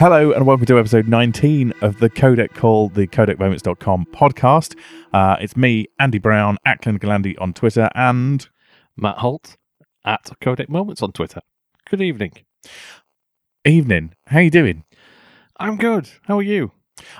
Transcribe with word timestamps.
Hello 0.00 0.32
and 0.32 0.46
welcome 0.46 0.64
to 0.64 0.78
episode 0.78 1.08
19 1.08 1.74
of 1.82 1.98
the 1.98 2.08
Codec 2.08 2.54
Call, 2.54 2.88
the 2.88 3.06
CodecMoments.com 3.06 4.06
podcast. 4.06 4.74
Uh, 5.12 5.36
it's 5.38 5.58
me, 5.58 5.88
Andy 5.98 6.16
Brown, 6.16 6.56
at 6.64 6.86
Andy 6.86 7.36
on 7.36 7.52
Twitter, 7.52 7.90
and 7.94 8.48
Matt 8.96 9.18
Holt 9.18 9.58
at 10.06 10.30
Codec 10.40 10.70
Moments 10.70 11.02
on 11.02 11.12
Twitter. 11.12 11.42
Good 11.90 12.00
evening. 12.00 12.32
evening. 13.66 14.14
How 14.28 14.38
you 14.38 14.50
doing? 14.50 14.84
I'm 15.58 15.76
good. 15.76 16.08
How 16.22 16.38
are 16.38 16.42
you? 16.42 16.72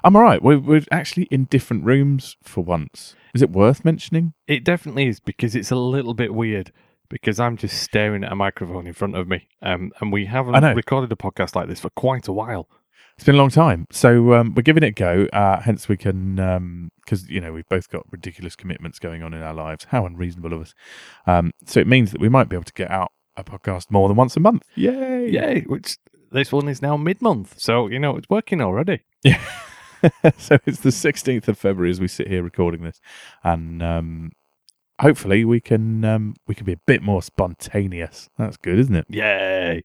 I'm 0.02 0.16
all 0.16 0.22
right. 0.22 0.42
We're, 0.42 0.58
we're 0.58 0.84
actually 0.91 1.24
in 1.24 1.44
different 1.44 1.84
rooms 1.84 2.38
for 2.42 2.64
once. 2.64 3.14
Is 3.34 3.42
it 3.42 3.50
worth 3.50 3.84
mentioning? 3.84 4.33
It 4.48 4.64
definitely 4.64 5.06
is 5.06 5.20
because 5.20 5.55
it's 5.55 5.70
a 5.70 5.77
little 5.77 6.14
bit 6.14 6.33
weird 6.33 6.72
because 7.10 7.38
I'm 7.38 7.56
just 7.56 7.82
staring 7.82 8.24
at 8.24 8.32
a 8.32 8.37
microphone 8.37 8.87
in 8.87 8.95
front 8.95 9.16
of 9.16 9.28
me. 9.28 9.48
Um, 9.60 9.92
and 10.00 10.10
we 10.12 10.27
haven't 10.27 10.55
recorded 10.74 11.12
a 11.12 11.16
podcast 11.16 11.55
like 11.55 11.69
this 11.69 11.80
for 11.80 11.91
quite 11.91 12.28
a 12.28 12.33
while. 12.33 12.69
It's 13.16 13.27
been 13.27 13.34
a 13.34 13.38
long 13.38 13.50
time, 13.50 13.86
so 13.91 14.33
um, 14.33 14.55
we're 14.55 14.62
giving 14.62 14.83
it 14.83 14.86
a 14.86 14.92
go. 14.92 15.27
Uh, 15.30 15.60
hence, 15.60 15.91
we 15.91 15.98
can 15.98 16.91
because 17.05 17.28
you 17.28 17.38
know 17.38 17.52
we've 17.52 17.69
both 17.69 17.91
got 17.91 18.10
ridiculous 18.10 18.56
commitments 18.56 18.98
going 18.98 19.23
on 19.23 19.34
in 19.34 19.42
our 19.42 19.52
lives. 19.52 19.84
How 19.91 20.06
unreasonable 20.06 20.55
of 20.55 20.62
us! 20.62 20.74
Um, 21.27 21.50
so 21.66 21.80
it 21.80 21.86
means 21.86 22.12
that 22.12 22.20
we 22.20 22.30
might 22.30 22.48
be 22.48 22.56
able 22.56 22.64
to 22.64 22.73
get 22.73 22.91
out 22.91 23.12
a 23.36 23.45
podcast 23.45 23.91
more 23.91 24.08
than 24.08 24.16
once 24.16 24.38
a 24.38 24.41
month. 24.41 24.64
Yay! 24.74 25.28
Yay, 25.30 25.62
which 25.66 25.98
this 26.30 26.52
one 26.52 26.69
is 26.69 26.80
now 26.80 26.97
mid 26.97 27.20
month. 27.20 27.58
So, 27.58 27.88
you 27.88 27.98
know, 27.98 28.16
it's 28.16 28.28
working 28.30 28.61
already. 28.61 29.00
Yeah. 29.22 29.42
so 30.38 30.58
it's 30.64 30.81
the 30.81 30.91
16th 30.91 31.48
of 31.48 31.58
February 31.58 31.91
as 31.91 32.00
we 32.00 32.08
sit 32.08 32.28
here 32.28 32.42
recording 32.42 32.83
this, 32.83 33.00
and 33.44 33.83
um, 33.83 34.33
hopefully 35.01 35.45
we 35.45 35.61
can 35.61 36.05
um, 36.05 36.34
we 36.47 36.55
can 36.55 36.65
be 36.65 36.73
a 36.73 36.81
bit 36.87 37.03
more 37.03 37.23
spontaneous. 37.23 38.29
That's 38.39 38.56
good, 38.56 38.79
isn't 38.79 38.95
it? 38.95 39.06
Yay. 39.09 39.83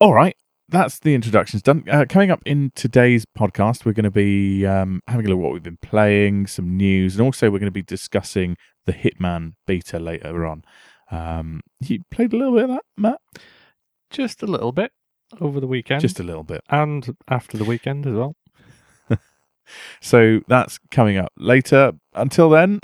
All 0.00 0.14
right, 0.14 0.36
that's 0.68 1.00
the 1.00 1.14
introductions 1.14 1.62
done. 1.62 1.84
Uh, 1.90 2.04
coming 2.08 2.30
up 2.30 2.40
in 2.46 2.72
today's 2.74 3.24
podcast, 3.38 3.84
we're 3.84 3.92
going 3.92 4.04
to 4.04 4.10
be 4.10 4.64
um, 4.64 5.02
having 5.08 5.26
a 5.26 5.28
look 5.30 5.38
at 5.38 5.42
what 5.42 5.52
we've 5.52 5.62
been 5.62 5.78
playing, 5.82 6.46
some 6.46 6.76
news, 6.76 7.16
and 7.16 7.22
also 7.22 7.50
we're 7.50 7.58
going 7.58 7.66
to 7.66 7.70
be 7.72 7.82
discussing 7.82 8.56
the 8.86 8.92
Hitman 8.92 9.54
beta 9.66 9.98
later 9.98 10.46
on. 10.46 10.64
Um, 11.10 11.60
you 11.80 12.00
played 12.10 12.32
a 12.32 12.36
little 12.36 12.54
bit 12.54 12.64
of 12.64 12.70
that, 12.70 12.84
Matt? 12.96 13.20
Just 14.10 14.42
a 14.42 14.46
little 14.46 14.72
bit 14.72 14.92
over 15.40 15.60
the 15.60 15.66
weekend. 15.66 16.00
Just 16.00 16.20
a 16.20 16.22
little 16.22 16.44
bit. 16.44 16.62
and 16.70 17.16
after 17.28 17.58
the 17.58 17.64
weekend 17.64 18.06
as 18.06 18.14
well. 18.14 18.34
So 20.00 20.40
that's 20.48 20.78
coming 20.90 21.18
up 21.18 21.30
later. 21.36 21.92
Until 22.14 22.48
then. 22.48 22.80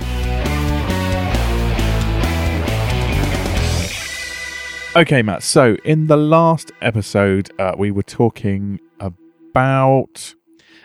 Okay, 4.97 5.23
Matt. 5.23 5.43
So 5.43 5.77
in 5.85 6.07
the 6.07 6.17
last 6.17 6.71
episode, 6.81 7.51
uh, 7.59 7.75
we 7.77 7.91
were 7.91 8.03
talking 8.03 8.81
about. 9.01 10.35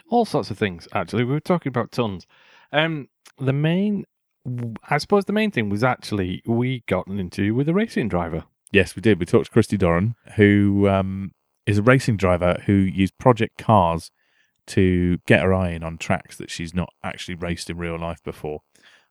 all 0.10 0.26
sorts 0.26 0.50
of 0.50 0.58
things 0.58 0.88
actually 0.94 1.24
we 1.24 1.32
were 1.32 1.40
talking 1.40 1.70
about 1.70 1.92
tons 1.92 2.26
um 2.74 3.08
the 3.38 3.54
main 3.54 4.04
i 4.90 4.98
suppose 4.98 5.26
the 5.26 5.34
main 5.34 5.52
thing 5.52 5.70
was 5.70 5.84
actually 5.84 6.42
we 6.46 6.84
got 6.88 7.06
an 7.06 7.20
interview 7.20 7.54
with 7.54 7.70
a 7.70 7.74
racing 7.74 8.10
driver 8.10 8.44
Yes, 8.72 8.96
we 8.96 9.02
did. 9.02 9.20
We 9.20 9.26
talked 9.26 9.46
to 9.46 9.52
Christy 9.52 9.78
Doran, 9.78 10.14
who 10.36 10.88
um, 10.88 11.32
is 11.66 11.80
a 11.80 11.82
racing 11.84 12.18
driver 12.18 12.62
who 12.68 12.74
used 12.74 13.18
Project 13.18 13.58
Cars 13.58 14.12
to 14.68 15.18
get 15.26 15.42
her 15.42 15.52
eye 15.54 15.72
in 15.72 15.84
on 15.84 15.98
tracks 15.98 16.38
that 16.38 16.52
she's 16.52 16.72
not 16.76 16.94
actually 17.04 17.34
raced 17.34 17.72
in 17.72 17.78
real 17.80 17.98
life 17.98 18.22
before, 18.24 18.60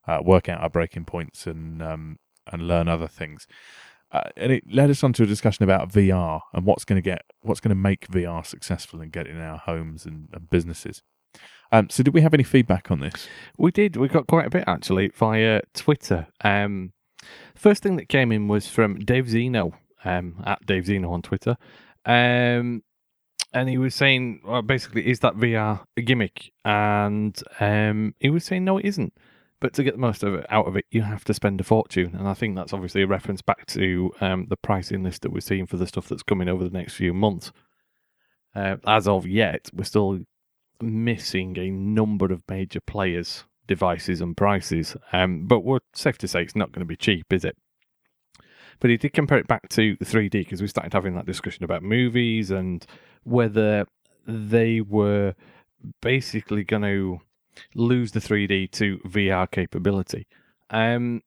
uh, 0.07 0.21
work 0.23 0.49
out 0.49 0.63
her 0.63 0.69
braking 0.69 1.07
points 1.07 1.45
and 1.45 1.83
um, 1.83 2.19
and 2.47 2.69
learn 2.69 2.87
other 2.87 3.09
things. 3.09 3.49
Uh, 4.11 4.23
and 4.37 4.51
it 4.53 4.65
led 4.71 4.89
us 4.91 5.05
on 5.05 5.13
to 5.13 5.23
a 5.23 5.27
discussion 5.27 5.65
about 5.65 5.91
VR 5.91 6.41
and 6.55 6.65
what's 6.65 6.85
going 6.85 6.97
to 6.97 7.03
get 7.03 7.23
what's 7.43 7.61
going 7.61 7.71
to 7.71 7.75
make 7.75 8.09
VR 8.09 8.45
successful 8.45 9.01
and 9.01 9.13
get 9.13 9.27
in 9.27 9.41
our 9.41 9.59
homes 9.59 10.07
and, 10.07 10.29
and 10.33 10.49
businesses. 10.49 11.03
Um, 11.71 11.91
so, 11.91 12.03
did 12.03 12.15
we 12.15 12.23
have 12.23 12.33
any 12.33 12.43
feedback 12.45 12.91
on 12.91 13.01
this? 13.01 13.29
we 13.59 13.71
did. 13.71 13.97
We 13.97 14.09
got 14.09 14.27
quite 14.27 14.47
a 14.47 14.51
bit 14.51 14.65
actually 14.67 15.09
via 15.09 15.61
twitter. 15.75 16.27
Um 16.43 16.93
first 17.55 17.83
thing 17.83 17.97
that 17.97 18.09
came 18.09 18.33
in 18.33 18.49
was 18.49 18.69
from 18.69 19.01
dave 19.01 19.29
zeno 19.29 19.73
um 20.05 20.43
at 20.47 20.65
dave 20.65 20.87
zeno 20.87 21.13
on 21.13 21.21
twitter. 21.21 21.57
Um 22.07 22.83
and 23.53 23.69
he 23.69 23.77
was 23.77 23.95
saying 23.95 24.41
well, 24.45 24.63
basically 24.63 25.07
is 25.07 25.21
that 25.21 25.35
vr 25.35 25.81
a 25.97 26.01
gimmick? 26.01 26.53
And 26.65 27.39
um 27.61 28.15
he 28.21 28.31
was 28.31 28.45
saying 28.45 28.65
no 28.65 28.79
it 28.79 28.87
isn't 28.87 29.13
but 29.61 29.73
to 29.75 29.83
get 29.83 29.95
the 29.95 30.01
most 30.01 30.23
of 30.23 30.35
it 30.35 30.47
out 30.51 30.67
of 30.67 30.77
it 30.77 30.85
you 30.91 31.03
have 31.03 31.25
to 31.25 31.35
spend 31.35 31.61
a 31.61 31.65
fortune. 31.65 32.15
And 32.17 32.29
i 32.29 32.35
think 32.35 32.57
that's 32.57 32.73
obviously 32.73 33.03
a 33.03 33.07
reference 33.07 33.43
back 33.43 33.67
to 33.67 34.13
um 34.21 34.47
the 34.49 34.57
pricing 34.57 35.03
list 35.03 35.23
that 35.23 35.33
we're 35.33 35.41
seeing 35.41 35.67
for 35.67 35.77
the 35.77 35.87
stuff 35.87 36.09
that's 36.09 36.23
coming 36.23 36.49
over 36.49 36.65
the 36.65 36.77
next 36.77 36.95
few 36.95 37.13
months. 37.15 37.53
Uh, 38.55 38.77
as 38.87 39.07
of 39.07 39.27
yet 39.27 39.69
we're 39.73 39.85
still 39.85 40.21
missing 40.81 41.59
a 41.59 41.71
number 41.71 42.33
of 42.33 42.43
major 42.49 42.81
players 42.81 43.45
devices 43.67 44.21
and 44.21 44.37
prices. 44.37 44.97
Um 45.13 45.47
but 45.47 45.61
we're 45.61 45.81
safe 45.95 46.19
to 46.19 46.29
say 46.29 46.43
it's 46.43 46.57
not 46.57 46.73
going 46.73 46.81
to 46.81 46.87
be 46.87 46.97
cheap 46.97 47.33
is 47.33 47.45
it? 47.45 47.57
But 48.81 48.91
he 48.91 48.97
did 48.97 49.13
compare 49.13 49.39
it 49.39 49.49
back 49.49 49.69
to 49.71 49.97
3D 49.97 50.31
because 50.31 50.63
we 50.63 50.69
started 50.69 50.93
having 50.93 51.17
that 51.17 51.27
discussion 51.27 51.65
about 51.65 51.83
movies 51.83 52.53
and 52.53 52.87
whether 53.25 53.87
they 54.27 54.81
were 54.81 55.35
basically 56.01 56.65
going 56.65 56.83
to 56.83 57.21
lose 57.75 58.13
the 58.13 58.21
3D 58.21 58.71
to 58.73 58.99
VR 59.07 59.51
capability. 59.51 60.27
Um, 60.71 61.23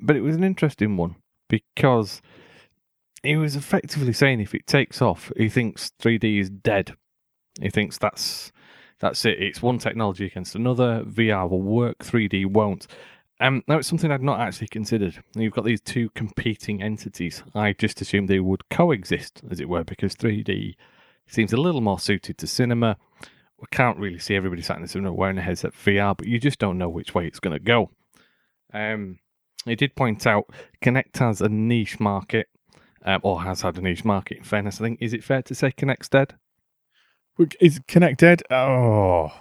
but 0.00 0.16
it 0.16 0.20
was 0.20 0.36
an 0.36 0.44
interesting 0.44 0.96
one 0.96 1.16
because 1.48 2.20
he 3.22 3.36
was 3.36 3.56
effectively 3.56 4.12
saying 4.12 4.40
if 4.40 4.54
it 4.54 4.66
takes 4.66 5.00
off, 5.00 5.32
he 5.36 5.48
thinks 5.48 5.92
3D 6.00 6.40
is 6.40 6.50
dead. 6.50 6.94
He 7.60 7.70
thinks 7.70 7.98
that's 7.98 8.52
that's 9.00 9.24
it. 9.24 9.42
It's 9.42 9.62
one 9.62 9.78
technology 9.78 10.26
against 10.26 10.54
another. 10.54 11.04
VR 11.04 11.48
will 11.48 11.62
work, 11.62 11.98
3D 11.98 12.46
won't. 12.46 12.86
Um, 13.40 13.62
now 13.66 13.78
it's 13.78 13.88
something 13.88 14.10
I'd 14.10 14.22
not 14.22 14.40
actually 14.40 14.68
considered. 14.68 15.22
You've 15.34 15.52
got 15.52 15.64
these 15.64 15.80
two 15.80 16.10
competing 16.10 16.82
entities. 16.82 17.42
I 17.54 17.72
just 17.72 18.00
assumed 18.00 18.28
they 18.28 18.40
would 18.40 18.68
coexist, 18.70 19.42
as 19.50 19.60
it 19.60 19.68
were, 19.68 19.84
because 19.84 20.14
3D 20.14 20.76
seems 21.26 21.52
a 21.52 21.56
little 21.56 21.80
more 21.80 21.98
suited 21.98 22.38
to 22.38 22.46
cinema. 22.46 22.96
We 23.60 23.66
can't 23.70 23.98
really 23.98 24.18
see 24.18 24.34
everybody 24.34 24.62
sat 24.62 24.76
in 24.76 24.82
the 24.82 24.88
cinema 24.88 25.12
wearing 25.12 25.38
a 25.38 25.42
headset 25.42 25.72
VR, 25.72 26.16
but 26.16 26.26
you 26.26 26.38
just 26.38 26.58
don't 26.58 26.78
know 26.78 26.88
which 26.88 27.14
way 27.14 27.26
it's 27.26 27.40
going 27.40 27.56
to 27.56 27.64
go. 27.64 27.90
Um, 28.72 29.18
he 29.64 29.76
did 29.76 29.94
point 29.94 30.26
out 30.26 30.50
Kinect 30.82 31.18
has 31.18 31.40
a 31.40 31.48
niche 31.48 32.00
market, 32.00 32.48
um, 33.04 33.20
or 33.22 33.42
has 33.42 33.62
had 33.62 33.78
a 33.78 33.80
niche 33.80 34.04
market. 34.04 34.38
In 34.38 34.44
fairness, 34.44 34.80
I 34.80 34.84
think 34.84 34.98
is 35.00 35.14
it 35.14 35.24
fair 35.24 35.42
to 35.42 35.54
say 35.54 35.70
Kinect's 35.70 36.08
dead? 36.08 36.34
Is 37.60 37.80
Connect 37.88 38.20
dead? 38.20 38.42
Oh, 38.50 39.32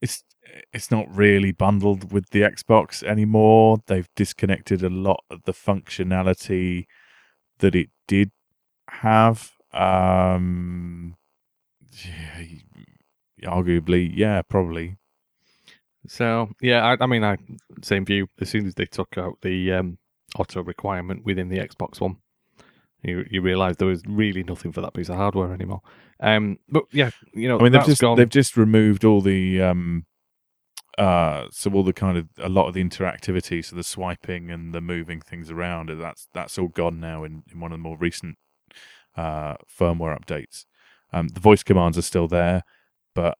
it's 0.00 0.24
it's 0.72 0.90
not 0.90 1.14
really 1.14 1.52
bundled 1.52 2.12
with 2.12 2.30
the 2.30 2.42
Xbox 2.42 3.02
anymore. 3.02 3.78
They've 3.86 4.08
disconnected 4.14 4.82
a 4.82 4.90
lot 4.90 5.24
of 5.30 5.42
the 5.44 5.52
functionality 5.52 6.86
that 7.58 7.74
it 7.74 7.90
did 8.06 8.30
have. 8.88 9.52
Um, 9.72 11.16
yeah, 11.92 12.44
arguably, 13.44 14.10
yeah, 14.14 14.42
probably. 14.42 14.96
So 16.06 16.50
yeah, 16.60 16.84
I, 16.84 17.04
I 17.04 17.06
mean, 17.06 17.24
I 17.24 17.36
same 17.82 18.04
view. 18.04 18.28
As 18.40 18.50
soon 18.50 18.66
as 18.66 18.74
they 18.74 18.86
took 18.86 19.16
out 19.16 19.38
the 19.42 19.72
um, 19.72 19.98
auto 20.38 20.62
requirement 20.62 21.24
within 21.24 21.48
the 21.48 21.58
Xbox 21.58 22.00
One, 22.00 22.16
you 23.02 23.24
you 23.30 23.40
realise 23.40 23.76
there 23.76 23.88
was 23.88 24.02
really 24.06 24.42
nothing 24.42 24.72
for 24.72 24.80
that 24.82 24.94
piece 24.94 25.08
of 25.08 25.16
hardware 25.16 25.52
anymore. 25.52 25.80
Um, 26.20 26.58
but 26.68 26.84
yeah, 26.92 27.10
you 27.32 27.48
know, 27.48 27.58
I 27.58 27.62
mean, 27.62 27.72
they've 27.72 27.86
just 27.86 28.00
gone. 28.00 28.16
they've 28.16 28.28
just 28.28 28.56
removed 28.56 29.04
all 29.04 29.20
the 29.20 29.62
um, 29.62 30.04
uh, 30.98 31.46
so 31.50 31.72
all 31.72 31.82
the 31.82 31.92
kind 31.92 32.16
of 32.16 32.28
a 32.38 32.48
lot 32.48 32.68
of 32.68 32.74
the 32.74 32.84
interactivity, 32.84 33.64
so 33.64 33.74
the 33.74 33.82
swiping 33.82 34.50
and 34.50 34.72
the 34.74 34.80
moving 34.80 35.20
things 35.20 35.50
around. 35.50 35.90
That's 36.00 36.28
that's 36.34 36.58
all 36.58 36.68
gone 36.68 37.00
now 37.00 37.24
in, 37.24 37.42
in 37.50 37.60
one 37.60 37.72
of 37.72 37.78
the 37.78 37.82
more 37.82 37.96
recent 37.96 38.36
uh, 39.16 39.54
firmware 39.66 40.18
updates. 40.18 40.66
Um, 41.12 41.28
the 41.28 41.40
voice 41.40 41.62
commands 41.62 41.98
are 41.98 42.02
still 42.02 42.28
there, 42.28 42.62
but 43.14 43.38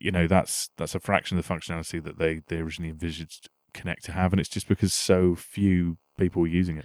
you 0.00 0.10
know 0.10 0.26
that's 0.26 0.70
that's 0.76 0.94
a 0.94 1.00
fraction 1.00 1.38
of 1.38 1.46
the 1.46 1.54
functionality 1.54 2.02
that 2.02 2.18
they 2.18 2.42
they 2.48 2.56
originally 2.56 2.90
envisaged 2.90 3.48
Kinect 3.74 4.00
to 4.02 4.12
have, 4.12 4.32
and 4.32 4.40
it's 4.40 4.48
just 4.48 4.68
because 4.68 4.92
so 4.92 5.34
few 5.34 5.98
people 6.18 6.42
were 6.42 6.48
using 6.48 6.76
it. 6.78 6.84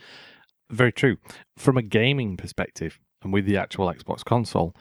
Very 0.69 0.91
true. 0.91 1.17
From 1.57 1.77
a 1.77 1.81
gaming 1.81 2.37
perspective, 2.37 2.99
and 3.23 3.33
with 3.33 3.45
the 3.45 3.57
actual 3.57 3.91
Xbox 3.91 4.23
console, 4.23 4.75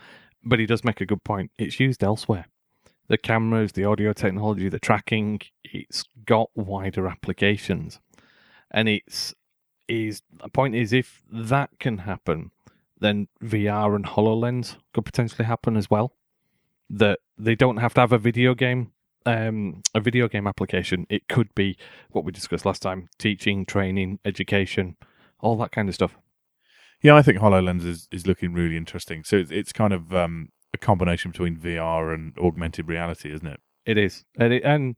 but 0.45 0.59
he 0.59 0.67
does 0.67 0.85
make 0.85 1.01
a 1.01 1.07
good 1.07 1.25
point. 1.25 1.51
It's 1.59 1.81
used 1.81 2.05
elsewhere. 2.05 2.47
The 3.09 3.19
cameras, 3.19 3.73
the 3.73 3.85
audio 3.85 4.13
technology, 4.13 4.69
the 4.69 4.79
tracking, 4.79 5.41
it's 5.63 6.05
got 6.25 6.51
wider 6.55 7.07
applications. 7.07 8.01
And 8.71 8.89
it's 8.89 9.35
is 9.87 10.23
the 10.43 10.49
point 10.49 10.75
is 10.75 10.93
if 10.93 11.23
that 11.31 11.71
can 11.79 11.99
happen, 11.99 12.51
then 13.01 13.29
VR 13.43 13.95
and 13.95 14.07
HoloLens 14.07 14.77
could 14.93 15.05
potentially 15.05 15.45
happen 15.45 15.77
as 15.77 15.91
well. 15.91 16.13
That 16.91 17.19
they 17.39 17.55
don't 17.55 17.79
have 17.79 17.95
to 17.95 18.01
have 18.01 18.13
a 18.13 18.19
video 18.19 18.55
game 18.55 18.93
um, 19.27 19.83
a 19.95 20.01
video 20.01 20.29
game 20.29 20.47
application. 20.47 21.07
It 21.09 21.29
could 21.29 21.55
be 21.55 21.77
what 22.11 22.25
we 22.25 22.33
discussed 22.33 22.67
last 22.67 22.83
time: 22.83 23.09
teaching, 23.19 23.65
training, 23.65 24.19
education, 24.25 24.97
all 25.41 25.57
that 25.59 25.73
kind 25.73 25.89
of 25.89 25.95
stuff. 25.95 26.17
Yeah, 27.03 27.17
I 27.17 27.23
think 27.23 27.39
Hololens 27.39 27.85
is, 27.85 28.09
is 28.11 28.27
looking 28.27 28.55
really 28.55 28.77
interesting. 28.77 29.25
So 29.25 29.37
it's, 29.37 29.51
it's 29.51 29.73
kind 29.73 29.93
of 29.93 30.15
um, 30.15 30.49
a 30.73 30.79
combination 30.79 31.33
between 31.33 31.57
VR 31.57 32.15
and 32.15 32.37
augmented 32.39 32.89
reality, 32.89 33.33
isn't 33.33 33.47
it? 33.47 33.61
It 33.85 33.99
is, 33.99 34.25
and 34.39 34.53
it, 34.53 34.63
and 34.65 34.97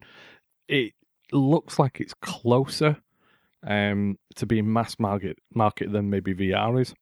it 0.68 0.92
looks 1.32 1.78
like 1.78 2.00
it's 2.00 2.14
closer 2.14 2.98
um, 3.66 4.18
to 4.36 4.46
being 4.46 4.72
mass 4.72 4.98
market 4.98 5.38
market 5.54 5.92
than 5.92 6.10
maybe 6.10 6.34
VR 6.34 6.80
is. 6.80 6.94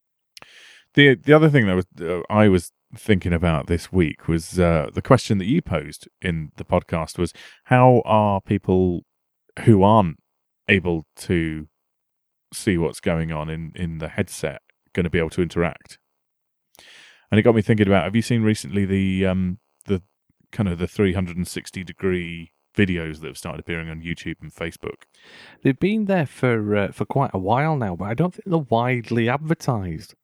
The 0.95 1.15
the 1.17 1.33
other 1.33 1.51
thing 1.51 1.67
that 1.67 1.75
was 1.75 1.87
uh, 2.01 2.23
I 2.31 2.49
was 2.49 2.73
thinking 2.95 3.33
about 3.33 3.67
this 3.67 3.93
week 3.93 4.29
was 4.29 4.59
uh, 4.59 4.89
the 4.93 5.03
question 5.03 5.39
that 5.39 5.47
you 5.47 5.63
posed 5.63 6.09
in 6.23 6.53
the 6.57 6.65
podcast 6.65 7.19
was 7.19 7.33
how 7.65 8.03
are 8.05 8.41
people 8.41 9.03
who 9.65 9.83
aren't 9.83 10.19
able 10.69 11.07
to 11.17 11.69
see 12.53 12.79
what's 12.79 13.01
going 13.01 13.33
on 13.33 13.49
in 13.49 13.73
in 13.75 13.99
the 13.99 14.09
headset 14.09 14.63
going 14.93 15.05
to 15.05 15.11
be 15.11 15.19
able 15.19 15.31
to 15.31 15.43
interact? 15.43 15.99
And 17.31 17.39
it 17.39 17.43
got 17.43 17.55
me 17.55 17.63
thinking 17.63 17.87
about 17.87 18.05
have 18.05 18.17
you 18.17 18.23
seen 18.23 18.43
recently 18.43 18.85
the 18.85 19.27
um 19.27 19.59
the 19.87 20.03
kind 20.53 20.69
of 20.69 20.79
the 20.79 20.87
360 20.87 21.85
degree 21.85 22.53
videos 22.77 23.21
that 23.21 23.29
have 23.29 23.39
started 23.39 23.61
appearing 23.61 23.89
on 23.89 24.03
YouTube 24.03 24.37
and 24.41 24.55
Facebook? 24.55 25.05
They've 25.63 25.79
been 25.79 26.07
there 26.07 26.27
for 26.27 26.77
uh, 26.77 26.93
for 26.93 27.05
quite 27.05 27.31
a 27.35 27.39
while 27.39 27.77
now, 27.77 27.97
but 27.97 28.07
I 28.07 28.15
don't 28.15 28.35
think 28.35 28.45
they're 28.47 28.59
widely 28.59 29.29
advertised. 29.29 30.15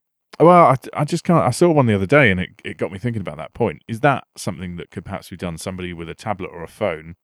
Well, 0.41 0.65
I, 0.65 1.01
I 1.01 1.05
just 1.05 1.23
can't. 1.23 1.43
I 1.45 1.51
saw 1.51 1.71
one 1.71 1.85
the 1.85 1.93
other 1.93 2.07
day, 2.07 2.31
and 2.31 2.39
it, 2.39 2.49
it 2.65 2.77
got 2.77 2.91
me 2.91 2.97
thinking 2.97 3.21
about 3.21 3.37
that 3.37 3.53
point. 3.53 3.83
Is 3.87 3.99
that 3.99 4.23
something 4.35 4.75
that 4.77 4.89
could 4.89 5.05
perhaps 5.05 5.29
be 5.29 5.37
done? 5.37 5.57
Somebody 5.57 5.93
with 5.93 6.09
a 6.09 6.15
tablet 6.15 6.49
or 6.51 6.63
a 6.63 6.67
phone 6.67 7.15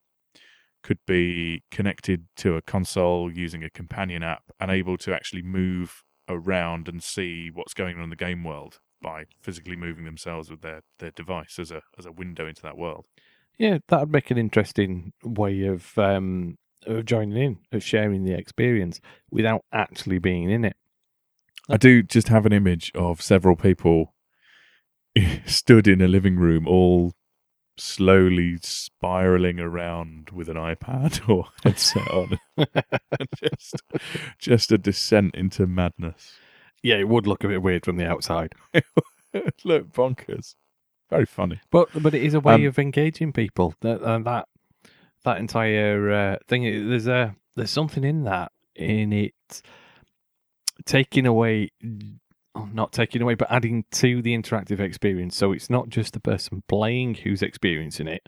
could 0.84 1.00
be 1.08 1.64
connected 1.72 2.28
to 2.38 2.56
a 2.56 2.62
console 2.62 3.32
using 3.32 3.64
a 3.64 3.70
companion 3.70 4.24
app 4.24 4.44
and 4.60 4.70
able 4.70 4.98
to 4.98 5.14
actually 5.14 5.42
move 5.42 6.04
around 6.30 6.88
and 6.88 7.02
see 7.02 7.50
what's 7.52 7.74
going 7.74 7.98
on 7.98 8.04
in 8.04 8.10
the 8.10 8.16
game 8.16 8.44
world 8.44 8.80
by 9.02 9.26
physically 9.42 9.76
moving 9.76 10.06
themselves 10.06 10.50
with 10.50 10.62
their, 10.62 10.82
their 11.00 11.12
device 11.12 11.58
as 11.60 11.72
a 11.72 11.82
as 11.98 12.06
a 12.06 12.12
window 12.12 12.48
into 12.48 12.62
that 12.62 12.78
world. 12.78 13.06
Yeah, 13.58 13.80
that 13.88 14.00
would 14.00 14.12
make 14.12 14.30
an 14.30 14.38
interesting 14.38 15.14
way 15.24 15.66
of 15.66 15.98
um, 15.98 16.58
of 16.86 17.06
joining 17.06 17.38
in, 17.38 17.58
of 17.72 17.84
sharing 17.84 18.24
the 18.24 18.34
experience 18.34 19.02
without 19.32 19.66
actually 19.74 20.20
being 20.20 20.52
in 20.52 20.64
it. 20.64 20.78
I 21.70 21.78
do 21.78 22.02
just 22.04 22.30
have 22.30 22.46
an 22.46 22.54
image 22.54 22.92
of 22.96 23.22
several 23.22 23.56
people 23.56 24.14
stood 25.46 25.88
in 25.88 26.02
a 26.02 26.08
living 26.08 26.38
room, 26.38 26.68
all 26.68 27.14
slowly 27.78 28.58
spiraling 28.62 29.60
around 29.60 30.30
with 30.32 30.50
an 30.50 30.56
iPad 30.58 31.28
or 31.30 31.46
headset 31.64 32.08
on. 32.10 32.40
just, 33.36 33.82
just 34.40 34.72
a 34.72 34.78
descent 34.78 35.36
into 35.36 35.68
madness. 35.68 36.34
Yeah, 36.84 36.96
it 36.96 37.08
would 37.10 37.28
look 37.28 37.44
a 37.44 37.48
bit 37.48 37.62
weird 37.62 37.86
from 37.86 37.98
the 37.98 38.08
outside, 38.08 38.54
Look, 39.66 39.92
bonkers. 39.92 40.56
Very 41.10 41.26
funny. 41.26 41.60
but 41.72 41.90
but 42.02 42.14
it 42.14 42.22
is 42.24 42.34
a 42.34 42.40
way 42.40 42.56
Um, 42.56 42.66
of 42.66 42.78
engaging 42.80 43.32
people. 43.34 43.74
That 43.82 44.02
uh, 44.02 44.20
that 44.20 44.48
that 45.24 45.38
entire 45.38 46.12
uh, 46.12 46.38
thing. 46.48 46.64
There's 46.90 47.08
a 47.08 47.36
there's 47.56 47.72
something 47.72 48.04
in 48.04 48.24
that 48.24 48.52
in 48.76 49.12
it 49.14 49.62
taking 50.86 51.26
away 51.26 51.72
oh, 52.56 52.70
not 52.74 52.92
taking 52.92 53.22
away 53.22 53.36
but 53.36 53.52
adding 53.52 53.86
to 53.92 54.22
the 54.22 54.36
interactive 54.36 54.80
experience. 54.80 55.36
So 55.36 55.52
it's 55.52 55.70
not 55.70 55.90
just 55.90 56.14
the 56.14 56.20
person 56.20 56.64
playing 56.68 57.16
who's 57.16 57.42
experiencing 57.42 58.08
it. 58.08 58.24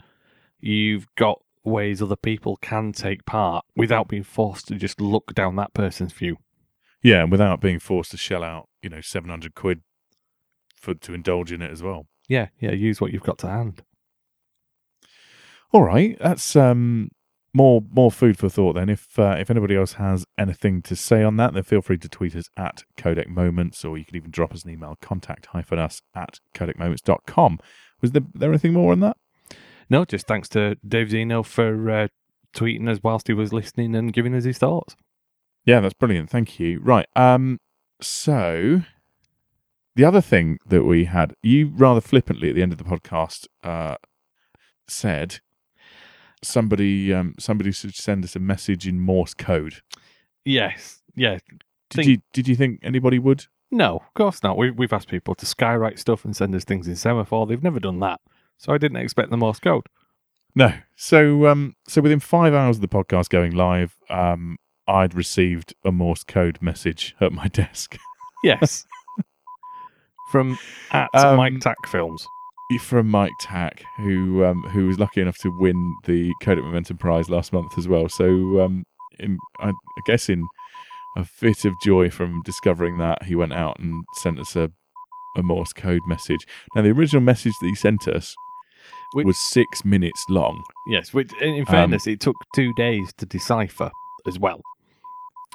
You've 0.60 1.08
got 1.16 1.42
ways 1.64 2.02
other 2.02 2.16
people 2.16 2.58
can 2.58 2.92
take 2.92 3.26
part 3.26 3.66
without 3.76 4.08
being 4.08 4.24
forced 4.24 4.68
to 4.68 4.76
just 4.76 5.00
look 5.00 5.34
down 5.34 5.56
that 5.58 5.74
person's 5.74 6.14
view. 6.14 6.38
Yeah, 7.02 7.22
and 7.22 7.32
without 7.32 7.62
being 7.62 7.80
forced 7.80 8.12
to 8.12 8.18
shell 8.18 8.44
out, 8.44 8.68
you 8.82 8.90
know, 8.90 9.02
700 9.02 9.56
quid 9.56 9.82
for 10.76 10.94
to 10.94 11.14
indulge 11.14 11.52
in 11.52 11.62
it 11.62 11.72
as 11.72 11.84
well. 11.84 12.08
yeah 12.28 12.48
yeah 12.60 12.72
use 12.72 13.02
what 13.02 13.12
you've 13.12 13.24
got 13.24 13.38
to 13.40 13.48
hand. 13.48 13.84
All 15.72 15.84
right, 15.84 16.18
that's 16.20 16.56
um 16.56 17.12
more 17.54 17.82
more 17.92 18.12
food 18.12 18.38
for 18.38 18.50
thought 18.50 18.74
then. 18.74 18.90
If 18.90 19.18
uh, 19.18 19.36
if 19.40 19.50
anybody 19.50 19.76
else 19.76 19.94
has 19.94 20.26
anything 20.38 20.82
to 20.84 20.96
say 20.96 21.24
on 21.24 21.38
that, 21.38 21.54
then 21.54 21.64
feel 21.64 21.82
free 21.82 21.98
to 21.98 22.10
tweet 22.10 22.36
us 22.36 22.50
at 22.56 22.84
Codec 22.98 23.28
Moments, 23.28 23.84
or 23.84 23.98
you 23.98 24.06
can 24.06 24.16
even 24.16 24.32
drop 24.32 24.54
us 24.54 24.64
an 24.64 24.72
email, 24.72 24.98
contact 25.02 25.48
hyphen 25.48 25.80
us 25.80 26.02
at 26.16 26.40
codecmoments.com. 26.54 27.60
Was 28.02 28.12
there, 28.12 28.24
there 28.34 28.50
anything 28.50 28.74
more 28.74 28.92
on 28.92 29.00
that? 29.02 29.18
no 29.90 30.06
just 30.06 30.28
thanks 30.28 30.48
to 30.50 30.78
dave 30.88 31.10
zeno 31.10 31.44
for 31.44 31.90
uh, 31.90 32.08
tweeting 32.54 32.88
us 32.88 33.00
whilst 33.04 33.28
he 33.28 33.34
was 33.34 33.52
listening 33.52 33.96
and 33.96 34.14
giving 34.14 34.36
us 34.36 34.44
his 34.44 34.58
thoughts 34.58 34.96
Yeah, 35.66 35.80
that's 35.80 35.94
brilliant. 35.94 36.30
Thank 36.30 36.60
you. 36.60 36.80
Right. 36.80 37.08
Um. 37.16 37.60
So 38.02 38.84
the 39.96 40.06
other 40.06 40.22
thing 40.22 40.60
that 40.66 40.84
we 40.84 41.06
had, 41.06 41.34
you 41.44 41.72
rather 41.76 42.00
flippantly 42.02 42.50
at 42.50 42.56
the 42.56 42.62
end 42.62 42.72
of 42.72 42.78
the 42.78 42.86
podcast, 42.86 43.48
uh, 43.64 43.96
said 44.88 45.40
somebody 46.42 47.14
um 47.14 47.36
somebody 47.40 47.72
should 47.72 47.96
send 47.96 48.24
us 48.24 48.36
a 48.36 48.40
message 48.40 48.88
in 48.88 49.00
Morse 49.00 49.34
code. 49.34 49.82
yes 50.46 51.02
yeah 51.16 51.38
Did 51.90 51.96
Think- 51.98 52.08
you 52.08 52.18
did 52.34 52.48
you 52.48 52.56
think 52.56 52.80
anybody 52.84 53.20
would? 53.20 53.46
No, 53.72 53.98
of 53.98 54.14
course 54.16 54.42
not. 54.42 54.58
We, 54.58 54.72
we've 54.72 54.92
asked 54.94 55.10
people 55.10 55.36
to 55.36 55.46
skywrite 55.46 56.00
stuff 56.00 56.26
and 56.26 56.36
send 56.36 56.56
us 56.56 56.64
things 56.64 56.88
in 56.88 56.96
semaphore. 56.96 57.46
They've 57.46 57.62
never 57.62 57.80
done 57.80 58.00
that. 58.00 58.20
So 58.58 58.74
I 58.74 58.80
didn't 58.80 58.98
expect 58.98 59.30
the 59.30 59.38
Morse 59.38 59.60
code. 59.60 59.86
No. 60.56 60.74
So 60.96 61.46
um 61.48 61.76
so 61.88 62.02
within 62.02 62.20
five 62.20 62.54
hours 62.54 62.78
of 62.78 62.82
the 62.82 62.88
podcast 62.88 63.30
going 63.30 63.54
live, 63.56 63.96
um 64.10 64.58
I'd 64.88 65.14
received 65.14 65.76
a 65.86 65.92
Morse 65.92 66.24
code 66.24 66.58
message 66.62 67.16
at 67.22 67.32
my 67.32 67.48
desk. 67.62 67.98
Yes. 68.44 68.86
From 70.32 70.58
at 70.92 71.10
Um, 71.14 71.38
Mike 71.38 71.60
Tack 71.60 71.78
Films. 71.88 72.26
From 72.78 73.08
Mike 73.08 73.34
Tack, 73.40 73.82
who 73.98 74.46
um, 74.46 74.62
who 74.72 74.88
was 74.88 75.00
lucky 75.00 75.22
enough 75.22 75.38
to 75.40 75.50
win 75.60 75.96
the 76.06 76.32
Codec 76.44 76.64
Momentum 76.64 76.98
Prize 76.98 77.30
last 77.30 77.52
month 77.52 77.78
as 77.78 77.88
well. 77.88 78.08
So 78.10 78.62
um, 78.62 78.84
in, 79.20 79.38
I, 79.60 79.70
I 79.70 80.02
guess 80.06 80.30
in 80.30 80.46
a 81.18 81.26
fit 81.26 81.66
of 81.66 81.74
joy 81.84 82.10
from 82.12 82.42
discovering 82.44 82.98
that, 83.00 83.24
he 83.24 83.36
went 83.36 83.54
out 83.54 83.80
and 83.80 84.04
sent 84.18 84.40
us 84.40 84.56
a, 84.56 84.70
a 85.36 85.42
Morse 85.44 85.74
code 85.74 86.02
message. 86.08 86.46
Now 86.76 86.84
the 86.84 86.92
original 86.92 87.22
message 87.24 87.54
that 87.62 87.68
he 87.68 87.76
sent 87.76 88.08
us 88.08 88.36
Which- 89.14 89.26
was 89.26 89.38
six 89.50 89.84
minutes 89.84 90.24
long. 90.30 90.64
Yes, 90.88 91.12
which 91.14 91.32
in, 91.42 91.50
Um, 91.50 91.56
in 91.56 91.66
fairness, 91.66 92.06
it 92.08 92.20
took 92.20 92.36
two 92.54 92.72
days 92.74 93.12
to 93.18 93.26
decipher 93.26 93.90
as 94.28 94.38
well. 94.38 94.62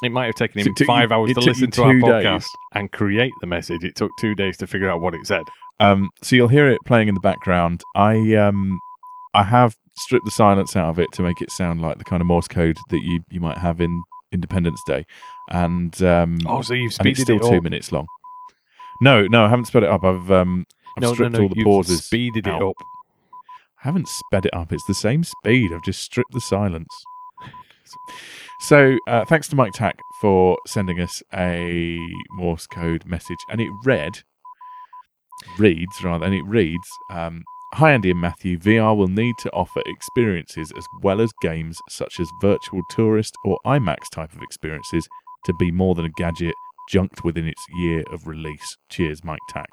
It 0.04 0.10
might 0.12 0.26
have 0.26 0.34
taken 0.34 0.60
him 0.60 0.74
took 0.74 0.86
five 0.86 1.10
hours 1.12 1.32
to 1.34 1.40
listen 1.40 1.70
to 1.72 1.82
our 1.82 1.94
podcast 1.94 2.22
days. 2.40 2.48
and 2.72 2.90
create 2.92 3.32
the 3.40 3.46
message. 3.46 3.84
It 3.84 3.96
took 3.96 4.10
two 4.20 4.34
days 4.34 4.56
to 4.58 4.66
figure 4.66 4.88
out 4.90 5.00
what 5.00 5.14
it 5.14 5.26
said. 5.26 5.42
Um, 5.80 6.10
so 6.22 6.36
you'll 6.36 6.48
hear 6.48 6.68
it 6.68 6.78
playing 6.86 7.08
in 7.08 7.14
the 7.14 7.20
background. 7.20 7.82
I 7.96 8.34
um, 8.34 8.78
I 9.34 9.42
have 9.42 9.74
stripped 9.96 10.24
the 10.24 10.30
silence 10.30 10.76
out 10.76 10.88
of 10.88 10.98
it 10.98 11.08
to 11.12 11.22
make 11.22 11.40
it 11.40 11.50
sound 11.50 11.80
like 11.80 11.98
the 11.98 12.04
kind 12.04 12.20
of 12.20 12.26
Morse 12.26 12.48
code 12.48 12.76
that 12.90 13.00
you, 13.02 13.20
you 13.30 13.40
might 13.40 13.58
have 13.58 13.80
in 13.80 14.02
Independence 14.32 14.80
Day, 14.86 15.04
and 15.50 16.00
um, 16.02 16.38
Oh, 16.46 16.62
so 16.62 16.74
you've 16.74 16.94
and 16.98 17.08
it's 17.08 17.18
speeded 17.20 17.20
still 17.20 17.36
it 17.36 17.50
two 17.50 17.56
up. 17.58 17.62
minutes 17.62 17.92
long. 17.92 18.06
No, 19.00 19.26
no, 19.26 19.44
I 19.44 19.48
haven't 19.48 19.64
sped 19.66 19.82
it 19.82 19.88
up. 19.88 20.04
I've 20.04 20.30
um, 20.30 20.64
I've 20.96 21.02
No, 21.02 21.08
no, 21.08 21.14
stripped 21.14 21.32
no. 21.32 21.42
all 21.42 21.48
the 21.48 21.56
you've 21.56 21.64
pauses. 21.64 22.04
speeded 22.04 22.46
out. 22.48 22.62
it 22.62 22.68
up. 22.68 22.76
I 23.82 23.88
haven't 23.88 24.08
sped 24.08 24.46
it 24.46 24.54
up. 24.54 24.72
It's 24.72 24.86
the 24.86 24.94
same 24.94 25.24
speed. 25.24 25.72
I've 25.72 25.82
just 25.84 26.00
stripped 26.02 26.32
the 26.32 26.40
silence. 26.40 26.88
So, 28.66 28.96
uh, 29.06 29.26
thanks 29.26 29.46
to 29.48 29.56
Mike 29.56 29.74
Tack 29.74 29.98
for 30.22 30.56
sending 30.66 30.98
us 30.98 31.22
a 31.34 31.98
Morse 32.30 32.66
code 32.66 33.04
message, 33.04 33.36
and 33.50 33.60
it 33.60 33.68
read, 33.84 34.20
reads 35.58 36.02
rather, 36.02 36.24
and 36.24 36.34
it 36.34 36.44
reads, 36.46 36.88
um, 37.10 37.42
"Hi 37.74 37.92
Andy 37.92 38.10
and 38.12 38.22
Matthew. 38.22 38.56
VR 38.56 38.94
will 38.94 39.08
need 39.08 39.36
to 39.40 39.52
offer 39.52 39.82
experiences 39.84 40.72
as 40.78 40.86
well 41.02 41.20
as 41.20 41.30
games 41.42 41.78
such 41.90 42.18
as 42.18 42.30
virtual 42.40 42.80
tourist 42.88 43.34
or 43.44 43.58
IMAX 43.66 44.08
type 44.10 44.32
of 44.32 44.40
experiences 44.40 45.06
to 45.44 45.52
be 45.52 45.70
more 45.70 45.94
than 45.94 46.06
a 46.06 46.10
gadget 46.16 46.54
junked 46.88 47.22
within 47.22 47.46
its 47.46 47.62
year 47.76 48.02
of 48.10 48.26
release. 48.26 48.78
Cheers, 48.88 49.22
Mike 49.22 49.44
Tack. 49.50 49.68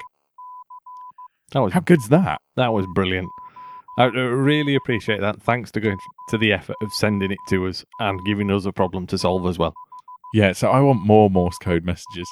That 1.54 1.62
was 1.62 1.72
How 1.72 1.80
good's 1.80 2.10
that? 2.10 2.42
That 2.58 2.74
was 2.74 2.86
brilliant. 2.94 3.30
I 3.98 4.06
really 4.06 4.76
appreciate 4.76 5.20
that. 5.22 5.42
Thanks 5.42 5.72
to 5.72 5.80
going 5.80 5.98
to 6.30 6.38
the 6.38 6.54
effort 6.54 6.78
of 6.82 6.92
sending 6.94 7.32
it 7.32 7.38
to 7.50 7.68
us 7.68 7.84
and 8.00 8.24
giving 8.26 8.50
us 8.50 8.66
a 8.66 8.72
problem 8.72 9.06
to 9.08 9.18
solve 9.18 9.46
as 9.46 9.60
well. 9.60 9.74
Yeah, 10.34 10.54
so 10.54 10.70
I 10.70 10.80
want 10.80 11.06
more 11.06 11.30
Morse 11.30 11.58
code 11.58 11.84
messages. 11.84 12.30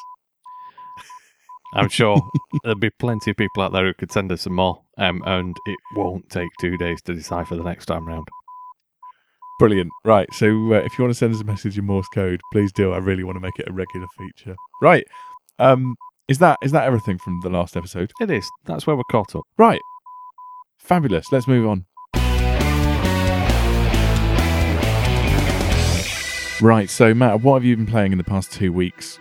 I'm 1.73 1.89
sure 1.89 2.19
there'll 2.63 2.79
be 2.79 2.89
plenty 2.91 3.31
of 3.31 3.37
people 3.37 3.61
out 3.61 3.73
there 3.73 3.85
who 3.85 3.93
could 3.93 4.11
send 4.11 4.31
us 4.31 4.41
some 4.41 4.55
more, 4.55 4.81
um, 4.97 5.21
and 5.25 5.55
it 5.65 5.77
won't 5.95 6.29
take 6.29 6.49
two 6.61 6.77
days 6.77 7.01
to 7.03 7.13
decipher 7.13 7.55
the 7.55 7.63
next 7.63 7.87
time 7.87 8.07
round. 8.07 8.27
Brilliant. 9.59 9.91
Right. 10.05 10.33
So 10.33 10.47
uh, 10.47 10.77
if 10.77 10.97
you 10.97 11.03
want 11.03 11.13
to 11.13 11.19
send 11.19 11.35
us 11.35 11.41
a 11.41 11.43
message 11.43 11.77
in 11.77 11.85
Morse 11.85 12.07
code, 12.13 12.39
please 12.53 12.71
do. 12.71 12.93
I 12.93 12.97
really 12.97 13.25
want 13.25 13.35
to 13.35 13.41
make 13.41 13.59
it 13.59 13.67
a 13.67 13.73
regular 13.73 14.07
feature. 14.17 14.55
Right. 14.81 15.05
Um, 15.59 15.95
is 16.29 16.39
that 16.39 16.57
is 16.63 16.71
that 16.71 16.85
everything 16.85 17.17
from 17.17 17.41
the 17.41 17.49
last 17.49 17.75
episode? 17.75 18.11
It 18.21 18.31
is. 18.31 18.49
That's 18.65 18.87
where 18.87 18.95
we're 18.95 19.03
caught 19.11 19.35
up. 19.35 19.43
Right. 19.57 19.81
Fabulous. 20.79 21.25
Let's 21.31 21.47
move 21.47 21.67
on. 21.67 21.85
Right. 26.61 26.89
So 26.89 27.13
Matt, 27.13 27.41
what 27.41 27.53
have 27.55 27.63
you 27.63 27.75
been 27.77 27.85
playing 27.85 28.11
in 28.11 28.17
the 28.17 28.23
past 28.23 28.51
two 28.51 28.73
weeks? 28.73 29.19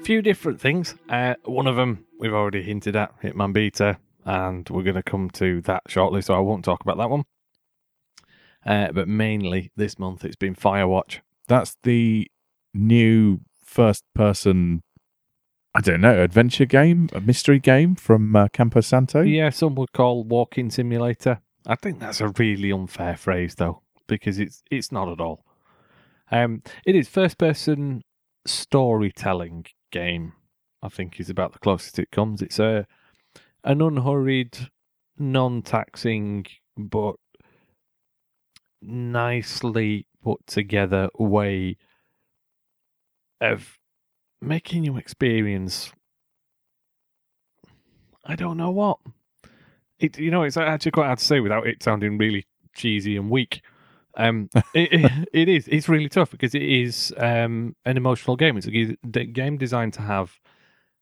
A 0.00 0.02
few 0.02 0.22
different 0.22 0.60
things. 0.60 0.94
Uh, 1.08 1.34
one 1.44 1.66
of 1.66 1.76
them 1.76 2.04
we've 2.18 2.32
already 2.32 2.62
hinted 2.62 2.96
at 2.96 3.20
Hitman 3.22 3.52
Beta. 3.52 3.98
and 4.24 4.68
we're 4.70 4.82
going 4.82 4.96
to 4.96 5.02
come 5.02 5.28
to 5.30 5.60
that 5.62 5.82
shortly, 5.86 6.22
so 6.22 6.34
I 6.34 6.38
won't 6.40 6.64
talk 6.64 6.80
about 6.80 6.96
that 6.98 7.10
one. 7.10 7.24
Uh, 8.64 8.90
but 8.92 9.06
mainly 9.06 9.70
this 9.76 9.98
month 9.98 10.24
it's 10.24 10.36
been 10.36 10.54
Firewatch. 10.54 11.20
That's 11.46 11.76
the 11.82 12.30
new 12.72 13.40
first 13.62 14.02
person, 14.14 14.82
I 15.74 15.80
don't 15.80 16.00
know, 16.00 16.22
adventure 16.22 16.66
game, 16.66 17.08
a 17.12 17.20
mystery 17.20 17.58
game 17.58 17.96
from 17.96 18.36
uh, 18.36 18.48
Campo 18.48 18.80
Santo. 18.80 19.22
Yeah, 19.22 19.50
some 19.50 19.74
would 19.74 19.92
call 19.92 20.22
walking 20.22 20.70
simulator. 20.70 21.40
I 21.66 21.74
think 21.74 21.98
that's 21.98 22.20
a 22.20 22.28
really 22.28 22.70
unfair 22.70 23.16
phrase 23.16 23.56
though, 23.56 23.82
because 24.06 24.38
it's 24.38 24.62
it's 24.70 24.92
not 24.92 25.08
at 25.08 25.20
all. 25.20 25.44
Um, 26.30 26.62
it 26.86 26.94
is 26.94 27.08
first 27.08 27.38
person 27.38 28.02
storytelling 28.46 29.66
game. 29.90 30.34
I 30.82 30.88
think 30.88 31.18
is 31.18 31.30
about 31.30 31.52
the 31.52 31.58
closest 31.58 31.98
it 31.98 32.10
comes. 32.10 32.40
It's 32.40 32.58
a 32.58 32.86
an 33.64 33.80
unhurried, 33.80 34.68
non-taxing 35.18 36.46
but 36.76 37.16
nicely 38.82 40.06
put 40.22 40.46
together 40.46 41.08
way 41.18 41.78
of 43.40 43.78
making 44.40 44.84
you 44.84 44.96
experience 44.96 45.92
I 48.26 48.36
don't 48.36 48.56
know 48.56 48.70
what. 48.70 48.98
It 49.98 50.18
you 50.18 50.30
know, 50.30 50.42
it's 50.42 50.56
actually 50.56 50.92
quite 50.92 51.06
hard 51.06 51.18
to 51.18 51.24
say 51.24 51.40
without 51.40 51.66
it 51.66 51.82
sounding 51.82 52.18
really 52.18 52.46
cheesy 52.74 53.16
and 53.16 53.30
weak. 53.30 53.62
Um, 54.16 54.48
it, 54.74 54.88
it, 54.92 55.28
it 55.32 55.48
is. 55.48 55.68
It's 55.68 55.88
really 55.88 56.08
tough 56.08 56.30
because 56.30 56.54
it 56.54 56.62
is 56.62 57.12
um, 57.18 57.76
an 57.84 57.96
emotional 57.96 58.36
game. 58.36 58.56
It's 58.56 58.66
a 58.66 59.24
game 59.24 59.56
designed 59.58 59.92
to 59.94 60.02
have 60.02 60.38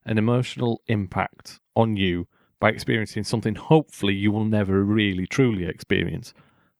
an 0.05 0.17
emotional 0.17 0.81
impact 0.87 1.59
on 1.75 1.95
you 1.95 2.27
by 2.59 2.69
experiencing 2.69 3.23
something. 3.23 3.55
Hopefully, 3.55 4.13
you 4.13 4.31
will 4.31 4.45
never 4.45 4.83
really 4.83 5.25
truly 5.25 5.65
experience. 5.65 6.33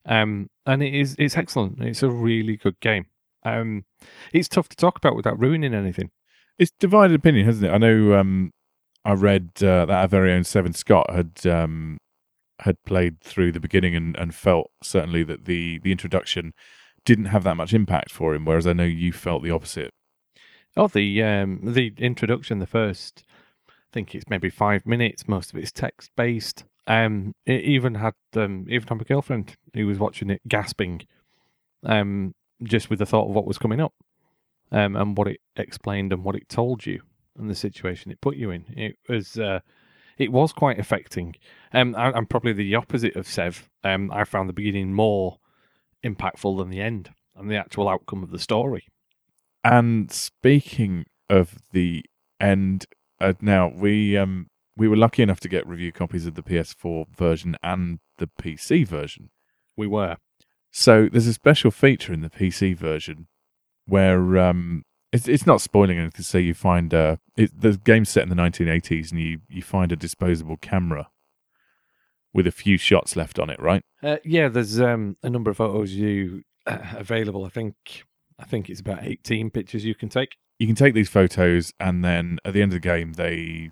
Um, 0.05 0.49
and 0.65 0.83
it 0.83 0.93
is. 0.93 1.15
It's 1.17 1.37
excellent. 1.37 1.81
It's 1.81 2.03
a 2.03 2.09
really 2.09 2.57
good 2.57 2.79
game. 2.81 3.05
Um, 3.45 3.85
it's 4.33 4.47
tough 4.47 4.69
to 4.69 4.75
talk 4.75 4.97
about 4.97 5.15
without 5.15 5.39
ruining 5.39 5.73
anything. 5.73 6.11
It's 6.57 6.71
divided 6.79 7.15
opinion, 7.15 7.45
hasn't 7.45 7.65
it? 7.65 7.73
I 7.73 7.77
know. 7.77 8.15
Um, 8.15 8.51
I 9.05 9.13
read 9.13 9.51
uh, 9.57 9.85
that 9.85 9.89
our 9.89 10.07
very 10.07 10.31
own 10.31 10.43
Seven 10.43 10.73
Scott 10.73 11.09
had 11.13 11.45
um, 11.45 11.97
had 12.59 12.77
played 12.85 13.19
through 13.21 13.51
the 13.51 13.59
beginning 13.59 13.95
and, 13.95 14.15
and 14.17 14.33
felt 14.33 14.71
certainly 14.81 15.23
that 15.23 15.45
the 15.45 15.79
the 15.79 15.91
introduction 15.91 16.53
didn't 17.05 17.25
have 17.25 17.43
that 17.43 17.57
much 17.57 17.73
impact 17.73 18.11
for 18.11 18.33
him, 18.33 18.45
whereas 18.45 18.67
I 18.67 18.73
know 18.73 18.83
you 18.83 19.11
felt 19.11 19.43
the 19.43 19.51
opposite. 19.51 19.91
Oh, 20.75 20.87
the 20.87 21.21
um, 21.21 21.59
the 21.63 21.93
introduction, 21.97 22.59
the 22.59 22.67
first, 22.67 23.23
I 23.69 23.73
think 23.91 24.15
it's 24.15 24.29
maybe 24.29 24.49
five 24.49 24.85
minutes. 24.85 25.27
Most 25.27 25.51
of 25.51 25.57
it's 25.57 25.71
text 25.71 26.11
based. 26.15 26.65
Um, 26.87 27.33
it 27.45 27.61
even 27.61 27.95
had 27.95 28.15
um, 28.35 28.65
even 28.69 28.87
had 28.87 28.97
my 28.97 29.03
girlfriend 29.03 29.55
who 29.73 29.87
was 29.87 29.99
watching 29.99 30.29
it 30.29 30.41
gasping, 30.47 31.01
um, 31.83 32.33
just 32.63 32.89
with 32.89 32.99
the 32.99 33.05
thought 33.05 33.29
of 33.29 33.35
what 33.35 33.45
was 33.45 33.57
coming 33.57 33.81
up, 33.81 33.93
um, 34.73 34.95
and 34.95 35.15
what 35.15 35.27
it 35.27 35.39
explained 35.55 36.11
and 36.11 36.23
what 36.23 36.35
it 36.35 36.49
told 36.49 36.85
you 36.85 37.01
and 37.37 37.49
the 37.49 37.55
situation 37.55 38.11
it 38.11 38.19
put 38.19 38.35
you 38.35 38.49
in. 38.49 38.65
It 38.75 38.97
was 39.07 39.37
uh, 39.37 39.59
it 40.17 40.31
was 40.31 40.51
quite 40.51 40.79
affecting. 40.79 41.35
Um, 41.71 41.95
I, 41.95 42.15
am 42.17 42.25
probably 42.25 42.53
the 42.53 42.75
opposite 42.75 43.15
of 43.15 43.27
Sev. 43.27 43.69
Um, 43.83 44.11
I 44.11 44.25
found 44.25 44.49
the 44.49 44.53
beginning 44.53 44.93
more 44.93 45.37
impactful 46.03 46.57
than 46.57 46.69
the 46.69 46.81
end 46.81 47.11
and 47.35 47.49
the 47.49 47.55
actual 47.55 47.87
outcome 47.87 48.23
of 48.23 48.31
the 48.31 48.39
story. 48.39 48.87
And 49.63 50.11
speaking 50.11 51.05
of 51.29 51.59
the 51.71 52.03
end, 52.39 52.85
uh, 53.21 53.33
now 53.41 53.71
we 53.73 54.17
um 54.17 54.47
we 54.75 54.87
were 54.87 54.97
lucky 54.97 55.21
enough 55.21 55.39
to 55.41 55.49
get 55.49 55.67
review 55.67 55.91
copies 55.91 56.25
of 56.25 56.33
the 56.33 56.43
PS4 56.43 57.05
version 57.15 57.55
and 57.61 57.99
the 58.17 58.27
PC 58.27 58.87
version. 58.87 59.29
We 59.77 59.85
were. 59.87 60.17
So 60.71 61.07
there's 61.11 61.27
a 61.27 61.33
special 61.33 61.69
feature 61.69 62.11
in 62.11 62.21
the 62.21 62.31
PC 62.31 62.75
version 62.75 63.27
where 63.85 64.37
um 64.37 64.83
it's 65.13 65.27
it's 65.27 65.45
not 65.45 65.61
spoiling 65.61 65.99
anything. 65.99 66.23
Say 66.23 66.41
you 66.41 66.53
find 66.53 66.93
uh, 66.93 67.17
it, 67.37 67.59
the 67.59 67.77
game's 67.77 68.09
set 68.09 68.23
in 68.23 68.29
the 68.29 68.35
1980s, 68.35 69.11
and 69.11 69.21
you 69.21 69.39
you 69.47 69.61
find 69.61 69.91
a 69.91 69.95
disposable 69.95 70.57
camera 70.57 71.09
with 72.33 72.47
a 72.47 72.51
few 72.51 72.77
shots 72.77 73.15
left 73.15 73.37
on 73.37 73.49
it, 73.51 73.61
right? 73.61 73.83
Uh, 74.01 74.17
yeah, 74.25 74.49
there's 74.49 74.81
um, 74.81 75.15
a 75.21 75.29
number 75.29 75.51
of 75.51 75.57
photos 75.57 75.93
you 75.93 76.43
uh, 76.65 76.79
available. 76.93 77.45
I 77.45 77.49
think 77.49 78.03
I 78.39 78.45
think 78.45 78.69
it's 78.69 78.81
about 78.81 79.03
18 79.03 79.51
pictures 79.51 79.85
you 79.85 79.93
can 79.93 80.09
take. 80.09 80.35
You 80.57 80.65
can 80.65 80.75
take 80.75 80.95
these 80.95 81.09
photos, 81.09 81.73
and 81.79 82.03
then 82.03 82.39
at 82.43 82.53
the 82.53 82.63
end 82.63 82.71
of 82.73 82.81
the 82.81 82.87
game, 82.87 83.13
they 83.13 83.69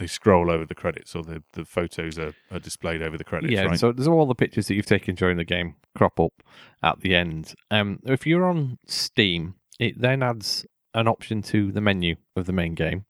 they 0.00 0.06
scroll 0.06 0.50
over 0.50 0.64
the 0.64 0.74
credits, 0.74 1.14
or 1.14 1.22
the, 1.22 1.42
the 1.52 1.64
photos 1.64 2.18
are, 2.18 2.32
are 2.50 2.58
displayed 2.58 3.02
over 3.02 3.16
the 3.16 3.24
credits. 3.24 3.52
Yeah, 3.52 3.64
right? 3.64 3.78
so 3.78 3.92
there's 3.92 4.08
all 4.08 4.26
the 4.26 4.34
pictures 4.34 4.66
that 4.66 4.74
you've 4.74 4.86
taken 4.86 5.14
during 5.14 5.36
the 5.36 5.44
game 5.44 5.76
crop 5.94 6.18
up 6.18 6.42
at 6.82 7.00
the 7.00 7.14
end. 7.14 7.54
Um, 7.70 8.00
if 8.04 8.26
you're 8.26 8.46
on 8.46 8.78
Steam, 8.86 9.54
it 9.78 10.00
then 10.00 10.22
adds 10.22 10.66
an 10.94 11.06
option 11.06 11.42
to 11.42 11.70
the 11.70 11.80
menu 11.80 12.16
of 12.34 12.46
the 12.46 12.52
main 12.52 12.74
game. 12.74 13.04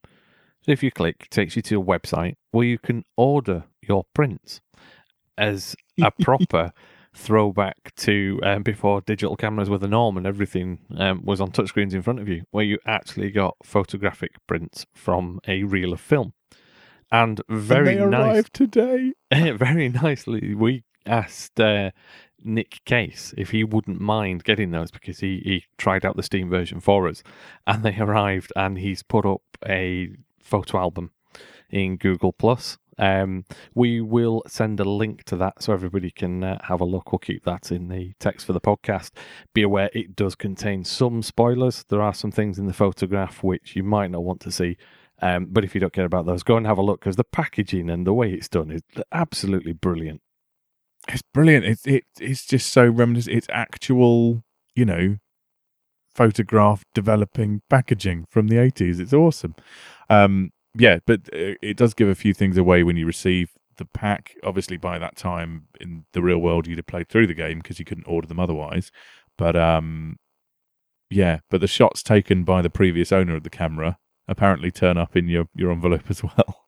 So 0.62 0.72
if 0.72 0.82
you 0.82 0.90
click, 0.90 1.16
it 1.22 1.30
takes 1.30 1.56
you 1.56 1.62
to 1.62 1.80
a 1.80 1.84
website 1.84 2.34
where 2.50 2.66
you 2.66 2.78
can 2.78 3.04
order 3.16 3.64
your 3.80 4.04
prints 4.12 4.60
as 5.38 5.74
a 6.02 6.10
proper 6.20 6.72
throwback 7.14 7.94
to 7.96 8.40
um, 8.42 8.62
before 8.62 9.00
digital 9.00 9.36
cameras 9.36 9.70
were 9.70 9.78
the 9.78 9.88
norm 9.88 10.16
and 10.16 10.26
everything 10.26 10.80
um, 10.98 11.22
was 11.24 11.40
on 11.40 11.50
touchscreens 11.50 11.94
in 11.94 12.02
front 12.02 12.18
of 12.18 12.28
you, 12.28 12.42
where 12.50 12.64
you 12.64 12.78
actually 12.84 13.30
got 13.30 13.56
photographic 13.62 14.32
prints 14.46 14.86
from 14.94 15.40
a 15.46 15.62
reel 15.62 15.92
of 15.92 16.00
film. 16.00 16.32
And 17.12 17.40
very 17.48 17.96
and 17.96 18.12
they 18.12 18.18
nice 18.18 18.34
arrived 18.34 18.54
today. 18.54 19.12
very 19.32 19.88
nicely, 19.88 20.54
we 20.54 20.84
asked 21.06 21.58
uh, 21.60 21.90
Nick 22.42 22.80
Case 22.84 23.34
if 23.36 23.50
he 23.50 23.64
wouldn't 23.64 24.00
mind 24.00 24.44
getting 24.44 24.70
those 24.70 24.90
because 24.90 25.20
he, 25.20 25.40
he 25.44 25.64
tried 25.76 26.04
out 26.04 26.16
the 26.16 26.22
Steam 26.22 26.48
version 26.48 26.80
for 26.80 27.08
us 27.08 27.22
and 27.66 27.82
they 27.82 27.96
arrived 27.96 28.52
and 28.56 28.78
he's 28.78 29.02
put 29.02 29.26
up 29.26 29.42
a 29.66 30.10
photo 30.40 30.78
album 30.78 31.10
in 31.70 31.96
Google 31.96 32.32
Plus. 32.32 32.78
Um, 32.98 33.46
we 33.74 34.02
will 34.02 34.42
send 34.46 34.78
a 34.78 34.84
link 34.84 35.24
to 35.24 35.36
that 35.36 35.62
so 35.62 35.72
everybody 35.72 36.10
can 36.10 36.44
uh, 36.44 36.58
have 36.64 36.82
a 36.82 36.84
look. 36.84 37.12
We'll 37.12 37.18
keep 37.18 37.44
that 37.44 37.72
in 37.72 37.88
the 37.88 38.12
text 38.20 38.46
for 38.46 38.52
the 38.52 38.60
podcast. 38.60 39.12
Be 39.54 39.62
aware 39.62 39.88
it 39.94 40.14
does 40.14 40.34
contain 40.34 40.84
some 40.84 41.22
spoilers. 41.22 41.82
There 41.84 42.02
are 42.02 42.12
some 42.12 42.30
things 42.30 42.58
in 42.58 42.66
the 42.66 42.74
photograph 42.74 43.42
which 43.42 43.74
you 43.74 43.82
might 43.82 44.10
not 44.10 44.22
want 44.22 44.40
to 44.42 44.52
see. 44.52 44.76
Um, 45.22 45.46
but 45.50 45.64
if 45.64 45.74
you 45.74 45.80
don't 45.80 45.92
care 45.92 46.06
about 46.06 46.26
those, 46.26 46.42
go 46.42 46.56
and 46.56 46.66
have 46.66 46.78
a 46.78 46.82
look 46.82 47.00
because 47.00 47.16
the 47.16 47.24
packaging 47.24 47.90
and 47.90 48.06
the 48.06 48.14
way 48.14 48.32
it's 48.32 48.48
done 48.48 48.70
is 48.70 48.82
absolutely 49.12 49.72
brilliant. 49.72 50.22
It's 51.08 51.22
brilliant. 51.34 51.64
It's 51.64 51.86
it, 51.86 52.04
it's 52.18 52.46
just 52.46 52.72
so 52.72 52.86
reminiscent. 52.88 53.36
It's 53.36 53.46
actual, 53.50 54.42
you 54.74 54.84
know, 54.84 55.16
photograph 56.14 56.84
developing 56.94 57.62
packaging 57.68 58.26
from 58.30 58.48
the 58.48 58.56
80s. 58.56 59.00
It's 59.00 59.12
awesome. 59.12 59.54
Um, 60.08 60.50
yeah, 60.76 60.98
but 61.06 61.20
uh, 61.32 61.56
it 61.62 61.76
does 61.76 61.94
give 61.94 62.08
a 62.08 62.14
few 62.14 62.32
things 62.32 62.56
away 62.56 62.82
when 62.82 62.96
you 62.96 63.06
receive 63.06 63.50
the 63.76 63.84
pack. 63.84 64.36
Obviously, 64.44 64.76
by 64.76 64.98
that 64.98 65.16
time 65.16 65.66
in 65.80 66.04
the 66.12 66.22
real 66.22 66.38
world, 66.38 66.66
you'd 66.66 66.78
have 66.78 66.86
played 66.86 67.08
through 67.08 67.26
the 67.26 67.34
game 67.34 67.58
because 67.58 67.78
you 67.78 67.84
couldn't 67.84 68.06
order 68.06 68.26
them 68.26 68.40
otherwise. 68.40 68.90
But 69.36 69.56
um, 69.56 70.16
yeah, 71.10 71.40
but 71.50 71.60
the 71.60 71.66
shots 71.66 72.02
taken 72.02 72.44
by 72.44 72.62
the 72.62 72.70
previous 72.70 73.10
owner 73.10 73.36
of 73.36 73.42
the 73.42 73.50
camera 73.50 73.98
apparently 74.30 74.70
turn 74.70 74.96
up 74.96 75.14
in 75.16 75.28
your, 75.28 75.44
your 75.54 75.70
envelope 75.72 76.04
as 76.08 76.22
well. 76.22 76.56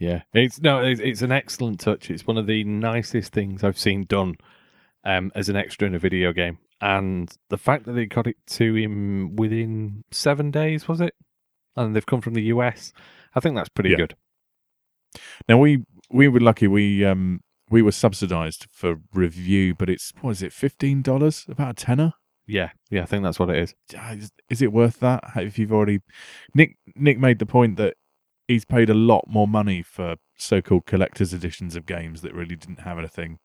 Yeah, 0.00 0.22
it's 0.32 0.60
no, 0.60 0.80
it's, 0.80 1.00
it's 1.00 1.22
an 1.22 1.32
excellent 1.32 1.80
touch. 1.80 2.08
It's 2.08 2.24
one 2.24 2.38
of 2.38 2.46
the 2.46 2.62
nicest 2.62 3.32
things 3.32 3.64
I've 3.64 3.76
seen 3.76 4.04
done 4.04 4.36
um, 5.02 5.32
as 5.34 5.48
an 5.48 5.56
extra 5.56 5.88
in 5.88 5.94
a 5.96 5.98
video 5.98 6.32
game, 6.32 6.58
and 6.80 7.28
the 7.48 7.58
fact 7.58 7.84
that 7.86 7.94
they 7.94 8.06
got 8.06 8.28
it 8.28 8.36
to 8.50 8.76
him 8.76 9.34
within 9.34 10.04
seven 10.12 10.52
days 10.52 10.86
was 10.86 11.00
it, 11.00 11.14
and 11.74 11.96
they've 11.96 12.06
come 12.06 12.20
from 12.20 12.34
the 12.34 12.44
US. 12.44 12.92
I 13.34 13.40
think 13.40 13.56
that's 13.56 13.70
pretty 13.70 13.90
Yeah. 13.90 13.96
good. 13.96 14.14
Now 15.48 15.58
we 15.58 15.84
we 16.10 16.28
were 16.28 16.38
lucky. 16.38 16.68
We 16.68 17.04
um 17.04 17.40
we 17.68 17.82
were 17.82 17.90
subsidised 17.90 18.66
for 18.70 19.00
review, 19.12 19.74
but 19.74 19.90
it's 19.90 20.12
what 20.20 20.30
is 20.30 20.42
it, 20.44 20.52
fifteen 20.52 21.02
dollars, 21.02 21.44
about 21.48 21.70
a 21.82 21.84
tenner. 21.86 22.12
Yeah, 22.48 22.70
yeah, 22.90 23.02
I 23.02 23.04
think 23.04 23.22
that's 23.22 23.38
what 23.38 23.50
it 23.50 23.58
is. 23.58 23.74
Is, 23.92 24.32
is 24.48 24.62
it 24.62 24.72
worth 24.72 25.00
that? 25.00 25.22
If 25.36 25.58
you've 25.58 25.72
already, 25.72 26.00
Nick 26.54 26.76
Nick 26.96 27.18
made 27.18 27.38
the 27.38 27.46
point 27.46 27.76
that 27.76 27.94
he's 28.48 28.64
paid 28.64 28.88
a 28.88 28.94
lot 28.94 29.26
more 29.28 29.46
money 29.46 29.82
for 29.82 30.16
so-called 30.38 30.86
collector's 30.86 31.34
editions 31.34 31.76
of 31.76 31.84
games 31.84 32.22
that 32.22 32.32
really 32.32 32.56
didn't 32.56 32.80
have 32.80 32.98
anything, 32.98 33.38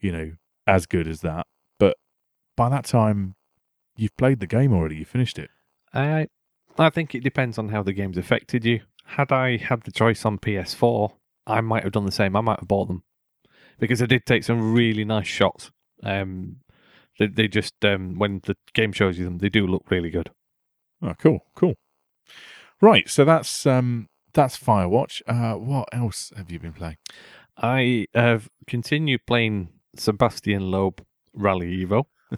you 0.00 0.10
know, 0.10 0.32
as 0.66 0.86
good 0.86 1.06
as 1.06 1.20
that. 1.20 1.46
But 1.78 1.96
by 2.56 2.68
that 2.68 2.84
time, 2.84 3.36
you've 3.96 4.16
played 4.16 4.40
the 4.40 4.48
game 4.48 4.72
already. 4.72 4.96
You 4.96 5.04
finished 5.04 5.38
it. 5.38 5.50
I 5.94 6.26
I 6.76 6.90
think 6.90 7.14
it 7.14 7.22
depends 7.22 7.58
on 7.58 7.68
how 7.68 7.84
the 7.84 7.92
game's 7.92 8.18
affected 8.18 8.64
you. 8.64 8.80
Had 9.04 9.30
I 9.30 9.56
had 9.56 9.82
the 9.82 9.92
choice 9.92 10.24
on 10.24 10.38
PS4, 10.38 11.12
I 11.46 11.60
might 11.60 11.84
have 11.84 11.92
done 11.92 12.06
the 12.06 12.12
same. 12.12 12.34
I 12.34 12.40
might 12.40 12.58
have 12.58 12.68
bought 12.68 12.88
them 12.88 13.04
because 13.78 14.02
I 14.02 14.06
did 14.06 14.26
take 14.26 14.42
some 14.42 14.74
really 14.74 15.04
nice 15.04 15.28
shots. 15.28 15.70
Um, 16.02 16.56
they, 17.18 17.26
they 17.26 17.48
just 17.48 17.84
um, 17.84 18.18
when 18.18 18.40
the 18.44 18.56
game 18.74 18.92
shows 18.92 19.18
you 19.18 19.24
them, 19.24 19.38
they 19.38 19.48
do 19.48 19.66
look 19.66 19.90
really 19.90 20.10
good. 20.10 20.30
Oh, 21.02 21.14
cool, 21.18 21.40
cool. 21.54 21.74
Right, 22.80 23.08
so 23.08 23.24
that's 23.24 23.66
um 23.66 24.08
that's 24.34 24.58
Firewatch. 24.58 25.22
Uh, 25.26 25.58
what 25.58 25.88
else 25.92 26.32
have 26.36 26.50
you 26.50 26.58
been 26.58 26.72
playing? 26.72 26.96
I 27.56 28.06
have 28.14 28.48
continued 28.66 29.26
playing 29.26 29.68
Sebastian 29.96 30.70
Loeb 30.70 31.04
Rally 31.34 31.84
Evo. 31.84 32.04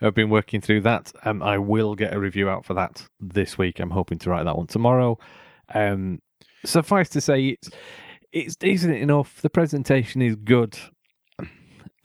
I've 0.00 0.14
been 0.14 0.30
working 0.30 0.60
through 0.60 0.82
that. 0.82 1.12
Um, 1.24 1.42
I 1.42 1.58
will 1.58 1.94
get 1.94 2.14
a 2.14 2.20
review 2.20 2.48
out 2.48 2.64
for 2.64 2.74
that 2.74 3.06
this 3.20 3.58
week. 3.58 3.80
I'm 3.80 3.90
hoping 3.90 4.18
to 4.20 4.30
write 4.30 4.44
that 4.44 4.56
one 4.56 4.66
tomorrow. 4.66 5.18
Um, 5.74 6.20
suffice 6.64 7.08
to 7.10 7.20
say, 7.20 7.48
it's 7.48 7.70
it's 8.32 8.56
decent 8.56 8.94
enough. 8.94 9.40
The 9.40 9.50
presentation 9.50 10.22
is 10.22 10.36
good. 10.36 10.78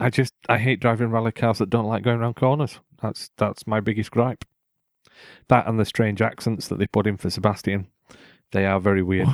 I 0.02 0.10
just 0.10 0.34
I 0.48 0.58
hate 0.58 0.80
driving 0.80 1.10
rally 1.10 1.32
cars 1.32 1.58
that 1.58 1.70
don't 1.70 1.86
like 1.86 2.02
going 2.02 2.20
around 2.20 2.34
corners. 2.34 2.80
That's 3.00 3.30
that's 3.36 3.66
my 3.66 3.80
biggest 3.80 4.10
gripe. 4.10 4.44
That 5.48 5.66
and 5.66 5.78
the 5.78 5.84
strange 5.84 6.20
accents 6.20 6.68
that 6.68 6.78
they 6.78 6.86
put 6.86 7.06
in 7.06 7.16
for 7.16 7.30
Sebastian. 7.30 7.86
They 8.52 8.66
are 8.66 8.80
very 8.80 9.02
weird. 9.02 9.28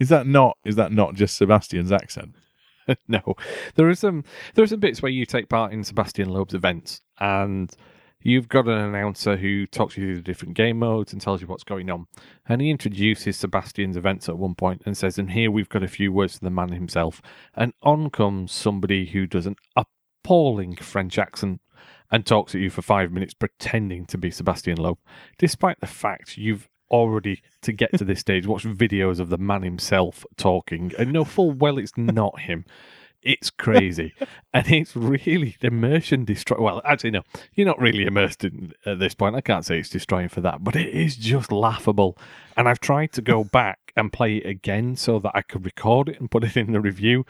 Is 0.00 0.08
that 0.08 0.26
not 0.26 0.58
is 0.64 0.76
that 0.76 0.90
not 0.90 1.14
just 1.14 1.36
Sebastian's 1.36 1.92
accent? 1.92 2.34
no, 3.08 3.36
there 3.76 3.88
is 3.88 4.00
some 4.00 4.24
there 4.54 4.64
are 4.64 4.68
some 4.68 4.80
bits 4.80 5.00
where 5.00 5.12
you 5.12 5.24
take 5.24 5.48
part 5.48 5.72
in 5.72 5.84
Sebastian 5.84 6.28
Loeb's 6.28 6.54
events, 6.54 7.00
and 7.20 7.72
you've 8.22 8.48
got 8.48 8.66
an 8.66 8.78
announcer 8.78 9.36
who 9.36 9.66
talks 9.66 9.96
you 9.96 10.04
through 10.04 10.16
the 10.16 10.22
different 10.22 10.54
game 10.54 10.78
modes 10.78 11.12
and 11.12 11.20
tells 11.20 11.40
you 11.40 11.46
what's 11.46 11.64
going 11.64 11.90
on. 11.90 12.06
And 12.48 12.60
he 12.60 12.70
introduces 12.70 13.36
Sebastian's 13.36 13.96
events 13.96 14.28
at 14.28 14.38
one 14.38 14.54
point 14.54 14.82
and 14.86 14.96
says, 14.96 15.18
"And 15.18 15.30
here 15.30 15.50
we've 15.50 15.68
got 15.68 15.82
a 15.82 15.88
few 15.88 16.12
words 16.12 16.38
from 16.38 16.46
the 16.46 16.50
man 16.50 16.72
himself." 16.72 17.20
And 17.54 17.72
on 17.82 18.10
comes 18.10 18.52
somebody 18.52 19.06
who 19.06 19.26
does 19.26 19.46
an 19.46 19.56
appalling 19.76 20.76
French 20.76 21.18
accent 21.18 21.60
and 22.10 22.26
talks 22.26 22.54
at 22.54 22.60
you 22.60 22.70
for 22.70 22.82
five 22.82 23.10
minutes 23.10 23.34
pretending 23.34 24.06
to 24.06 24.18
be 24.18 24.30
Sebastian 24.30 24.76
Loeb, 24.76 24.98
despite 25.38 25.80
the 25.80 25.86
fact 25.86 26.36
you've 26.36 26.68
already 26.90 27.42
to 27.62 27.72
get 27.72 27.90
to 27.96 28.04
this 28.04 28.20
stage 28.20 28.46
watched 28.46 28.66
videos 28.66 29.18
of 29.18 29.30
the 29.30 29.38
man 29.38 29.62
himself 29.62 30.26
talking 30.36 30.92
and 30.98 31.10
know 31.10 31.24
full 31.24 31.50
well 31.50 31.78
it's 31.78 31.96
not 31.96 32.40
him 32.40 32.66
it's 33.22 33.50
crazy 33.50 34.12
and 34.54 34.70
it's 34.70 34.96
really 34.96 35.56
immersion 35.60 36.24
destroy 36.24 36.60
well 36.60 36.82
actually 36.84 37.10
no 37.10 37.22
you're 37.54 37.66
not 37.66 37.80
really 37.80 38.04
immersed 38.04 38.44
in 38.44 38.72
at 38.86 38.98
this 38.98 39.14
point 39.14 39.36
i 39.36 39.40
can't 39.40 39.64
say 39.64 39.78
it's 39.78 39.88
destroying 39.88 40.28
for 40.28 40.40
that 40.40 40.62
but 40.64 40.74
it 40.76 40.88
is 40.88 41.16
just 41.16 41.52
laughable 41.52 42.16
and 42.56 42.68
i've 42.68 42.80
tried 42.80 43.12
to 43.12 43.22
go 43.22 43.44
back 43.44 43.78
and 43.96 44.12
play 44.12 44.36
it 44.36 44.46
again 44.46 44.96
so 44.96 45.18
that 45.18 45.32
i 45.34 45.42
could 45.42 45.64
record 45.64 46.08
it 46.08 46.18
and 46.20 46.30
put 46.30 46.44
it 46.44 46.56
in 46.56 46.72
the 46.72 46.80
review 46.80 47.24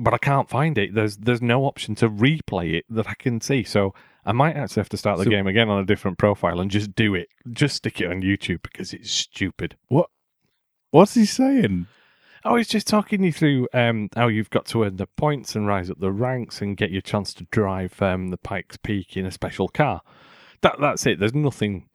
but 0.00 0.14
i 0.14 0.18
can't 0.18 0.48
find 0.48 0.78
it 0.78 0.94
there's 0.94 1.16
there's 1.18 1.42
no 1.42 1.64
option 1.64 1.94
to 1.94 2.08
replay 2.08 2.74
it 2.74 2.84
that 2.88 3.06
i 3.08 3.14
can 3.14 3.40
see 3.40 3.62
so 3.62 3.94
I 4.28 4.32
might 4.32 4.56
actually 4.56 4.80
have 4.80 4.88
to 4.88 4.96
start 4.96 5.18
the 5.18 5.24
So- 5.24 5.30
game 5.30 5.46
again 5.46 5.68
on 5.68 5.78
a 5.80 5.86
different 5.86 6.18
profile 6.18 6.58
and 6.58 6.68
just 6.68 6.96
do 6.96 7.14
it. 7.14 7.28
Just 7.52 7.76
stick 7.76 8.00
it 8.00 8.10
on 8.10 8.22
YouTube 8.22 8.60
because 8.62 8.92
it's 8.92 9.08
stupid. 9.08 9.76
What 9.86 10.10
What's 10.90 11.14
he 11.14 11.26
saying? 11.26 11.86
Oh, 12.48 12.54
he's 12.54 12.68
just 12.68 12.86
talking 12.86 13.24
you 13.24 13.32
through 13.32 13.66
um, 13.74 14.08
how 14.14 14.28
you've 14.28 14.50
got 14.50 14.66
to 14.66 14.84
earn 14.84 14.98
the 14.98 15.08
points 15.08 15.56
and 15.56 15.66
rise 15.66 15.90
up 15.90 15.98
the 15.98 16.12
ranks 16.12 16.62
and 16.62 16.76
get 16.76 16.92
your 16.92 17.02
chance 17.02 17.34
to 17.34 17.46
drive 17.50 18.00
um, 18.00 18.28
the 18.28 18.36
Pikes 18.36 18.76
Peak 18.76 19.16
in 19.16 19.26
a 19.26 19.32
special 19.32 19.66
car. 19.66 20.00
That 20.62 20.76
that's 20.80 21.06
it. 21.06 21.18
There's 21.18 21.34
nothing 21.34 21.88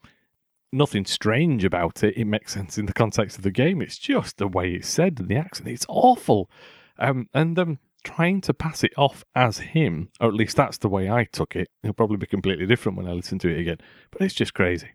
nothing 0.73 1.05
strange 1.05 1.63
about 1.63 2.03
it. 2.03 2.17
It 2.17 2.25
makes 2.25 2.53
sense 2.53 2.77
in 2.77 2.85
the 2.85 2.93
context 2.93 3.37
of 3.37 3.43
the 3.43 3.51
game. 3.51 3.81
It's 3.81 3.97
just 3.97 4.37
the 4.37 4.47
way 4.47 4.73
it's 4.73 4.89
said 4.89 5.19
and 5.21 5.29
the 5.29 5.37
accent. 5.37 5.69
It's 5.69 5.85
awful. 5.87 6.49
Um, 6.99 7.29
and 7.33 7.57
um, 7.57 7.79
trying 8.03 8.41
to 8.41 8.53
pass 8.53 8.83
it 8.83 8.91
off 8.97 9.23
as 9.33 9.59
him, 9.59 10.09
or 10.19 10.27
at 10.27 10.33
least 10.33 10.57
that's 10.57 10.79
the 10.79 10.89
way 10.89 11.09
I 11.09 11.23
took 11.31 11.55
it. 11.55 11.69
It'll 11.81 11.93
probably 11.93 12.17
be 12.17 12.27
completely 12.27 12.65
different 12.65 12.97
when 12.97 13.07
I 13.07 13.13
listen 13.13 13.39
to 13.39 13.49
it 13.49 13.59
again. 13.59 13.77
But 14.11 14.21
it's 14.21 14.33
just 14.33 14.53
crazy. 14.53 14.89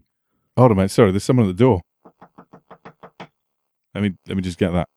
Hold 0.59 0.73
on, 0.73 0.77
mate. 0.77 0.90
Sorry, 0.90 1.12
there's 1.12 1.25
someone 1.25 1.49
at 1.49 1.57
the 1.57 1.64
door. 1.64 1.81
Let 3.95 4.03
me 4.03 4.12
let 4.29 4.37
me 4.37 4.42
just 4.42 4.59
get 4.59 4.73
that. 4.73 4.90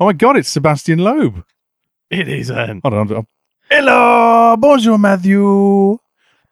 Oh 0.00 0.06
my 0.06 0.12
God, 0.12 0.36
it's 0.36 0.48
Sebastian 0.48 0.98
Loeb. 0.98 1.44
It 2.10 2.28
is. 2.28 2.50
Um, 2.50 2.80
Hold 2.82 2.94
on. 2.94 3.08
hold- 3.08 3.26
Hello, 3.70 4.56
bonjour, 4.58 4.98
Matthew. 4.98 5.98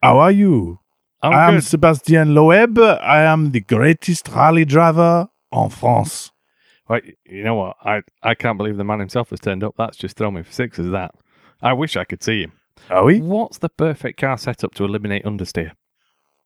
How 0.02 0.18
are 0.18 0.30
you? 0.32 0.78
I'm 1.22 1.32
I 1.32 1.48
am 1.48 1.54
good. 1.54 1.64
Sebastian 1.64 2.34
Loeb. 2.34 2.78
I 2.78 3.22
am 3.22 3.50
the 3.52 3.60
greatest 3.60 4.28
rally 4.28 4.64
driver 4.64 5.28
en 5.52 5.68
France. 5.70 6.30
Right, 6.88 7.16
you 7.24 7.44
know 7.44 7.54
what? 7.54 7.76
I, 7.84 8.02
I 8.22 8.34
can't 8.34 8.58
believe 8.58 8.76
the 8.76 8.84
man 8.84 8.98
himself 8.98 9.30
has 9.30 9.40
turned 9.40 9.62
up. 9.64 9.74
That's 9.78 9.96
just 9.96 10.16
thrown 10.16 10.34
me 10.34 10.42
for 10.42 10.52
six, 10.52 10.78
is 10.78 10.90
That 10.90 11.12
I 11.60 11.72
wish 11.72 11.96
I 11.96 12.04
could 12.04 12.22
see 12.22 12.42
him. 12.42 12.52
Are 12.90 13.04
we? 13.04 13.20
What's 13.20 13.58
the 13.58 13.68
perfect 13.68 14.18
car 14.20 14.36
setup 14.36 14.74
to 14.74 14.84
eliminate 14.84 15.24
understeer? 15.24 15.72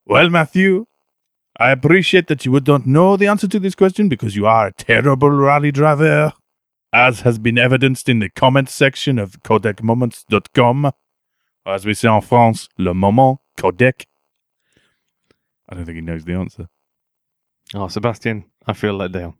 Well, 0.04 0.28
Matthew, 0.28 0.86
I 1.58 1.70
appreciate 1.70 2.26
that 2.28 2.44
you 2.44 2.58
don't 2.60 2.86
know 2.86 3.16
the 3.16 3.26
answer 3.28 3.48
to 3.48 3.58
this 3.58 3.74
question 3.74 4.08
because 4.08 4.36
you 4.36 4.46
are 4.46 4.66
a 4.68 4.72
terrible 4.72 5.30
rally 5.30 5.72
driver, 5.72 6.32
as 6.92 7.20
has 7.20 7.38
been 7.38 7.58
evidenced 7.58 8.08
in 8.08 8.18
the 8.20 8.30
comments 8.30 8.74
section 8.74 9.18
of 9.18 9.42
codecmoments.com. 9.42 10.86
Or 11.66 11.72
As 11.74 11.84
we 11.84 11.94
say 11.94 12.14
in 12.14 12.20
France, 12.20 12.68
le 12.78 12.94
moment, 12.94 13.38
codec. 13.58 14.06
I 15.68 15.74
don't 15.74 15.84
think 15.84 15.96
he 15.96 16.02
knows 16.02 16.24
the 16.24 16.34
answer. 16.34 16.68
Oh, 17.74 17.88
Sebastian, 17.88 18.44
I 18.66 18.72
feel 18.72 18.94
let 18.94 19.12
down. 19.12 19.34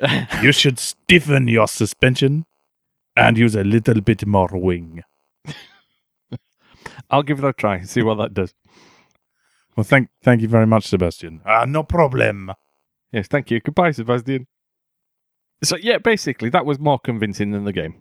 You 0.42 0.52
should 0.52 0.78
stiffen 0.78 1.48
your 1.48 1.68
suspension 1.68 2.44
and 3.16 3.38
use 3.38 3.54
a 3.54 3.64
little 3.64 4.00
bit 4.00 4.26
more 4.26 4.50
wing. 4.52 5.02
I'll 7.10 7.22
give 7.22 7.38
it 7.38 7.44
a 7.44 7.52
try. 7.52 7.82
See 7.82 8.02
what 8.02 8.16
that 8.16 8.34
does. 8.34 8.52
Well, 9.76 9.84
thank 9.84 10.08
thank 10.22 10.42
you 10.42 10.48
very 10.48 10.66
much, 10.66 10.86
Sebastian. 10.86 11.40
Ah, 11.46 11.64
no 11.66 11.82
problem. 11.82 12.52
Yes, 13.12 13.28
thank 13.28 13.50
you. 13.50 13.60
Goodbye, 13.60 13.92
Sebastian. 13.92 14.46
So 15.62 15.76
yeah, 15.76 15.98
basically 15.98 16.48
that 16.50 16.66
was 16.66 16.78
more 16.78 16.98
convincing 16.98 17.50
than 17.52 17.64
the 17.64 17.72
game. 17.72 17.94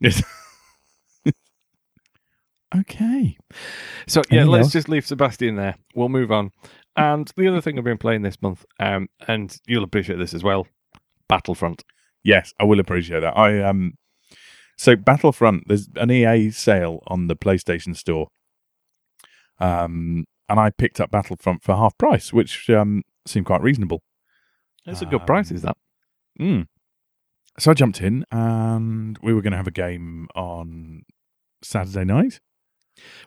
Yes. 0.00 0.22
okay. 2.76 3.36
So 4.06 4.22
yeah, 4.30 4.40
Anything 4.40 4.50
let's 4.52 4.64
else? 4.66 4.72
just 4.72 4.88
leave 4.88 5.06
Sebastian 5.06 5.56
there. 5.56 5.76
We'll 5.94 6.08
move 6.08 6.30
on. 6.30 6.50
And 6.96 7.30
the 7.36 7.48
other 7.48 7.60
thing 7.60 7.78
I've 7.78 7.84
been 7.84 7.98
playing 7.98 8.22
this 8.22 8.40
month, 8.42 8.64
um, 8.78 9.08
and 9.26 9.56
you'll 9.66 9.84
appreciate 9.84 10.16
this 10.18 10.34
as 10.34 10.42
well, 10.42 10.66
Battlefront. 11.28 11.84
Yes, 12.22 12.52
I 12.60 12.64
will 12.64 12.80
appreciate 12.80 13.20
that. 13.20 13.36
I 13.36 13.62
um 13.62 13.94
so 14.76 14.96
Battlefront, 14.96 15.64
there's 15.66 15.88
an 15.96 16.10
EA 16.10 16.50
sale 16.50 17.02
on 17.06 17.26
the 17.26 17.36
PlayStation 17.36 17.96
Store. 17.96 18.28
Um 19.58 20.24
and 20.48 20.58
I 20.60 20.70
picked 20.70 21.00
up 21.00 21.10
Battlefront 21.10 21.62
for 21.62 21.76
half 21.76 21.96
price, 21.96 22.32
which 22.32 22.68
um 22.70 23.02
seemed 23.26 23.46
quite 23.46 23.62
reasonable. 23.62 24.02
It's 24.86 25.02
a 25.02 25.06
good 25.06 25.26
price, 25.26 25.50
Um, 25.50 25.56
is 25.56 25.62
that? 25.62 25.76
Mm. 26.40 26.66
So 27.58 27.70
I 27.70 27.74
jumped 27.74 28.00
in 28.00 28.24
and 28.30 29.18
we 29.22 29.34
were 29.34 29.42
going 29.42 29.50
to 29.52 29.56
have 29.56 29.66
a 29.66 29.72
game 29.72 30.28
on 30.34 31.02
Saturday 31.62 32.04
night. 32.04 32.40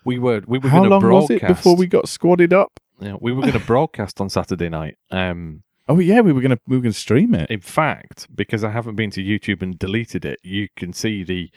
We 0.04 0.20
were 0.20 0.42
we 0.48 0.60
were 0.60 0.70
How 0.70 0.80
going 0.80 0.90
to 0.90 0.96
long 0.96 1.02
broadcast 1.02 1.32
was 1.32 1.42
it 1.42 1.48
before 1.48 1.76
we 1.76 1.88
got 1.88 2.06
squadded 2.06 2.54
up? 2.54 2.80
Yeah, 3.00 3.16
we 3.20 3.32
were 3.32 3.42
going 3.42 3.54
to 3.60 3.60
broadcast 3.60 4.22
on 4.22 4.30
Saturday 4.30 4.70
night. 4.70 4.98
Um, 5.12 5.64
Oh 5.90 6.00
yeah, 6.00 6.22
we 6.22 6.32
were 6.32 6.42
going 6.42 6.52
to 6.52 6.60
we 6.66 6.78
were 6.78 6.82
going 6.82 6.94
to 6.94 7.00
stream 7.00 7.36
it. 7.36 7.50
in 7.50 7.60
fact, 7.60 8.28
because 8.34 8.64
I 8.64 8.70
haven't 8.72 8.96
been 8.96 9.12
to 9.12 9.22
YouTube 9.22 9.62
and 9.62 9.78
deleted 9.78 10.24
it, 10.24 10.40
you 10.42 10.70
can 10.78 10.94
see 10.94 11.24
the 11.24 11.50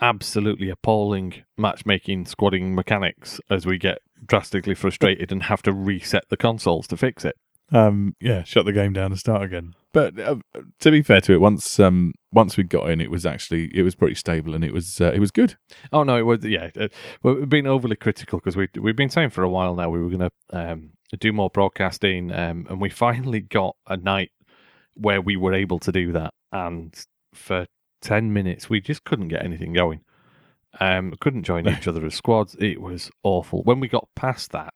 absolutely 0.00 0.70
appalling 0.70 1.44
matchmaking 1.58 2.24
squadding 2.24 2.72
mechanics 2.72 3.40
as 3.50 3.66
we 3.66 3.78
get 3.78 3.98
drastically 4.26 4.74
frustrated 4.74 5.30
and 5.30 5.44
have 5.44 5.62
to 5.62 5.72
reset 5.72 6.24
the 6.30 6.36
consoles 6.36 6.86
to 6.88 6.96
fix 6.96 7.24
it. 7.24 7.36
Um, 7.72 8.14
yeah, 8.20 8.44
shut 8.44 8.66
the 8.66 8.72
game 8.72 8.92
down 8.92 9.10
and 9.10 9.18
start 9.18 9.42
again. 9.42 9.74
But 9.92 10.18
uh, 10.18 10.36
to 10.80 10.90
be 10.90 11.02
fair 11.02 11.20
to 11.22 11.32
it, 11.32 11.40
once 11.40 11.78
um 11.78 12.12
once 12.32 12.56
we 12.56 12.64
got 12.64 12.90
in, 12.90 13.00
it 13.00 13.10
was 13.10 13.24
actually 13.24 13.70
it 13.74 13.82
was 13.82 13.94
pretty 13.94 14.16
stable 14.16 14.54
and 14.54 14.64
it 14.64 14.72
was 14.72 15.00
uh, 15.00 15.12
it 15.14 15.20
was 15.20 15.30
good. 15.30 15.56
Oh 15.92 16.02
no, 16.02 16.16
it 16.16 16.22
was 16.22 16.44
yeah. 16.44 16.70
Uh, 16.78 16.88
we've 17.22 17.48
been 17.48 17.66
overly 17.66 17.96
critical 17.96 18.38
because 18.38 18.56
we 18.56 18.68
we've 18.80 18.96
been 18.96 19.08
saying 19.08 19.30
for 19.30 19.44
a 19.44 19.48
while 19.48 19.74
now 19.76 19.88
we 19.88 20.02
were 20.02 20.10
going 20.10 20.30
to 20.30 20.30
um, 20.50 20.90
do 21.20 21.32
more 21.32 21.48
broadcasting, 21.48 22.32
um, 22.32 22.66
and 22.68 22.80
we 22.80 22.90
finally 22.90 23.40
got 23.40 23.76
a 23.86 23.96
night 23.96 24.32
where 24.94 25.20
we 25.20 25.36
were 25.36 25.54
able 25.54 25.78
to 25.78 25.92
do 25.92 26.12
that. 26.12 26.34
And 26.50 26.92
for 27.32 27.66
ten 28.00 28.32
minutes, 28.32 28.68
we 28.68 28.80
just 28.80 29.04
couldn't 29.04 29.28
get 29.28 29.44
anything 29.44 29.72
going. 29.72 30.00
Um, 30.80 31.14
couldn't 31.20 31.44
join 31.44 31.68
each 31.78 31.86
other 31.86 32.04
as 32.04 32.16
squads. 32.16 32.56
It 32.58 32.80
was 32.80 33.12
awful. 33.22 33.62
When 33.62 33.78
we 33.78 33.86
got 33.86 34.08
past 34.16 34.50
that, 34.50 34.74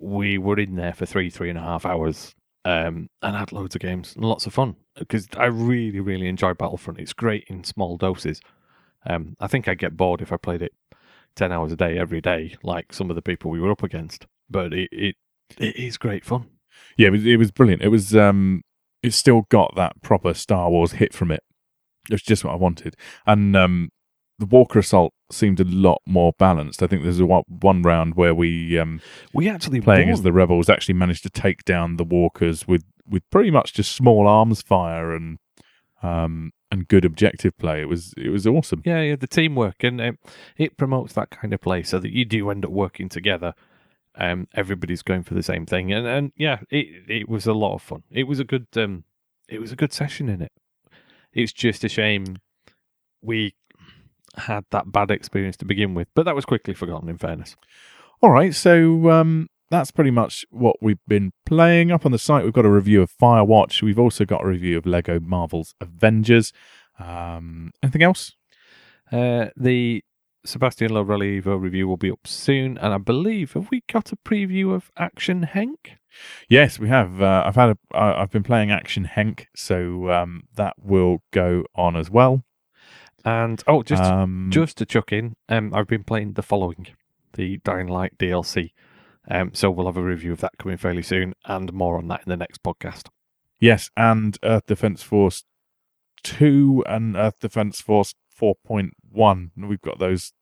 we 0.00 0.38
were 0.38 0.58
in 0.58 0.76
there 0.76 0.92
for 0.92 1.06
three 1.06 1.30
three 1.30 1.50
and 1.50 1.58
a 1.58 1.62
half 1.62 1.86
hours. 1.86 2.34
Um, 2.62 3.08
and 3.22 3.34
had 3.34 3.52
loads 3.52 3.74
of 3.74 3.80
games 3.80 4.14
and 4.14 4.22
lots 4.22 4.44
of 4.44 4.52
fun 4.52 4.76
because 4.94 5.26
I 5.34 5.46
really, 5.46 5.98
really 5.98 6.28
enjoy 6.28 6.52
Battlefront. 6.52 7.00
It's 7.00 7.14
great 7.14 7.44
in 7.48 7.64
small 7.64 7.96
doses. 7.96 8.42
Um, 9.06 9.34
I 9.40 9.46
think 9.46 9.66
I'd 9.66 9.78
get 9.78 9.96
bored 9.96 10.20
if 10.20 10.30
I 10.30 10.36
played 10.36 10.60
it 10.60 10.72
10 11.36 11.52
hours 11.52 11.72
a 11.72 11.76
day 11.76 11.98
every 11.98 12.20
day, 12.20 12.56
like 12.62 12.92
some 12.92 13.08
of 13.08 13.16
the 13.16 13.22
people 13.22 13.50
we 13.50 13.60
were 13.60 13.70
up 13.70 13.82
against. 13.82 14.26
But 14.50 14.74
it, 14.74 14.90
it, 14.92 15.14
it 15.58 15.76
is 15.76 15.96
great 15.96 16.24
fun. 16.24 16.48
Yeah, 16.96 17.08
it 17.08 17.12
was 17.12 17.26
it 17.26 17.38
was 17.38 17.50
brilliant. 17.50 17.82
It 17.82 17.88
was 17.88 18.14
um 18.14 18.62
it 19.02 19.14
still 19.14 19.46
got 19.48 19.74
that 19.76 20.02
proper 20.02 20.34
Star 20.34 20.70
Wars 20.70 20.92
hit 20.92 21.14
from 21.14 21.30
it. 21.30 21.42
It's 22.10 22.22
just 22.22 22.44
what 22.44 22.52
I 22.52 22.56
wanted. 22.56 22.96
And 23.26 23.56
um 23.56 23.90
the 24.38 24.46
Walker 24.46 24.78
Assault 24.78 25.12
seemed 25.32 25.60
a 25.60 25.64
lot 25.64 26.02
more 26.06 26.32
balanced. 26.38 26.82
I 26.82 26.86
think 26.86 27.02
there's 27.02 27.20
a 27.20 27.26
one, 27.26 27.44
one 27.48 27.82
round 27.82 28.14
where 28.14 28.34
we 28.34 28.78
um 28.78 29.00
We 29.32 29.48
actually 29.48 29.80
playing 29.80 30.08
won. 30.08 30.12
as 30.14 30.22
the 30.22 30.32
rebels 30.32 30.68
actually 30.68 30.94
managed 30.94 31.22
to 31.24 31.30
take 31.30 31.64
down 31.64 31.96
the 31.96 32.04
walkers 32.04 32.66
with 32.68 32.84
with 33.08 33.28
pretty 33.30 33.50
much 33.50 33.72
just 33.74 33.92
small 33.92 34.26
arms 34.28 34.62
fire 34.62 35.12
and 35.12 35.38
um 36.02 36.52
and 36.72 36.86
good 36.88 37.04
objective 37.04 37.56
play. 37.58 37.80
It 37.82 37.88
was 37.88 38.14
it 38.16 38.28
was 38.30 38.46
awesome. 38.46 38.82
Yeah, 38.84 39.02
yeah, 39.02 39.16
the 39.16 39.26
teamwork 39.26 39.82
and 39.82 40.00
um, 40.00 40.18
it 40.56 40.76
promotes 40.76 41.12
that 41.14 41.30
kind 41.30 41.52
of 41.52 41.60
play 41.60 41.82
so 41.82 41.98
that 41.98 42.12
you 42.12 42.24
do 42.24 42.48
end 42.50 42.64
up 42.64 42.70
working 42.70 43.08
together. 43.08 43.54
Um, 44.16 44.48
everybody's 44.54 45.02
going 45.02 45.22
for 45.22 45.34
the 45.34 45.42
same 45.42 45.66
thing, 45.66 45.92
and 45.92 46.06
and 46.06 46.32
yeah, 46.36 46.60
it 46.70 46.86
it 47.08 47.28
was 47.28 47.46
a 47.46 47.52
lot 47.54 47.74
of 47.74 47.82
fun. 47.82 48.02
It 48.10 48.24
was 48.24 48.38
a 48.40 48.44
good 48.44 48.66
um, 48.76 49.04
it 49.48 49.60
was 49.60 49.72
a 49.72 49.76
good 49.76 49.92
session 49.92 50.28
in 50.28 50.42
it. 50.42 50.52
It's 51.32 51.52
just 51.52 51.84
a 51.84 51.88
shame 51.88 52.36
we 53.22 53.54
had 54.36 54.64
that 54.70 54.92
bad 54.92 55.10
experience 55.10 55.56
to 55.58 55.64
begin 55.64 55.94
with, 55.94 56.08
but 56.14 56.24
that 56.24 56.34
was 56.34 56.44
quickly 56.44 56.74
forgotten. 56.74 57.08
In 57.08 57.18
fairness, 57.18 57.56
All 58.22 58.30
right, 58.30 58.54
so 58.54 59.10
um, 59.10 59.48
that's 59.70 59.90
pretty 59.90 60.10
much 60.10 60.44
what 60.50 60.76
we've 60.80 61.04
been 61.08 61.32
playing. 61.46 61.90
Up 61.90 62.04
on 62.06 62.12
the 62.12 62.18
site, 62.18 62.44
we've 62.44 62.52
got 62.52 62.64
a 62.66 62.70
review 62.70 63.02
of 63.02 63.10
Firewatch. 63.20 63.82
We've 63.82 63.98
also 63.98 64.24
got 64.24 64.44
a 64.44 64.48
review 64.48 64.76
of 64.78 64.86
Lego 64.86 65.18
Marvel's 65.20 65.74
Avengers. 65.80 66.52
Um, 66.98 67.72
anything 67.82 68.02
else? 68.02 68.32
uh, 69.12 69.46
the 69.56 70.04
Sebastian 70.44 70.92
Loeb 70.94 71.08
Rally 71.08 71.40
Evo 71.42 71.60
review 71.60 71.86
will 71.88 71.96
be 71.98 72.10
up 72.10 72.26
soon, 72.26 72.78
and 72.78 72.94
I 72.94 72.98
believe 72.98 73.52
have 73.54 73.70
we 73.70 73.82
got 73.92 74.12
a 74.12 74.16
preview 74.16 74.72
of 74.74 74.90
Action 74.96 75.46
Henk? 75.52 75.96
Yes, 76.48 76.78
we 76.78 76.88
have. 76.88 77.20
Uh, 77.20 77.42
I've 77.44 77.56
had 77.56 77.70
a. 77.70 77.78
I- 77.96 78.22
I've 78.22 78.30
been 78.30 78.42
playing 78.42 78.70
Action 78.70 79.04
Henk, 79.16 79.46
so 79.54 80.10
um, 80.10 80.44
that 80.54 80.74
will 80.82 81.22
go 81.30 81.64
on 81.74 81.94
as 81.96 82.10
well. 82.10 82.42
And 83.24 83.62
oh, 83.66 83.82
just 83.82 84.02
um, 84.02 84.48
just 84.52 84.78
to 84.78 84.86
chuck 84.86 85.12
in, 85.12 85.34
um, 85.48 85.74
I've 85.74 85.86
been 85.88 86.04
playing 86.04 86.32
the 86.34 86.42
following, 86.42 86.86
the 87.34 87.58
Dying 87.58 87.88
Light 87.88 88.16
DLC. 88.18 88.72
Um, 89.30 89.52
so 89.54 89.70
we'll 89.70 89.86
have 89.86 89.96
a 89.98 90.02
review 90.02 90.32
of 90.32 90.40
that 90.40 90.56
coming 90.58 90.78
fairly 90.78 91.02
soon, 91.02 91.34
and 91.44 91.72
more 91.72 91.98
on 91.98 92.08
that 92.08 92.22
in 92.26 92.30
the 92.30 92.36
next 92.36 92.62
podcast. 92.62 93.08
yes, 93.60 93.90
and 93.96 94.38
Earth 94.42 94.66
Defense 94.66 95.02
Force 95.02 95.44
two 96.22 96.82
and 96.86 97.16
Earth 97.16 97.38
Defense 97.40 97.80
Force 97.80 98.14
four 98.30 98.54
point 98.64 98.94
one. 99.10 99.50
We've 99.56 99.80
got 99.80 99.98
those 99.98 100.32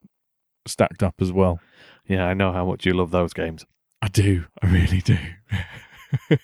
stacked 0.67 1.03
up 1.03 1.17
as 1.21 1.33
well. 1.33 1.61
Yeah, 2.07 2.25
I 2.27 2.35
know 2.35 2.53
how 2.53 2.65
much 2.65 2.87
you 2.87 2.95
love 2.95 3.11
those 3.11 3.33
games. 3.33 3.67
I 4.01 4.09
do. 4.09 4.45
I 4.63 4.67
really 4.69 5.01
do. 5.01 5.19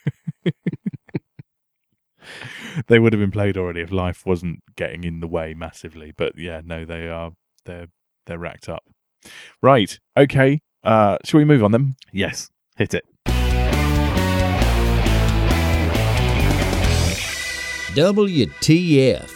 they 2.86 2.98
would 2.98 3.12
have 3.12 3.20
been 3.20 3.30
played 3.30 3.56
already 3.56 3.80
if 3.80 3.92
life 3.92 4.24
wasn't 4.26 4.60
getting 4.76 5.04
in 5.04 5.20
the 5.20 5.28
way 5.28 5.54
massively. 5.54 6.12
But 6.16 6.38
yeah, 6.38 6.60
no, 6.64 6.84
they 6.84 7.08
are. 7.08 7.32
They're 7.64 7.88
they're 8.26 8.38
racked 8.38 8.68
up. 8.68 8.84
Right. 9.62 9.98
Okay. 10.16 10.60
Uh, 10.82 11.18
shall 11.24 11.38
we 11.38 11.44
move 11.44 11.64
on 11.64 11.72
then? 11.72 11.96
Yes, 12.12 12.50
hit 12.76 12.94
it. 12.94 13.04
WTF. 17.94 19.30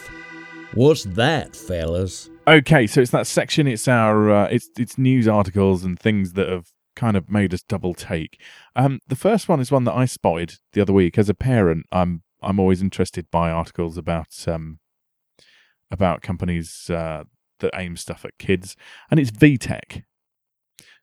What's 0.73 1.05
that, 1.05 1.55
fellas? 1.55 2.29
Okay, 2.45 2.87
so 2.87 3.01
it's 3.01 3.11
that 3.11 3.25
section. 3.25 3.67
It's 3.67 3.87
our 3.87 4.29
uh, 4.29 4.47
it's 4.51 4.69
it's 4.77 4.97
news 4.97 5.27
articles 5.27 5.83
and 5.83 5.97
things 5.97 6.33
that 6.33 6.49
have 6.49 6.67
kind 6.95 7.15
of 7.15 7.29
made 7.29 7.53
us 7.53 7.63
double 7.63 7.93
take. 7.93 8.41
Um, 8.75 8.99
the 9.07 9.15
first 9.15 9.47
one 9.47 9.59
is 9.59 9.71
one 9.71 9.85
that 9.85 9.95
I 9.95 10.05
spotted 10.05 10.55
the 10.73 10.81
other 10.81 10.91
week. 10.91 11.17
As 11.17 11.29
a 11.29 11.33
parent, 11.33 11.85
I'm 11.91 12.21
I'm 12.41 12.59
always 12.59 12.81
interested 12.81 13.29
by 13.31 13.51
articles 13.51 13.97
about 13.97 14.47
um 14.47 14.79
about 15.91 16.21
companies 16.21 16.89
uh, 16.89 17.23
that 17.59 17.71
aim 17.75 17.97
stuff 17.97 18.25
at 18.25 18.37
kids, 18.37 18.75
and 19.09 19.19
it's 19.19 19.31
VTech. 19.31 20.03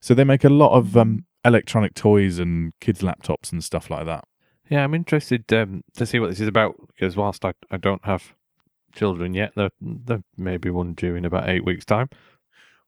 So 0.01 0.15
they 0.15 0.25
make 0.25 0.45
a 0.45 0.49
lot 0.49 0.73
of 0.77 0.97
um, 0.97 1.25
electronic 1.45 1.95
toys 1.95 2.39
and 2.39 2.73
kids' 2.81 3.03
laptops 3.03 3.53
and 3.53 3.63
stuff 3.63 3.91
like 3.91 4.07
that. 4.07 4.25
Yeah, 4.69 4.85
I'm 4.85 4.95
interested 4.95 5.53
um, 5.53 5.83
to 5.97 6.07
see 6.07 6.19
what 6.19 6.31
this 6.31 6.41
is 6.41 6.49
about 6.49 6.75
because 6.89 7.17
whilst 7.17 7.45
I, 7.45 7.55
I 7.71 7.77
don't 7.77 8.05
have 8.05 8.35
children 8.93 9.35
yet, 9.35 9.53
there, 9.57 9.71
there 9.81 10.23
may 10.37 10.57
be 10.57 10.71
one 10.71 10.95
due 10.95 11.15
in 11.15 11.25
about 11.25 11.49
eight 11.49 11.65
weeks' 11.65 11.85
time. 11.85 12.09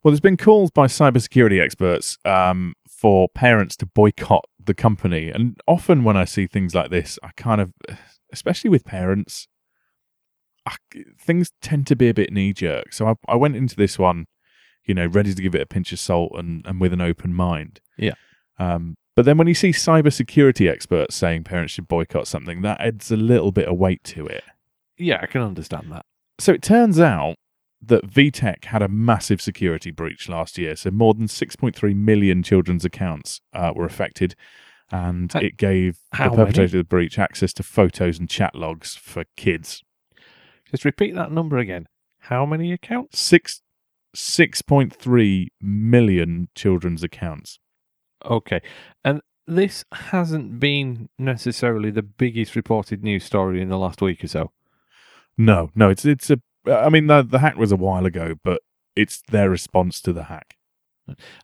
Well, 0.02 0.12
there's 0.12 0.20
been 0.20 0.36
calls 0.36 0.70
by 0.70 0.86
cybersecurity 0.86 1.60
experts 1.60 2.18
um, 2.24 2.74
for 2.88 3.28
parents 3.28 3.76
to 3.76 3.86
boycott 3.86 4.44
the 4.64 4.74
company. 4.74 5.30
And 5.30 5.60
often 5.66 6.04
when 6.04 6.16
I 6.16 6.24
see 6.24 6.46
things 6.46 6.74
like 6.74 6.90
this, 6.90 7.18
I 7.22 7.30
kind 7.36 7.60
of, 7.60 7.72
especially 8.32 8.70
with 8.70 8.84
parents, 8.84 9.48
I, 10.66 10.76
things 11.18 11.52
tend 11.62 11.86
to 11.88 11.96
be 11.96 12.08
a 12.08 12.14
bit 12.14 12.32
knee 12.32 12.52
jerk. 12.52 12.92
So 12.92 13.08
I, 13.08 13.14
I 13.26 13.36
went 13.36 13.56
into 13.56 13.76
this 13.76 13.98
one, 13.98 14.26
you 14.84 14.94
know, 14.94 15.06
ready 15.06 15.34
to 15.34 15.42
give 15.42 15.54
it 15.54 15.62
a 15.62 15.66
pinch 15.66 15.92
of 15.92 15.98
salt 15.98 16.32
and, 16.34 16.64
and 16.66 16.80
with 16.80 16.92
an 16.92 17.00
open 17.00 17.34
mind. 17.34 17.80
Yeah. 17.96 18.14
Um, 18.58 18.96
but 19.16 19.24
then 19.24 19.36
when 19.38 19.48
you 19.48 19.54
see 19.54 19.70
cybersecurity 19.70 20.70
experts 20.70 21.16
saying 21.16 21.44
parents 21.44 21.72
should 21.72 21.88
boycott 21.88 22.28
something, 22.28 22.62
that 22.62 22.80
adds 22.80 23.10
a 23.10 23.16
little 23.16 23.50
bit 23.50 23.66
of 23.66 23.76
weight 23.76 24.04
to 24.04 24.26
it. 24.26 24.44
Yeah, 24.96 25.18
I 25.22 25.26
can 25.26 25.42
understand 25.42 25.90
that. 25.90 26.04
So 26.38 26.52
it 26.52 26.62
turns 26.62 27.00
out 27.00 27.36
that 27.80 28.06
VTech 28.06 28.66
had 28.66 28.82
a 28.82 28.88
massive 28.88 29.40
security 29.40 29.90
breach 29.90 30.28
last 30.28 30.58
year. 30.58 30.76
So 30.76 30.90
more 30.90 31.14
than 31.14 31.26
6.3 31.26 31.96
million 31.96 32.42
children's 32.42 32.84
accounts 32.84 33.40
uh, 33.52 33.72
were 33.74 33.86
affected. 33.86 34.34
And 34.90 35.34
it 35.36 35.56
gave 35.56 35.98
how 36.12 36.30
the 36.30 36.36
perpetrator 36.36 36.78
of 36.78 36.84
the 36.84 36.84
breach 36.84 37.18
access 37.18 37.52
to 37.54 37.62
photos 37.62 38.18
and 38.18 38.28
chat 38.28 38.54
logs 38.54 38.94
for 38.94 39.24
kids. 39.36 39.82
Just 40.70 40.84
repeat 40.84 41.14
that 41.14 41.30
number 41.30 41.58
again. 41.58 41.88
How 42.20 42.46
many 42.46 42.72
accounts? 42.72 43.20
Six, 43.20 43.62
6.3 44.16 45.48
million 45.60 46.48
children's 46.54 47.02
accounts. 47.02 47.58
Okay. 48.24 48.60
And 49.04 49.20
this 49.46 49.84
hasn't 49.92 50.60
been 50.60 51.08
necessarily 51.18 51.90
the 51.90 52.02
biggest 52.02 52.54
reported 52.54 53.02
news 53.02 53.24
story 53.24 53.62
in 53.62 53.68
the 53.68 53.78
last 53.78 54.02
week 54.02 54.22
or 54.22 54.28
so. 54.28 54.52
No, 55.38 55.70
no, 55.74 55.88
it's 55.88 56.04
it's 56.04 56.30
a. 56.30 56.40
I 56.66 56.88
mean, 56.88 57.06
the 57.06 57.22
the 57.22 57.38
hack 57.38 57.56
was 57.56 57.72
a 57.72 57.76
while 57.76 58.04
ago, 58.04 58.34
but 58.42 58.60
it's 58.96 59.22
their 59.30 59.48
response 59.48 60.00
to 60.02 60.12
the 60.12 60.24
hack. 60.24 60.57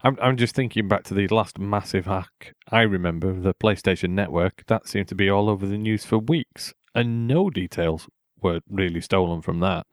I'm 0.02 0.16
I'm 0.20 0.36
just 0.36 0.54
thinking 0.54 0.88
back 0.88 1.04
to 1.04 1.14
the 1.14 1.28
last 1.28 1.58
massive 1.58 2.06
hack 2.06 2.54
I 2.70 2.82
remember 2.82 3.30
of 3.30 3.42
the 3.42 3.54
PlayStation 3.54 4.10
Network. 4.10 4.64
That 4.66 4.88
seemed 4.88 5.08
to 5.08 5.14
be 5.14 5.28
all 5.30 5.48
over 5.48 5.66
the 5.66 5.78
news 5.78 6.04
for 6.04 6.18
weeks, 6.18 6.74
and 6.94 7.26
no 7.26 7.50
details 7.50 8.08
were 8.40 8.60
really 8.68 9.00
stolen 9.00 9.42
from 9.42 9.60
that. 9.60 9.86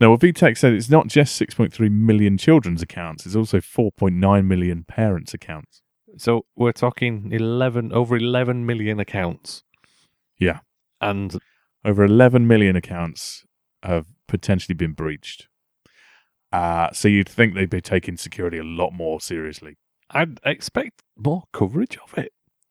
Now, 0.00 0.10
well, 0.10 0.18
VTech 0.18 0.58
said 0.58 0.72
it's 0.72 0.90
not 0.90 1.06
just 1.06 1.40
6.3 1.40 1.90
million 1.90 2.36
children's 2.36 2.82
accounts; 2.82 3.26
it's 3.26 3.36
also 3.36 3.58
4.9 3.58 4.46
million 4.46 4.84
parents' 4.84 5.34
accounts. 5.34 5.82
So 6.16 6.46
we're 6.56 6.72
talking 6.72 7.30
eleven 7.32 7.92
over 7.92 8.16
eleven 8.16 8.66
million 8.66 9.00
accounts. 9.00 9.62
Yeah. 10.38 10.60
And 11.00 11.38
Over 11.84 12.04
11 12.04 12.46
million 12.46 12.76
accounts 12.76 13.44
have 13.82 14.06
potentially 14.26 14.74
been 14.74 14.92
breached. 14.92 15.48
Uh, 16.54 16.92
so 16.92 17.08
you'd 17.08 17.28
think 17.28 17.54
they'd 17.54 17.68
be 17.68 17.80
taking 17.80 18.16
security 18.16 18.58
a 18.58 18.62
lot 18.64 18.92
more 18.92 19.20
seriously. 19.20 19.74
I'd 20.10 20.38
expect 20.44 21.02
more 21.16 21.42
coverage 21.52 21.98
of 21.98 22.16
it. 22.16 22.30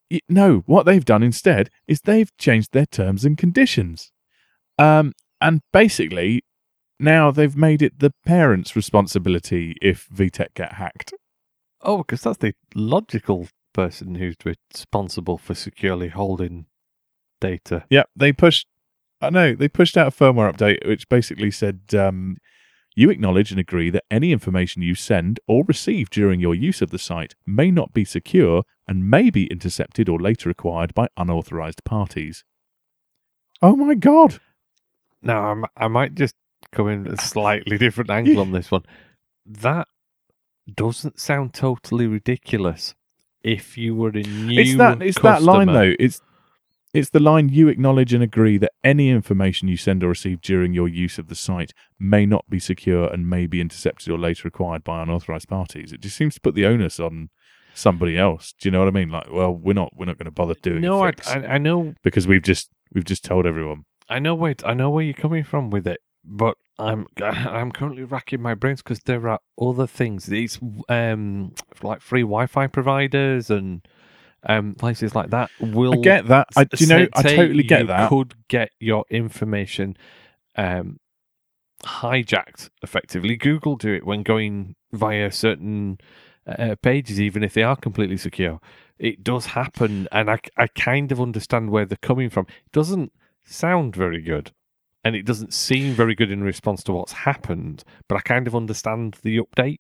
Y- 0.09 0.21
No, 0.29 0.59
what 0.67 0.85
they've 0.85 1.03
done 1.03 1.21
instead 1.23 1.69
is 1.85 1.99
they've 2.01 2.31
changed 2.37 2.69
their 2.71 2.85
terms 2.85 3.25
and 3.25 3.37
conditions. 3.37 4.11
Um, 4.79 5.11
and 5.41 5.59
basically, 5.73 6.43
now 6.97 7.29
they've 7.31 7.57
made 7.57 7.81
it 7.81 7.99
the 7.99 8.13
parents' 8.25 8.73
responsibility 8.75 9.75
if 9.81 10.07
VTech 10.07 10.53
get 10.55 10.73
hacked. 10.73 11.13
Oh, 11.81 11.97
because 11.97 12.21
that's 12.21 12.37
the 12.37 12.53
logical 12.75 13.47
person 13.73 14.15
who's 14.15 14.35
responsible 14.45 15.37
for 15.37 15.55
securely 15.55 16.07
holding 16.07 16.67
data. 17.41 17.83
Yeah, 17.89 18.03
they 18.15 18.31
pushed. 18.31 18.65
I 19.19 19.29
know 19.29 19.55
they 19.55 19.67
pushed 19.67 19.97
out 19.97 20.07
a 20.07 20.11
firmware 20.11 20.53
update 20.53 20.87
which 20.87 21.09
basically 21.09 21.51
said 21.51 21.81
um, 21.93 22.37
you 22.95 23.09
acknowledge 23.09 23.51
and 23.51 23.59
agree 23.59 23.89
that 23.89 24.03
any 24.11 24.31
information 24.31 24.81
you 24.81 24.95
send 24.95 25.39
or 25.47 25.63
receive 25.67 26.09
during 26.09 26.39
your 26.39 26.55
use 26.55 26.81
of 26.81 26.91
the 26.91 26.99
site 26.99 27.35
may 27.45 27.71
not 27.71 27.93
be 27.93 28.05
secure 28.05 28.63
and 28.87 29.09
may 29.09 29.29
be 29.29 29.47
intercepted 29.47 30.09
or 30.09 30.19
later 30.19 30.49
acquired 30.49 30.93
by 30.93 31.07
unauthorized 31.17 31.83
parties. 31.83 32.43
Oh 33.61 33.75
my 33.75 33.95
god! 33.95 34.39
Now, 35.21 35.45
I'm, 35.45 35.65
I 35.77 35.87
might 35.87 36.15
just 36.15 36.35
come 36.71 36.89
in 36.89 37.07
a 37.07 37.17
slightly 37.17 37.77
different 37.77 38.09
angle 38.09 38.39
on 38.39 38.51
this 38.51 38.69
one. 38.69 38.83
That 39.45 39.87
doesn't 40.73 41.19
sound 41.19 41.53
totally 41.53 42.07
ridiculous. 42.07 42.95
If 43.41 43.77
you 43.77 43.95
were 43.95 44.09
a 44.09 44.21
new 44.21 44.59
it's 44.59 44.77
that 44.77 45.01
it's 45.01 45.19
that 45.19 45.43
line 45.43 45.67
though. 45.67 45.93
It's 45.99 46.21
it's 46.93 47.09
the 47.09 47.19
line 47.19 47.49
you 47.49 47.67
acknowledge 47.67 48.13
and 48.13 48.23
agree 48.23 48.57
that 48.59 48.73
any 48.83 49.09
information 49.09 49.67
you 49.67 49.77
send 49.77 50.03
or 50.03 50.09
receive 50.09 50.41
during 50.41 50.73
your 50.73 50.87
use 50.87 51.17
of 51.17 51.27
the 51.27 51.35
site 51.35 51.73
may 51.99 52.25
not 52.25 52.49
be 52.49 52.59
secure 52.59 53.07
and 53.07 53.29
may 53.29 53.47
be 53.47 53.59
intercepted 53.59 54.09
or 54.09 54.17
later 54.17 54.47
acquired 54.47 54.83
by 54.83 55.01
unauthorized 55.01 55.49
parties. 55.49 55.91
It 55.91 56.01
just 56.01 56.15
seems 56.15 56.35
to 56.35 56.41
put 56.41 56.53
the 56.53 56.65
onus 56.65 56.99
on 56.99 57.29
somebody 57.73 58.17
else. 58.17 58.53
Do 58.59 58.67
you 58.67 58.71
know 58.71 58.79
what 58.79 58.87
I 58.87 58.91
mean? 58.91 59.09
Like, 59.09 59.31
well, 59.31 59.53
we're 59.53 59.73
not 59.73 59.93
we're 59.95 60.05
not 60.05 60.17
going 60.17 60.25
to 60.25 60.31
bother 60.31 60.53
doing 60.55 60.81
No, 60.81 61.03
I, 61.03 61.13
I, 61.25 61.37
I 61.47 61.57
know, 61.57 61.95
because 62.03 62.27
we've 62.27 62.43
just 62.43 62.69
we've 62.93 63.05
just 63.05 63.25
told 63.25 63.47
everyone. 63.47 63.85
I 64.07 64.19
know. 64.19 64.35
Wait, 64.35 64.63
I 64.63 64.73
know 64.73 64.89
where 64.91 65.03
you're 65.03 65.13
coming 65.13 65.43
from 65.43 65.71
with 65.71 65.87
it, 65.87 66.01
but 66.23 66.57
I'm 66.77 67.07
I'm 67.21 67.71
currently 67.71 68.03
racking 68.03 68.41
my 68.41 68.53
brains 68.53 68.83
because 68.83 68.99
there 68.99 69.27
are 69.27 69.39
other 69.59 69.87
things. 69.87 70.27
These 70.27 70.59
um 70.89 71.53
like 71.81 72.01
free 72.01 72.21
Wi-Fi 72.21 72.67
providers 72.67 73.49
and 73.49 73.87
um 74.47 74.75
places 74.75 75.15
like 75.15 75.29
that 75.29 75.49
will 75.59 75.93
I 75.93 76.01
get 76.01 76.27
that. 76.27 76.47
I, 76.55 76.63
do 76.65 76.83
you 76.83 76.87
know? 76.87 77.07
I 77.13 77.21
totally 77.23 77.63
get 77.63 77.81
you 77.81 77.87
that. 77.87 78.09
Could 78.09 78.35
get 78.47 78.71
your 78.79 79.05
information 79.09 79.97
um 80.55 80.99
hijacked 81.83 82.69
effectively. 82.81 83.35
Google 83.35 83.75
do 83.75 83.93
it 83.93 84.05
when 84.05 84.23
going 84.23 84.75
via 84.91 85.31
certain 85.31 85.97
uh, 86.47 86.75
pages, 86.81 87.19
even 87.19 87.43
if 87.43 87.53
they 87.53 87.63
are 87.63 87.75
completely 87.75 88.17
secure. 88.17 88.59
It 88.99 89.23
does 89.23 89.47
happen, 89.47 90.07
and 90.11 90.29
I, 90.29 90.39
I 90.57 90.67
kind 90.67 91.11
of 91.11 91.19
understand 91.19 91.71
where 91.71 91.85
they're 91.85 91.97
coming 92.01 92.29
from. 92.29 92.45
It 92.47 92.71
doesn't 92.71 93.11
sound 93.43 93.95
very 93.95 94.21
good, 94.21 94.51
and 95.03 95.15
it 95.15 95.25
doesn't 95.25 95.53
seem 95.53 95.93
very 95.93 96.15
good 96.15 96.31
in 96.31 96.43
response 96.43 96.83
to 96.83 96.93
what's 96.93 97.11
happened, 97.13 97.83
but 98.07 98.15
I 98.15 98.21
kind 98.21 98.47
of 98.47 98.55
understand 98.55 99.17
the 99.23 99.39
update. 99.39 99.79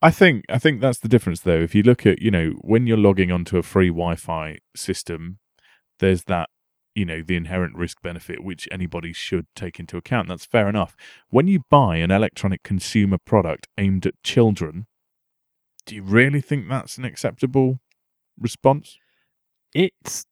I 0.00 0.10
think 0.10 0.44
I 0.48 0.58
think 0.58 0.80
that's 0.80 1.00
the 1.00 1.08
difference 1.08 1.40
though. 1.40 1.60
If 1.60 1.74
you 1.74 1.82
look 1.82 2.06
at, 2.06 2.20
you 2.20 2.30
know, 2.30 2.52
when 2.60 2.86
you're 2.86 2.96
logging 2.96 3.32
onto 3.32 3.58
a 3.58 3.62
free 3.62 3.88
Wi-Fi 3.88 4.58
system, 4.76 5.38
there's 5.98 6.24
that, 6.24 6.48
you 6.94 7.04
know, 7.04 7.22
the 7.22 7.36
inherent 7.36 7.74
risk 7.76 8.00
benefit 8.02 8.42
which 8.42 8.68
anybody 8.70 9.12
should 9.12 9.46
take 9.54 9.80
into 9.80 9.96
account. 9.96 10.28
That's 10.28 10.46
fair 10.46 10.68
enough. 10.68 10.96
When 11.30 11.48
you 11.48 11.60
buy 11.70 11.96
an 11.96 12.10
electronic 12.10 12.62
consumer 12.62 13.18
product 13.18 13.66
aimed 13.76 14.06
at 14.06 14.22
children, 14.22 14.86
do 15.86 15.94
you 15.94 16.02
really 16.02 16.40
think 16.40 16.68
that's 16.68 16.98
an 16.98 17.04
acceptable 17.04 17.80
response? 18.38 18.98
It's 19.74 20.26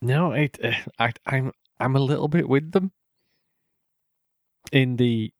no, 0.00 0.32
it. 0.32 0.58
Uh, 0.62 0.72
I, 0.98 1.12
I'm 1.26 1.52
I'm 1.80 1.96
a 1.96 2.00
little 2.00 2.28
bit 2.28 2.48
with 2.48 2.72
them. 2.72 2.92
In 4.72 4.96
the, 4.96 5.32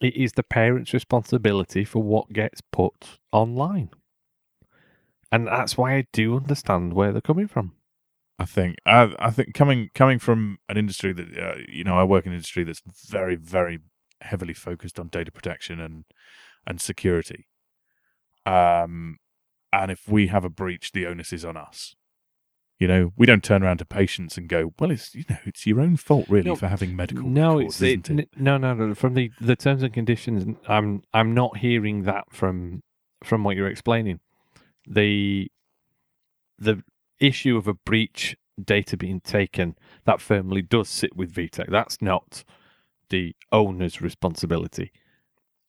it 0.00 0.16
is 0.16 0.32
the 0.32 0.42
parents' 0.42 0.94
responsibility 0.94 1.84
for 1.84 2.02
what 2.02 2.32
gets 2.32 2.60
put 2.60 3.18
online, 3.32 3.90
and 5.30 5.46
that's 5.46 5.76
why 5.76 5.94
I 5.96 6.06
do 6.12 6.36
understand 6.36 6.94
where 6.94 7.12
they're 7.12 7.20
coming 7.20 7.48
from. 7.48 7.72
I 8.38 8.46
think 8.46 8.76
I, 8.86 9.14
I 9.18 9.30
think 9.30 9.54
coming 9.54 9.90
coming 9.94 10.18
from 10.18 10.58
an 10.68 10.78
industry 10.78 11.12
that 11.12 11.38
uh, 11.38 11.58
you 11.68 11.84
know 11.84 11.98
I 11.98 12.04
work 12.04 12.24
in 12.24 12.32
an 12.32 12.36
industry 12.36 12.64
that's 12.64 12.80
very 13.08 13.36
very 13.36 13.80
heavily 14.22 14.54
focused 14.54 14.98
on 14.98 15.08
data 15.08 15.30
protection 15.30 15.78
and 15.78 16.04
and 16.66 16.80
security. 16.80 17.46
Um, 18.46 19.18
and 19.72 19.90
if 19.90 20.08
we 20.08 20.28
have 20.28 20.44
a 20.44 20.50
breach, 20.50 20.92
the 20.92 21.06
onus 21.06 21.32
is 21.32 21.44
on 21.44 21.56
us. 21.56 21.94
You 22.80 22.88
know, 22.88 23.12
we 23.14 23.26
don't 23.26 23.44
turn 23.44 23.62
around 23.62 23.76
to 23.78 23.84
patients 23.84 24.38
and 24.38 24.48
go, 24.48 24.72
"Well, 24.78 24.90
it's 24.90 25.14
you 25.14 25.24
know, 25.28 25.36
it's 25.44 25.66
your 25.66 25.80
own 25.80 25.96
fault, 25.96 26.26
really, 26.30 26.48
No, 26.48 26.56
for 26.56 26.66
having 26.66 26.96
medical." 26.96 27.28
No, 27.28 27.58
records, 27.58 27.82
it's 27.82 28.08
isn't 28.08 28.20
it, 28.20 28.30
n- 28.34 28.42
no, 28.42 28.56
no, 28.56 28.72
no. 28.72 28.94
From 28.94 29.12
the 29.14 29.30
the 29.38 29.54
terms 29.54 29.82
and 29.82 29.92
conditions, 29.92 30.56
I'm 30.66 31.02
I'm 31.12 31.34
not 31.34 31.58
hearing 31.58 32.04
that 32.04 32.24
from 32.32 32.82
from 33.22 33.44
what 33.44 33.54
you're 33.54 33.68
explaining. 33.68 34.20
The 34.88 35.52
the 36.58 36.82
issue 37.18 37.58
of 37.58 37.68
a 37.68 37.74
breach 37.74 38.34
data 38.62 38.96
being 38.96 39.20
taken 39.20 39.76
that 40.04 40.20
firmly 40.20 40.62
does 40.62 40.88
sit 40.88 41.14
with 41.14 41.34
VTech. 41.34 41.70
That's 41.70 42.00
not 42.00 42.44
the 43.10 43.34
owner's 43.52 44.00
responsibility, 44.00 44.90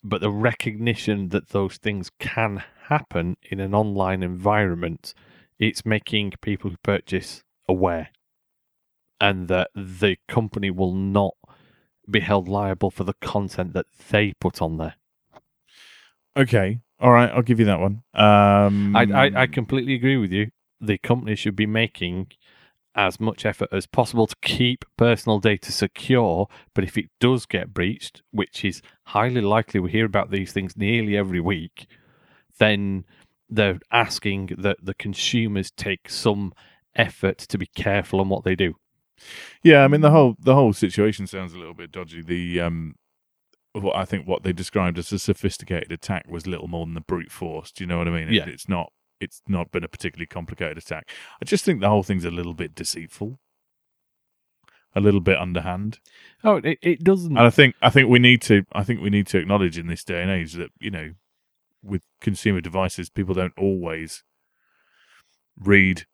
but 0.01 0.21
the 0.21 0.31
recognition 0.31 1.29
that 1.29 1.49
those 1.49 1.75
things 1.77 2.09
can 2.19 2.63
happen 2.87 3.35
in 3.43 3.59
an 3.59 3.73
online 3.75 4.23
environment. 4.23 5.13
It's 5.61 5.85
making 5.85 6.33
people 6.41 6.71
who 6.71 6.77
purchase 6.83 7.43
aware 7.69 8.09
and 9.21 9.47
that 9.47 9.69
the 9.75 10.17
company 10.27 10.71
will 10.71 10.95
not 10.95 11.35
be 12.09 12.19
held 12.19 12.49
liable 12.49 12.89
for 12.89 13.03
the 13.03 13.13
content 13.21 13.73
that 13.73 13.85
they 14.09 14.33
put 14.41 14.61
on 14.61 14.77
there. 14.77 14.95
Okay, 16.35 16.79
all 16.99 17.11
right, 17.11 17.29
I'll 17.29 17.43
give 17.43 17.59
you 17.59 17.65
that 17.65 17.79
one. 17.79 18.01
Um, 18.15 18.95
I, 18.95 19.03
I, 19.03 19.41
I 19.43 19.47
completely 19.47 19.93
agree 19.93 20.17
with 20.17 20.31
you. 20.31 20.49
The 20.79 20.97
company 20.97 21.35
should 21.35 21.55
be 21.55 21.67
making 21.67 22.31
as 22.95 23.19
much 23.19 23.45
effort 23.45 23.69
as 23.71 23.85
possible 23.85 24.27
to 24.27 24.35
keep 24.41 24.83
personal 24.97 25.39
data 25.39 25.71
secure. 25.71 26.47
But 26.73 26.83
if 26.83 26.97
it 26.97 27.05
does 27.19 27.45
get 27.45 27.73
breached, 27.73 28.23
which 28.31 28.65
is 28.65 28.81
highly 29.05 29.41
likely, 29.41 29.79
we 29.79 29.91
hear 29.91 30.05
about 30.05 30.31
these 30.31 30.51
things 30.51 30.75
nearly 30.75 31.15
every 31.15 31.39
week, 31.39 31.87
then 32.57 33.05
they're 33.51 33.79
asking 33.91 34.55
that 34.57 34.77
the 34.81 34.93
consumers 34.95 35.69
take 35.71 36.09
some 36.09 36.53
effort 36.95 37.37
to 37.37 37.57
be 37.57 37.67
careful 37.67 38.19
on 38.19 38.29
what 38.29 38.43
they 38.43 38.55
do. 38.55 38.75
Yeah, 39.61 39.83
I 39.83 39.87
mean 39.87 40.01
the 40.01 40.09
whole 40.11 40.35
the 40.39 40.55
whole 40.55 40.73
situation 40.73 41.27
sounds 41.27 41.53
a 41.53 41.57
little 41.59 41.75
bit 41.75 41.91
dodgy. 41.91 42.23
The 42.23 42.59
um, 42.61 42.95
what 43.73 43.95
I 43.95 44.05
think 44.05 44.27
what 44.27 44.43
they 44.43 44.51
described 44.53 44.97
as 44.97 45.11
a 45.11 45.19
sophisticated 45.19 45.91
attack 45.91 46.25
was 46.27 46.47
little 46.47 46.67
more 46.67 46.85
than 46.85 46.95
the 46.95 47.01
brute 47.01 47.31
force. 47.31 47.71
Do 47.71 47.83
you 47.83 47.87
know 47.87 47.99
what 47.99 48.07
I 48.07 48.11
mean? 48.11 48.29
It- 48.29 48.33
Yeah. 48.33 48.45
it's 48.47 48.67
not 48.67 48.91
it's 49.19 49.41
not 49.47 49.71
been 49.71 49.83
a 49.83 49.87
particularly 49.87 50.25
complicated 50.25 50.79
attack. 50.79 51.09
I 51.39 51.45
just 51.45 51.63
think 51.63 51.79
the 51.81 51.89
whole 51.89 52.01
thing's 52.01 52.25
a 52.25 52.31
little 52.31 52.55
bit 52.55 52.73
deceitful, 52.73 53.37
a 54.95 54.99
little 54.99 55.21
bit 55.21 55.37
underhand. 55.37 55.99
Oh, 56.43 56.55
it, 56.63 56.79
it 56.81 57.03
doesn't. 57.03 57.37
And 57.37 57.45
I 57.45 57.51
think 57.51 57.75
I 57.83 57.89
think 57.91 58.09
we 58.09 58.17
need 58.19 58.41
to 58.43 58.63
I 58.73 58.83
think 58.83 59.01
we 59.01 59.11
need 59.11 59.27
to 59.27 59.37
acknowledge 59.37 59.77
in 59.77 59.85
this 59.87 60.03
day 60.03 60.21
and 60.23 60.31
age 60.31 60.53
that 60.53 60.71
you 60.79 60.89
know 60.89 61.11
with 61.83 62.03
consumer 62.19 62.61
devices 62.61 63.09
people 63.09 63.33
don't 63.33 63.57
always 63.57 64.23
read 65.59 66.05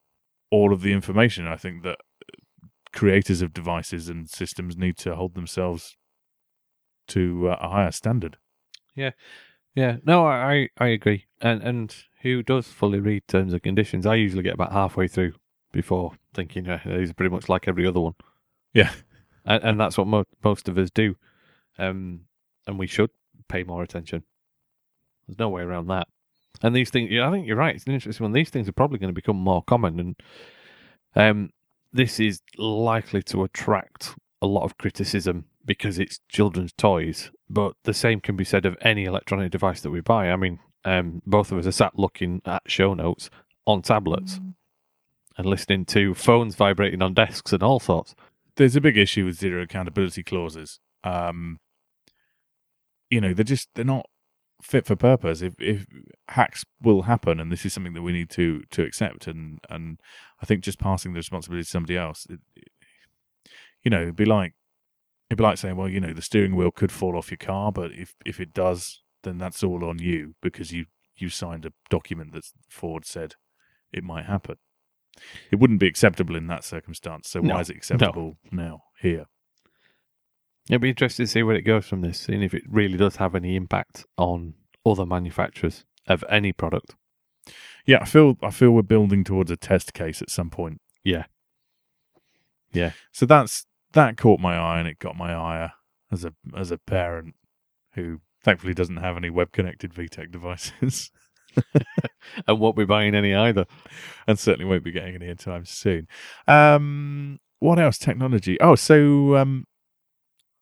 all 0.50 0.74
of 0.74 0.82
the 0.82 0.94
information. 0.94 1.48
I 1.48 1.58
think 1.58 1.84
that 1.84 1.98
creators 2.94 3.42
of 3.42 3.54
devices 3.54 4.10
and 4.10 4.30
systems 4.30 4.78
need 4.78 4.98
to 4.98 5.16
hold 5.16 5.36
themselves 5.36 5.98
to 7.10 7.50
uh, 7.50 7.58
a 7.62 7.70
higher 7.70 7.92
standard. 7.92 8.38
Yeah, 8.96 9.12
yeah. 9.76 9.98
no, 10.06 10.26
I 10.26 10.70
I 10.78 10.88
agree. 10.88 11.26
And 11.42 11.62
and 11.62 11.96
who 12.22 12.44
does 12.44 12.68
fully 12.68 13.00
read 13.00 13.28
terms 13.28 13.54
and 13.54 13.62
conditions? 13.62 14.06
I 14.06 14.16
usually 14.16 14.44
get 14.44 14.56
about 14.56 14.72
halfway 14.72 15.08
through 15.08 15.34
before 15.72 16.14
thinking 16.34 16.66
yeah, 16.66 16.82
these 16.86 17.12
are 17.12 17.14
pretty 17.14 17.34
much 17.34 17.50
like 17.50 17.68
every 17.68 17.86
other 17.86 18.00
one. 18.00 18.16
Yeah. 18.74 18.92
and, 19.46 19.64
and 19.64 19.80
that's 19.80 19.98
what 19.98 20.08
mo- 20.08 20.26
most 20.44 20.68
of 20.68 20.78
us 20.78 20.90
do. 20.90 21.16
Um, 21.78 22.22
and 22.66 22.80
we 22.80 22.88
should 22.88 23.12
pay 23.48 23.64
more 23.64 23.84
attention. 23.84 24.24
There's 25.28 25.40
no 25.40 25.50
way 25.50 25.62
around 25.62 25.88
that. 25.88 26.08
And 26.62 26.76
these 26.76 26.90
things, 26.90 27.12
I 27.22 27.30
think 27.32 27.46
you're 27.46 27.56
right. 27.56 27.76
It's 27.76 27.86
an 27.86 27.94
interesting 27.94 28.24
one. 28.24 28.32
These 28.32 28.50
things 28.50 28.68
are 28.68 28.74
probably 28.74 28.98
going 28.98 29.14
to 29.14 29.22
become 29.22 29.38
more 29.38 29.64
common, 29.64 30.00
and 30.00 30.16
um, 31.16 31.50
this 31.94 32.20
is 32.20 32.42
likely 32.58 33.22
to 33.24 33.44
attract 33.44 34.16
a 34.42 34.48
lot 34.48 34.64
of 34.64 34.78
criticism 34.78 35.46
because 35.66 36.00
it's 36.00 36.20
children's 36.30 36.74
toys. 36.74 37.32
But 37.50 37.74
the 37.84 37.94
same 37.94 38.22
can 38.22 38.36
be 38.36 38.44
said 38.44 38.66
of 38.66 38.78
any 38.82 39.06
electronic 39.06 39.52
device 39.52 39.82
that 39.82 39.92
we 39.92 40.02
buy. 40.02 40.32
I 40.32 40.36
mean, 40.36 40.60
um, 40.84 41.22
both 41.26 41.52
of 41.52 41.60
us 41.60 41.68
are 41.68 41.72
sat 41.72 42.00
looking 42.00 42.42
at 42.46 42.64
show 42.68 42.94
notes 42.94 43.30
on 43.66 43.82
tablets 43.82 44.40
and 45.38 45.46
listening 45.46 45.86
to 45.86 46.14
phones 46.14 46.56
vibrating 46.56 47.02
on 47.02 47.14
desks 47.14 47.54
and 47.54 47.62
all 47.62 47.80
sorts. 47.80 48.16
There's 48.56 48.76
a 48.76 48.82
big 48.82 48.98
issue 48.98 49.26
with 49.26 49.38
zero 49.38 49.62
accountability 49.62 50.24
clauses. 50.24 50.80
Um, 51.04 51.60
you 53.10 53.22
know, 53.22 53.34
they're 53.34 53.44
just 53.44 53.70
they're 53.76 53.86
not 53.86 54.08
fit 54.62 54.86
for 54.86 54.96
purpose. 54.96 55.42
If 55.42 55.60
if 55.60 55.86
hacks 56.30 56.66
will 56.82 57.04
happen, 57.04 57.40
and 57.40 57.52
this 57.52 57.66
is 57.66 57.74
something 57.74 57.94
that 57.94 58.02
we 58.02 58.12
need 58.12 58.30
to 58.32 58.64
to 58.72 58.84
accept, 58.84 59.28
and 59.28 59.60
and 59.70 60.00
I 60.42 60.46
think 60.46 60.64
just 60.64 60.80
passing 60.80 61.14
the 61.14 61.18
responsibility 61.18 61.64
to 61.64 61.70
somebody 61.70 61.98
else, 61.98 62.26
it, 62.30 62.40
it- 62.56 62.72
you 63.84 63.92
know, 63.92 64.02
it'd 64.02 64.16
be 64.16 64.26
like 64.26 64.54
it'd 65.30 65.38
be 65.38 65.44
like 65.44 65.58
saying, 65.58 65.76
well, 65.78 65.88
you 65.88 66.00
know, 66.00 66.14
the 66.14 66.22
steering 66.22 66.56
wheel 66.56 66.72
could 66.72 66.92
fall 66.92 67.16
off 67.18 67.32
your 67.32 67.38
car, 67.38 67.72
but 67.72 67.92
if 67.92 68.16
if 68.26 68.40
it 68.40 68.54
does, 68.54 69.04
then 69.24 69.38
that's 69.38 69.64
all 69.64 69.84
on 69.86 70.00
you 70.00 70.36
because 70.42 70.72
you 70.72 70.86
you 71.16 71.30
signed 71.30 71.66
a 71.66 71.74
document 71.90 72.34
that 72.34 72.46
Ford 72.70 73.06
said 73.06 73.36
it 73.94 74.04
might 74.04 74.26
happen. 74.26 74.58
It 75.52 75.56
wouldn't 75.60 75.80
be 75.80 75.88
acceptable 75.88 76.36
in 76.36 76.48
that 76.48 76.64
circumstance. 76.64 77.30
So 77.30 77.40
No, 77.40 77.56
why 77.56 77.62
is 77.62 77.70
it 77.70 77.78
acceptable 77.78 78.38
now 78.52 78.84
here? 79.00 79.26
It'll 80.70 80.82
be 80.82 80.90
interesting 80.90 81.26
to 81.26 81.32
see 81.32 81.44
where 81.44 81.56
it 81.56 81.62
goes 81.62 81.86
from 81.86 82.02
this, 82.02 82.20
seeing 82.20 82.42
if 82.42 82.54
it 82.54 82.64
really 82.68 82.98
does 82.98 83.18
have 83.18 83.36
any 83.36 83.56
impact 83.56 84.06
on 84.18 84.54
other 84.86 85.06
manufacturers 85.06 85.86
of 86.08 86.24
any 86.30 86.52
product. 86.52 86.96
Yeah, 87.86 88.00
I 88.02 88.06
feel 88.06 88.38
I 88.44 88.52
feel 88.52 88.72
we're 88.72 88.82
building 88.82 89.24
towards 89.24 89.50
a 89.50 89.56
test 89.58 89.94
case 89.94 90.22
at 90.22 90.30
some 90.30 90.50
point. 90.50 90.82
Yeah. 91.04 91.26
Yeah. 92.74 92.92
So 93.14 93.26
that's 93.26 93.66
that 93.94 94.18
caught 94.18 94.40
my 94.42 94.58
eye 94.58 94.80
and 94.80 94.88
it 94.88 95.00
got 95.00 95.16
my 95.16 95.34
ire 95.34 95.74
as 96.12 96.26
a 96.26 96.34
as 96.56 96.72
a 96.72 96.78
parent 96.78 97.36
who 97.94 98.20
thankfully 98.44 98.74
doesn't 98.74 98.98
have 98.98 99.16
any 99.18 99.30
web 99.30 99.52
connected 99.52 99.94
VTech 99.94 100.32
devices 100.32 101.12
And 102.48 102.60
won't 102.60 102.76
be 102.78 102.86
buying 102.86 103.16
any 103.16 103.34
either. 103.34 103.66
and 104.28 104.38
certainly 104.38 104.70
won't 104.70 104.84
be 104.84 104.92
getting 104.92 105.16
any 105.16 105.26
anytime 105.26 105.66
soon. 105.66 106.08
Um 106.48 107.40
what 107.60 107.80
else 107.80 107.98
technology? 107.98 108.60
Oh, 108.62 108.76
so 108.76 109.38
um 109.38 109.66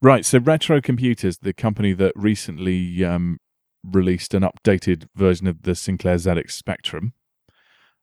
right, 0.01 0.25
so 0.25 0.39
Retro 0.39 0.81
Computers, 0.81 1.39
the 1.39 1.53
company 1.53 1.93
that 1.93 2.13
recently 2.15 3.03
um 3.03 3.37
released 3.83 4.33
an 4.33 4.43
updated 4.43 5.07
version 5.15 5.45
of 5.47 5.61
the 5.61 5.75
Sinclair 5.75 6.15
ZX 6.15 6.51
Spectrum. 6.51 7.13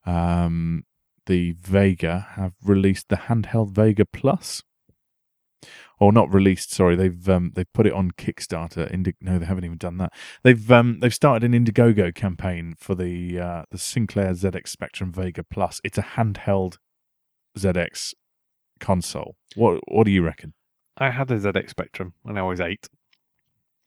Um 0.04 0.84
the 1.26 1.52
Vega 1.52 2.28
have 2.32 2.54
released 2.64 3.08
the 3.08 3.16
handheld 3.16 3.70
Vega 3.70 4.04
Plus. 4.04 4.62
Or 6.00 6.12
not 6.12 6.32
released, 6.34 6.72
sorry. 6.72 6.96
They've 6.96 7.28
um, 7.28 7.52
they've 7.54 7.72
put 7.72 7.86
it 7.86 7.92
on 7.92 8.10
Kickstarter. 8.10 8.92
Indi- 8.92 9.14
no, 9.20 9.38
they 9.38 9.46
haven't 9.46 9.64
even 9.64 9.78
done 9.78 9.98
that. 9.98 10.12
They've 10.42 10.72
um, 10.72 10.98
they've 10.98 11.14
started 11.14 11.44
an 11.44 11.52
Indiegogo 11.64 12.12
campaign 12.12 12.74
for 12.76 12.96
the 12.96 13.38
uh, 13.38 13.62
the 13.70 13.78
Sinclair 13.78 14.32
ZX 14.32 14.66
Spectrum 14.66 15.12
Vega 15.12 15.44
Plus. 15.44 15.80
It's 15.84 15.98
a 15.98 16.02
handheld 16.02 16.78
ZX 17.56 18.14
console. 18.80 19.36
What 19.54 19.80
what 19.86 20.04
do 20.04 20.10
you 20.10 20.24
reckon? 20.24 20.54
I 20.96 21.10
had 21.10 21.30
a 21.30 21.38
ZX 21.38 21.70
Spectrum 21.70 22.14
when 22.22 22.36
I 22.38 22.42
was 22.42 22.60
eight. 22.60 22.88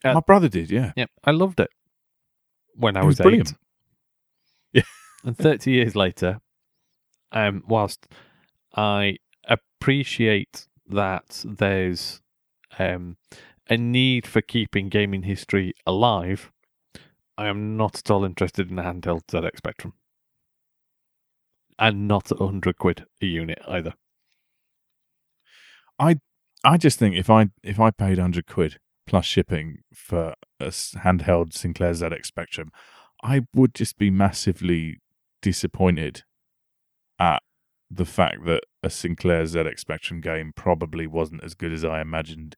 Uh, 0.04 0.14
My 0.16 0.20
brother 0.22 0.50
did, 0.50 0.70
yeah. 0.72 0.92
Yep, 0.96 1.10
I 1.24 1.32
loved 1.32 1.60
it 1.60 1.70
when 2.76 2.98
I 2.98 3.02
It 3.02 3.06
was 3.06 3.20
was, 3.20 3.24
brilliant. 3.24 3.50
eight. 3.52 3.58
Yeah. 4.74 4.82
and 5.24 5.38
thirty 5.38 5.72
years 5.72 5.96
later, 5.96 6.42
um, 7.32 7.64
whilst 7.68 8.08
I 8.76 9.18
appreciate 9.48 10.68
that 10.90 11.44
there's 11.46 12.22
um 12.78 13.18
a 13.70 13.78
need 13.78 14.28
for 14.28 14.42
keeping 14.42 14.90
gaming 14.90 15.24
history 15.24 15.74
alive, 15.88 16.52
I 17.38 17.48
am 17.48 17.78
not 17.78 18.00
at 18.00 18.12
all 18.12 18.26
interested 18.26 18.70
in 18.70 18.78
a 18.80 18.84
handheld 18.84 19.22
ZX 19.32 19.58
Spectrum, 19.58 19.94
and 21.80 22.08
not 22.08 22.32
at 22.32 22.38
hundred 22.40 22.78
quid 22.78 23.06
a 23.22 23.26
unit 23.26 23.60
either. 23.68 23.94
I 25.98 26.20
just 26.78 27.00
think 27.00 27.16
if 27.16 27.30
I 27.30 27.48
if 27.64 27.80
I 27.80 27.92
paid 27.92 28.18
hundred 28.18 28.48
quid 28.48 28.80
plus 29.06 29.26
shipping 29.26 29.80
for 29.94 30.34
a 30.60 30.68
handheld 30.68 31.54
Sinclair 31.54 31.92
ZX 31.92 32.26
Spectrum, 32.26 32.72
I 33.24 33.42
would 33.54 33.74
just 33.74 33.98
be 33.98 34.10
massively 34.10 35.00
disappointed 35.42 36.24
at 37.20 37.44
the 37.90 38.06
fact 38.06 38.46
that 38.46 38.64
a 38.82 38.90
Sinclair 38.90 39.44
ZX 39.44 39.80
Spectrum 39.80 40.22
game 40.22 40.54
probably 40.56 41.08
wasn't 41.08 41.44
as 41.44 41.54
good 41.54 41.72
as 41.72 41.86
I 41.86 42.02
imagined 42.02 42.56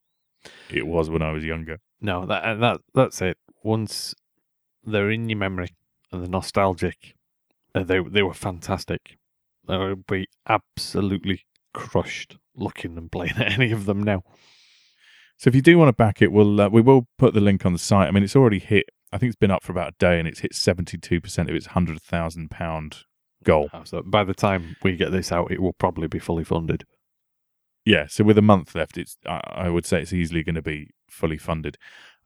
it 0.69 0.87
was 0.87 1.09
when 1.09 1.21
I 1.21 1.31
was 1.31 1.43
younger. 1.43 1.79
No, 1.99 2.25
that 2.25 2.45
and 2.45 2.63
that 2.63 2.81
that's 2.93 3.21
it. 3.21 3.37
Once 3.63 4.15
they're 4.83 5.11
in 5.11 5.29
your 5.29 5.37
memory 5.37 5.75
and 6.11 6.21
they're 6.21 6.29
nostalgic, 6.29 7.15
uh, 7.75 7.83
they 7.83 7.99
they 7.99 8.23
were 8.23 8.33
fantastic. 8.33 9.17
I 9.67 9.77
would 9.77 10.07
be 10.07 10.27
absolutely 10.47 11.45
crushed 11.73 12.37
looking 12.57 12.97
and 12.97 13.11
playing 13.11 13.33
at 13.37 13.53
any 13.53 13.71
of 13.71 13.85
them 13.85 14.03
now. 14.03 14.23
So 15.37 15.49
if 15.49 15.55
you 15.55 15.61
do 15.61 15.77
want 15.77 15.89
to 15.89 15.93
back 15.93 16.21
it, 16.21 16.31
we'll 16.31 16.59
uh, 16.59 16.69
we 16.69 16.81
will 16.81 17.07
put 17.17 17.33
the 17.33 17.41
link 17.41 17.65
on 17.65 17.73
the 17.73 17.79
site. 17.79 18.07
I 18.07 18.11
mean, 18.11 18.23
it's 18.23 18.35
already 18.35 18.59
hit. 18.59 18.85
I 19.13 19.17
think 19.17 19.29
it's 19.29 19.39
been 19.39 19.51
up 19.51 19.63
for 19.63 19.71
about 19.71 19.89
a 19.89 19.95
day, 19.99 20.19
and 20.19 20.27
it's 20.27 20.39
hit 20.39 20.55
seventy 20.55 20.97
two 20.97 21.21
percent 21.21 21.49
of 21.49 21.55
its 21.55 21.67
hundred 21.67 22.01
thousand 22.01 22.49
pound 22.49 23.03
goal. 23.43 23.69
Uh, 23.71 23.83
So 23.83 24.01
by 24.01 24.23
the 24.23 24.33
time 24.33 24.75
we 24.83 24.95
get 24.95 25.11
this 25.11 25.31
out, 25.31 25.51
it 25.51 25.61
will 25.61 25.73
probably 25.73 26.07
be 26.07 26.19
fully 26.19 26.43
funded. 26.43 26.85
Yeah, 27.85 28.07
so 28.07 28.23
with 28.23 28.37
a 28.37 28.41
month 28.41 28.75
left, 28.75 28.97
it's 28.97 29.17
I, 29.25 29.39
I 29.45 29.69
would 29.69 29.85
say 29.85 30.01
it's 30.01 30.11
easily 30.11 30.43
going 30.43 30.55
to 30.55 30.61
be 30.61 30.89
fully 31.09 31.37
funded. 31.37 31.77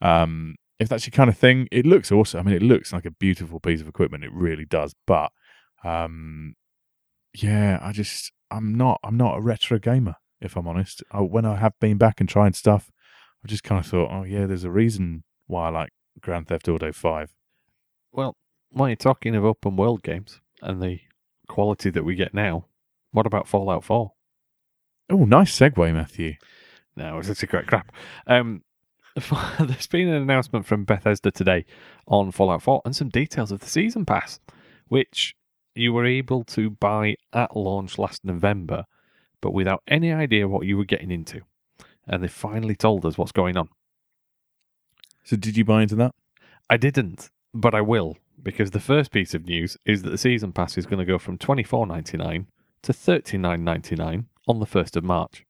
Um, 0.02 0.56
if 0.80 0.90
that's 0.90 1.06
your 1.06 1.12
kind 1.12 1.30
of 1.30 1.38
thing, 1.38 1.68
it 1.72 1.86
looks 1.86 2.12
awesome. 2.12 2.40
I 2.40 2.44
mean, 2.44 2.56
it 2.56 2.64
looks 2.64 2.92
like 2.92 3.06
a 3.06 3.12
beautiful 3.12 3.60
piece 3.60 3.82
of 3.82 3.88
equipment. 3.88 4.24
It 4.24 4.34
really 4.34 4.66
does. 4.66 4.96
But 5.06 5.32
um, 5.84 6.56
yeah, 7.34 7.80
I 7.82 7.92
just 7.92 8.32
I'm 8.50 8.76
not 8.76 9.00
I'm 9.04 9.18
not 9.18 9.38
a 9.38 9.42
retro 9.42 9.80
gamer. 9.80 10.16
If 10.40 10.56
I'm 10.56 10.68
honest, 10.68 11.04
I, 11.12 11.22
when 11.22 11.46
I 11.46 11.56
have 11.58 11.80
been 11.80 11.98
back 11.98 12.20
and 12.20 12.28
tried 12.28 12.56
stuff, 12.56 12.92
I 13.44 13.48
just 13.48 13.64
kind 13.64 13.80
of 13.80 13.90
thought, 13.90 14.10
oh 14.12 14.24
yeah, 14.24 14.46
there's 14.46 14.64
a 14.64 14.72
reason 14.72 15.24
why 15.48 15.68
I 15.68 15.70
like 15.70 15.90
Grand 16.20 16.48
Theft 16.48 16.68
Auto 16.68 16.92
Five. 16.92 17.34
Well, 18.12 18.36
while 18.72 18.90
you're 18.90 18.96
talking 18.96 19.36
of 19.36 19.46
open 19.46 19.76
world 19.76 20.04
games 20.04 20.40
and 20.62 20.82
the 20.82 21.00
quality 21.48 21.90
that 21.90 22.04
we 22.04 22.16
get 22.16 22.34
now, 22.34 22.66
what 23.12 23.26
about 23.26 23.48
Fallout 23.48 23.84
4? 23.84 24.12
Oh, 25.10 25.26
nice 25.26 25.58
segue, 25.58 25.94
Matthew. 25.94 26.36
No, 26.96 27.20
it's 27.20 27.28
such 27.28 27.44
a 27.44 27.48
great 27.48 27.68
crap. 27.68 27.92
Um, 28.28 28.64
there's 29.60 29.88
been 29.88 30.08
an 30.08 30.22
announcement 30.22 30.66
from 30.66 30.86
Bethesda 30.86 31.32
today 31.32 31.66
on 32.08 32.32
Fallout 32.32 32.62
4 32.62 32.82
and 32.86 32.96
some 32.96 33.10
details 33.10 33.52
of 33.52 33.60
the 33.60 33.68
season 33.68 34.06
pass, 34.06 34.40
which 34.88 35.36
you 35.76 35.94
were 35.94 36.06
able 36.06 36.44
to 36.46 36.70
buy 36.70 37.16
at 37.34 37.56
launch 37.56 37.98
last 37.98 38.24
November, 38.26 38.86
but 39.42 39.54
without 39.54 39.84
any 39.88 40.12
idea 40.12 40.48
what 40.48 40.66
you 40.66 40.78
were 40.78 40.86
getting 40.86 41.12
into. 41.12 41.42
And 42.08 42.24
they 42.24 42.28
finally 42.28 42.76
told 42.76 43.06
us 43.06 43.18
what's 43.18 43.32
going 43.32 43.58
on. 43.58 43.70
So, 45.24 45.36
did 45.36 45.56
you 45.56 45.64
buy 45.64 45.84
into 45.84 45.96
that? 45.96 46.14
I 46.70 46.78
didn't, 46.78 47.30
but 47.54 47.76
I 47.76 47.82
will, 47.82 48.18
because 48.42 48.72
the 48.72 48.80
first 48.80 49.12
piece 49.12 49.34
of 49.34 49.46
news 49.46 49.78
is 49.86 50.02
that 50.02 50.10
the 50.10 50.18
season 50.18 50.52
pass 50.52 50.78
is 50.78 50.86
going 50.86 51.00
to 51.00 51.06
go 51.06 51.20
from 51.20 51.38
twenty 51.38 51.64
four 51.64 51.86
ninety 51.86 52.18
nine 52.18 52.48
to 52.84 52.94
thirty 52.94 53.38
nine 53.38 53.64
ninety 53.64 53.96
nine 53.96 54.28
on 54.48 54.60
the 54.60 54.66
first 54.66 54.98
of 54.98 55.04
March. 55.04 55.46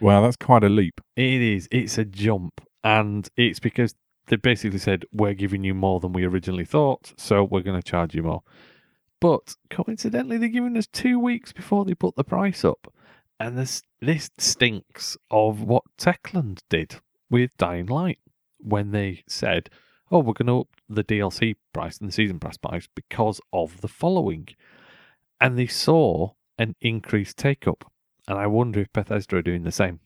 Wow, 0.00 0.22
that's 0.22 0.36
quite 0.36 0.64
a 0.64 0.68
leap. 0.68 1.00
It 1.16 1.42
is. 1.42 1.68
It's 1.70 1.98
a 1.98 2.04
jump, 2.04 2.60
and 2.82 3.28
it's 3.36 3.60
because 3.60 3.94
they 4.28 4.36
basically 4.36 4.78
said 4.78 5.04
we're 5.12 5.34
giving 5.34 5.64
you 5.64 5.74
more 5.74 6.00
than 6.00 6.12
we 6.12 6.24
originally 6.24 6.64
thought, 6.64 7.12
so 7.16 7.44
we're 7.44 7.62
going 7.62 7.80
to 7.80 7.90
charge 7.90 8.14
you 8.14 8.22
more. 8.22 8.42
But 9.20 9.56
coincidentally, 9.70 10.38
they're 10.38 10.48
giving 10.48 10.76
us 10.76 10.86
two 10.86 11.18
weeks 11.18 11.52
before 11.52 11.84
they 11.84 11.94
put 11.94 12.16
the 12.16 12.24
price 12.24 12.64
up, 12.64 12.92
and 13.40 13.58
this 13.58 13.82
this 14.00 14.30
stinks 14.38 15.16
of 15.30 15.62
what 15.62 15.84
Techland 15.98 16.60
did 16.70 17.00
with 17.28 17.56
Dying 17.56 17.86
Light 17.86 18.18
when 18.58 18.92
they 18.92 19.24
said, 19.26 19.70
"Oh, 20.10 20.20
we're 20.20 20.34
going 20.34 20.46
to 20.46 20.60
up 20.60 20.68
the 20.88 21.04
DLC 21.04 21.56
price 21.72 21.98
and 21.98 22.08
the 22.08 22.12
season 22.12 22.38
pass 22.38 22.56
price 22.56 22.88
because 22.94 23.40
of 23.52 23.80
the 23.80 23.88
following," 23.88 24.48
and 25.40 25.58
they 25.58 25.66
saw 25.66 26.32
an 26.58 26.76
increased 26.80 27.36
take 27.36 27.66
up. 27.66 27.90
And 28.28 28.38
I 28.38 28.46
wonder 28.46 28.80
if 28.80 28.92
Bethesda 28.92 29.36
are 29.36 29.42
doing 29.42 29.64
the 29.64 29.72
same. 29.72 30.00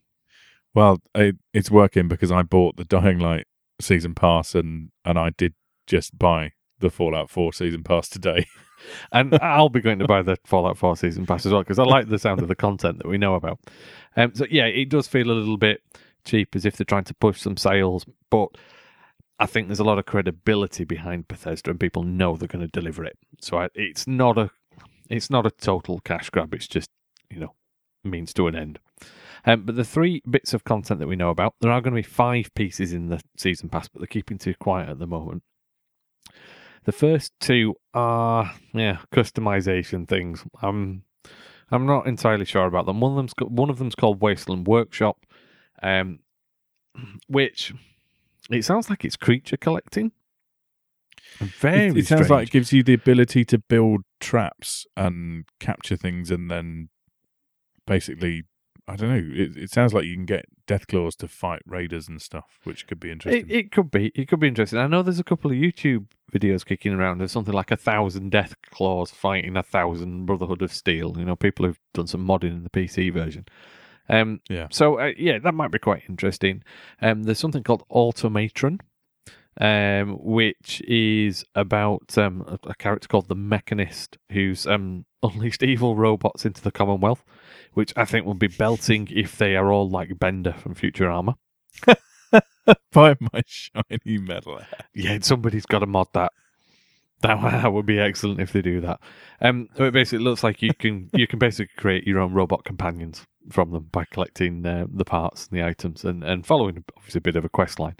Well, 0.75 1.03
it, 1.14 1.37
it's 1.53 1.70
working 1.70 2.09
because 2.09 2.33
I 2.33 2.42
bought 2.42 2.77
the 2.77 2.85
Dying 2.85 3.18
Light 3.18 3.46
season 3.81 4.14
pass 4.14 4.55
and 4.55 4.90
and 5.05 5.18
I 5.18 5.31
did 5.31 5.55
just 5.87 6.18
buy 6.18 6.53
the 6.79 6.90
Fallout 6.90 7.31
4 7.31 7.53
season 7.53 7.83
pass 7.83 8.09
today. 8.09 8.46
And 9.12 9.35
I'll 9.42 9.68
be 9.68 9.81
going 9.81 9.99
to 9.99 10.07
buy 10.07 10.23
the 10.23 10.37
Fallout 10.45 10.79
4 10.79 10.97
season 10.97 11.27
pass 11.27 11.47
as 11.47 11.53
well 11.53 11.62
because 11.62 11.79
I 11.79 11.85
like 11.85 12.09
the 12.09 12.18
sound 12.18 12.40
of 12.40 12.49
the 12.49 12.55
content 12.55 12.99
that 12.99 13.09
we 13.09 13.18
know 13.18 13.35
about. 13.35 13.61
Um, 14.16 14.35
so 14.35 14.47
yeah, 14.51 14.66
it 14.66 14.88
does 14.88 15.07
feel 15.07 15.31
a 15.31 15.33
little 15.33 15.57
bit 15.57 15.83
cheap 16.25 16.55
as 16.55 16.64
if 16.64 16.77
they're 16.77 16.85
trying 16.85 17.05
to 17.05 17.14
push 17.14 17.40
some 17.40 17.57
sales, 17.57 18.05
but 18.31 18.49
I 19.38 19.47
think 19.47 19.66
there's 19.66 19.81
a 19.81 19.85
lot 19.85 19.99
of 19.99 20.07
credibility 20.07 20.85
behind 20.85 21.29
Bethesda 21.29 21.71
and 21.71 21.81
people 21.81 22.05
know 22.05 22.37
they're 22.37 22.49
going 22.49 22.64
to 22.64 22.81
deliver 22.81 23.05
it. 23.05 23.18
So 23.40 23.59
I, 23.59 23.68
it's 23.75 24.07
not 24.07 24.38
a 24.38 24.51
it's 25.09 25.31
not 25.31 25.47
a 25.47 25.51
total 25.51 26.01
cash 26.01 26.31
grab. 26.31 26.55
It's 26.55 26.68
just 26.68 26.90
you 27.29 27.40
know 27.40 27.55
means 28.05 28.33
to 28.35 28.47
an 28.47 28.57
end. 28.57 28.79
Um, 29.45 29.64
but 29.64 29.75
the 29.75 29.85
three 29.85 30.23
bits 30.29 30.55
of 30.55 30.64
content 30.64 31.01
that 31.01 31.09
we 31.09 31.16
know 31.16 31.31
about, 31.31 31.55
there 31.61 31.73
are 31.73 31.81
going 31.81 31.95
to 31.95 31.99
be 31.99 32.09
five 32.09 32.55
pieces 32.55 32.92
in 32.92 33.09
the 33.09 33.21
season 33.37 33.68
pass, 33.68 33.88
but 33.88 34.01
they're 34.01 34.07
keeping 34.07 34.38
too 34.38 34.55
quiet 34.61 34.88
at 34.88 34.99
the 35.01 35.07
moment. 35.07 35.42
The 36.85 36.92
first 36.92 37.33
two 37.40 37.77
are 37.95 38.53
yeah 38.73 38.99
customization 39.12 40.09
things. 40.09 40.45
I'm 40.61 41.05
I'm 41.71 41.87
not 41.87 42.07
entirely 42.07 42.45
sure 42.45 42.66
about 42.66 42.87
them. 42.87 43.01
One 43.01 43.12
of 43.12 43.16
them's 43.16 43.35
one 43.38 43.71
of 43.71 43.79
them's 43.79 43.95
called 43.95 44.21
Wasteland 44.21 44.66
Workshop, 44.66 45.25
um, 45.83 46.21
which 47.29 47.73
it 48.51 48.64
sounds 48.64 48.90
like 48.90 49.05
it's 49.05 49.16
creature 49.16 49.57
collecting. 49.57 50.12
Very 51.38 51.88
it, 51.88 51.97
it 51.97 52.07
sounds 52.07 52.29
like 52.29 52.49
it 52.49 52.53
gives 52.53 52.73
you 52.73 52.83
the 52.83 52.95
ability 52.95 53.45
to 53.47 53.59
build 53.59 54.03
traps 54.21 54.87
and 54.97 55.45
capture 55.61 55.97
things 55.97 56.31
and 56.31 56.51
then 56.51 56.88
basically 57.87 58.45
I 58.88 58.97
don't 58.97 59.11
know. 59.11 59.35
It, 59.35 59.57
it 59.57 59.71
sounds 59.71 59.95
like 59.95 60.05
you 60.05 60.14
can 60.14 60.27
get 60.27 60.47
death 60.66 60.87
claws 60.87 61.14
to 61.16 61.29
fight 61.29 61.62
raiders 61.66 62.09
and 62.09 62.21
stuff, 62.21 62.59
which 62.64 62.87
could 62.87 62.99
be 62.99 63.11
interesting. 63.11 63.49
It, 63.49 63.55
it 63.55 63.73
could 63.73 63.90
be. 63.90 64.11
It 64.14 64.27
could 64.27 64.40
be 64.40 64.49
interesting. 64.49 64.79
I 64.79 64.87
know 64.88 65.03
there's 65.03 65.21
a 65.21 65.25
couple 65.25 65.51
of 65.51 65.57
YouTube 65.57 66.07
videos 66.33 66.64
kicking 66.66 66.92
around. 66.92 67.18
There's 67.18 67.33
something 67.33 67.55
like 67.55 67.71
a 67.71 67.77
thousand 67.77 68.31
death 68.31 68.55
claws 68.71 69.11
fighting 69.11 69.57
a 69.57 69.62
thousand 69.62 70.27
Brotherhood 70.27 70.62
of 70.62 70.73
Steel. 70.73 71.14
You 71.16 71.25
know, 71.25 71.37
people 71.37 71.64
who've 71.66 71.81
done 71.95 72.09
some 72.09 72.27
modding 72.27 72.52
in 72.52 72.65
the 72.65 72.71
PC 72.71 73.13
version. 73.13 73.46
Um, 74.09 74.40
Yeah. 74.48 74.67
So 74.71 74.98
uh, 74.98 75.13
yeah, 75.17 75.38
that 75.38 75.54
might 75.54 75.71
be 75.71 75.79
quite 75.79 76.02
interesting. 76.09 76.65
Um, 77.00 77.23
there's 77.23 77.38
something 77.38 77.63
called 77.63 77.85
Automatron, 77.88 78.81
um, 79.61 80.19
which 80.21 80.81
is 80.83 81.44
about 81.55 82.17
um, 82.17 82.44
a, 82.46 82.71
a 82.71 82.75
character 82.75 83.09
called 83.09 83.29
the 83.29 83.37
Mechanist, 83.37 84.19
who's 84.31 84.67
um, 84.67 85.05
unleashed 85.23 85.63
evil 85.63 85.96
robots 85.96 86.44
into 86.44 86.63
the 86.63 86.73
Commonwealth, 86.73 87.25
which 87.75 87.92
I 87.96 88.05
think 88.05 88.27
will 88.27 88.35
be 88.35 88.48
belting 88.48 89.09
if 89.11 89.37
they 89.37 89.57
are 89.57 89.71
all 89.71 89.88
like 89.88 90.19
Bender 90.19 90.53
from 90.53 90.75
Futurama. 90.75 91.37
Buy 92.92 93.17
my 93.21 93.42
shiny 93.46 94.19
metal. 94.19 94.59
hat. 94.59 94.87
Yeah, 94.94 95.19
somebody's 95.21 95.67
got 95.67 95.81
to 95.81 95.87
mod 95.87 96.09
that. 96.15 96.33
That, 97.23 97.73
would 97.73 97.87
be 97.87 98.00
excellent 98.00 98.40
if 98.40 98.53
they 98.53 98.63
do 98.63 98.81
that. 98.81 99.00
Um, 99.40 99.69
so 99.77 99.85
it 99.85 99.92
basically 99.92 100.25
looks 100.25 100.42
like 100.42 100.61
you 100.61 100.75
can 100.75 101.09
you 101.13 101.29
can 101.29 101.38
basically 101.38 101.73
create 101.77 102.05
your 102.05 102.19
own 102.19 102.33
robot 102.33 102.65
companions 102.65 103.25
from 103.48 103.71
them 103.71 103.88
by 103.92 104.05
collecting 104.07 104.67
uh, 104.67 104.87
the 104.92 105.05
parts 105.05 105.46
and 105.46 105.57
the 105.57 105.65
items 105.65 106.05
and, 106.05 106.25
and 106.25 106.44
following 106.44 106.83
obviously 106.96 107.21
a 107.21 107.23
bit 107.23 107.37
of 107.37 107.44
a 107.44 107.48
quest 107.48 107.79
line. 107.79 107.94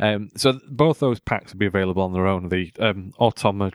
Um, 0.00 0.30
so 0.36 0.60
both 0.68 1.00
those 1.00 1.20
packs 1.20 1.52
will 1.52 1.58
be 1.58 1.66
available 1.66 2.02
on 2.02 2.12
their 2.12 2.26
own. 2.26 2.48
The 2.48 2.72
um, 2.78 3.12
automa- 3.18 3.72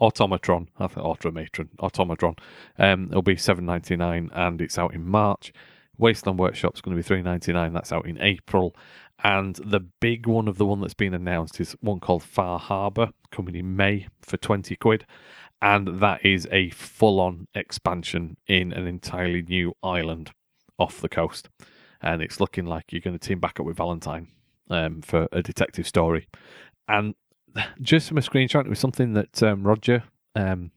automatron, 0.00 0.68
I 0.78 0.86
think 0.86 1.06
automatron, 1.06 1.68
automatron, 1.80 2.38
um, 2.78 3.08
will 3.10 3.22
be 3.22 3.36
seven 3.36 3.66
ninety 3.66 3.96
nine, 3.96 4.30
and 4.32 4.60
it's 4.60 4.78
out 4.78 4.94
in 4.94 5.04
March. 5.04 5.52
Wasteland 5.98 6.38
Workshop's 6.38 6.80
going 6.80 6.96
to 6.96 7.02
be 7.02 7.06
three 7.06 7.22
ninety 7.22 7.52
nine. 7.52 7.72
That's 7.72 7.92
out 7.92 8.06
in 8.06 8.20
April. 8.20 8.74
And 9.22 9.56
the 9.64 9.80
big 9.80 10.26
one 10.26 10.48
of 10.48 10.58
the 10.58 10.66
one 10.66 10.80
that's 10.80 10.92
been 10.94 11.14
announced 11.14 11.60
is 11.60 11.76
one 11.80 12.00
called 12.00 12.22
Far 12.22 12.58
Harbor, 12.58 13.10
coming 13.30 13.54
in 13.54 13.76
May 13.76 14.08
for 14.20 14.36
20 14.36 14.74
quid. 14.76 15.06
And 15.62 16.00
that 16.00 16.26
is 16.26 16.46
a 16.50 16.70
full 16.70 17.20
on 17.20 17.46
expansion 17.54 18.36
in 18.46 18.72
an 18.72 18.86
entirely 18.86 19.40
new 19.40 19.72
island 19.82 20.32
off 20.78 21.00
the 21.00 21.08
coast. 21.08 21.48
and 22.02 22.20
it's 22.20 22.38
looking 22.38 22.66
like 22.66 22.92
you're 22.92 23.00
going 23.00 23.18
to 23.18 23.28
team 23.28 23.40
back 23.40 23.58
up 23.58 23.64
with 23.64 23.76
Valentine 23.78 24.28
um, 24.70 25.02
for 25.02 25.28
a 25.32 25.42
detective 25.42 25.86
story. 25.86 26.28
And 26.88 27.14
just 27.80 28.08
from 28.08 28.18
a 28.18 28.22
screenshot, 28.22 28.64
it 28.64 28.70
was 28.70 28.78
something 28.78 29.14
that 29.14 29.42
um, 29.42 29.64
Roger 29.64 30.04
um, 30.34 30.70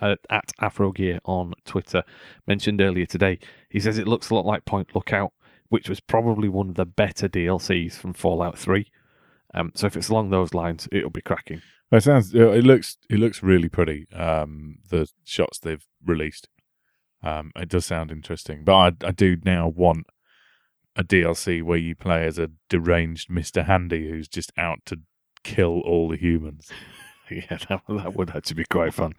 at 0.00 0.52
Afrogear 0.60 1.20
on 1.24 1.54
Twitter 1.64 2.02
mentioned 2.46 2.80
earlier 2.80 3.06
today. 3.06 3.38
He 3.68 3.80
says 3.80 3.98
it 3.98 4.08
looks 4.08 4.30
a 4.30 4.34
lot 4.34 4.46
like 4.46 4.64
Point 4.64 4.94
Lookout, 4.94 5.32
which 5.68 5.88
was 5.88 6.00
probably 6.00 6.48
one 6.48 6.68
of 6.68 6.74
the 6.76 6.86
better 6.86 7.28
DLCs 7.28 7.94
from 7.94 8.14
Fallout 8.14 8.58
3. 8.58 8.86
Um, 9.54 9.72
so 9.74 9.86
if 9.86 9.96
it's 9.96 10.08
along 10.08 10.30
those 10.30 10.54
lines, 10.54 10.88
it'll 10.90 11.10
be 11.10 11.20
cracking. 11.20 11.62
It 11.92 12.02
sounds. 12.02 12.34
It 12.34 12.64
looks. 12.64 12.96
It 13.08 13.20
looks 13.20 13.42
really 13.42 13.68
pretty. 13.68 14.08
Um, 14.12 14.78
the 14.90 15.08
shots 15.24 15.60
they've 15.60 15.86
released. 16.04 16.48
Um, 17.22 17.52
it 17.54 17.68
does 17.68 17.86
sound 17.86 18.10
interesting, 18.10 18.64
but 18.64 18.74
I, 18.74 19.08
I 19.08 19.12
do 19.12 19.36
now 19.44 19.68
want 19.68 20.06
a 20.96 21.04
DLC 21.04 21.62
where 21.62 21.78
you 21.78 21.94
play 21.94 22.26
as 22.26 22.38
a 22.38 22.50
deranged 22.68 23.30
Mister 23.30 23.64
Handy 23.64 24.08
who's 24.08 24.28
just 24.28 24.52
out 24.56 24.78
to 24.86 25.00
kill 25.42 25.80
all 25.80 26.08
the 26.08 26.16
humans. 26.16 26.70
yeah, 27.30 27.58
that, 27.68 27.82
that 27.88 28.14
would 28.14 28.34
actually 28.34 28.56
be 28.56 28.64
quite 28.64 28.94
fun. 28.94 29.14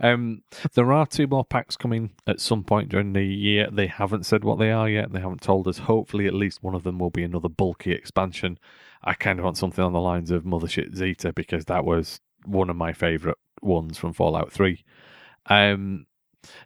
Um, 0.00 0.42
there 0.74 0.92
are 0.92 1.06
two 1.06 1.26
more 1.26 1.44
packs 1.44 1.76
coming 1.76 2.10
at 2.26 2.40
some 2.40 2.64
point 2.64 2.88
during 2.88 3.12
the 3.12 3.24
year. 3.24 3.68
They 3.70 3.86
haven't 3.86 4.26
said 4.26 4.44
what 4.44 4.58
they 4.58 4.70
are 4.70 4.88
yet. 4.88 5.12
They 5.12 5.20
haven't 5.20 5.42
told 5.42 5.68
us. 5.68 5.78
Hopefully, 5.78 6.26
at 6.26 6.34
least 6.34 6.62
one 6.62 6.74
of 6.74 6.82
them 6.82 6.98
will 6.98 7.10
be 7.10 7.22
another 7.22 7.48
bulky 7.48 7.92
expansion. 7.92 8.58
I 9.04 9.14
kind 9.14 9.38
of 9.38 9.44
want 9.44 9.58
something 9.58 9.82
on 9.82 9.92
the 9.92 10.00
lines 10.00 10.30
of 10.30 10.44
Mothership 10.44 10.94
Zeta 10.94 11.32
because 11.32 11.66
that 11.66 11.84
was 11.84 12.20
one 12.44 12.70
of 12.70 12.76
my 12.76 12.92
favourite 12.92 13.38
ones 13.60 13.98
from 13.98 14.12
Fallout 14.12 14.52
3. 14.52 14.84
Um, 15.46 16.06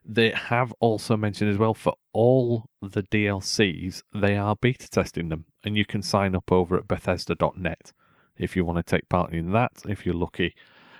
they 0.04 0.30
have 0.30 0.72
also 0.80 1.16
mentioned 1.16 1.50
as 1.50 1.58
well 1.58 1.74
for 1.74 1.94
all 2.12 2.70
the 2.80 3.02
DLCs, 3.02 4.02
they 4.14 4.36
are 4.36 4.56
beta 4.56 4.88
testing 4.88 5.28
them, 5.28 5.44
and 5.64 5.76
you 5.76 5.84
can 5.84 6.02
sign 6.02 6.34
up 6.34 6.50
over 6.50 6.76
at 6.76 6.88
Bethesda.net 6.88 7.92
if 8.38 8.56
you 8.56 8.64
want 8.64 8.78
to 8.78 8.82
take 8.82 9.08
part 9.08 9.32
in 9.32 9.52
that. 9.52 9.72
If 9.88 10.04
you're 10.04 10.14
lucky, 10.14 10.54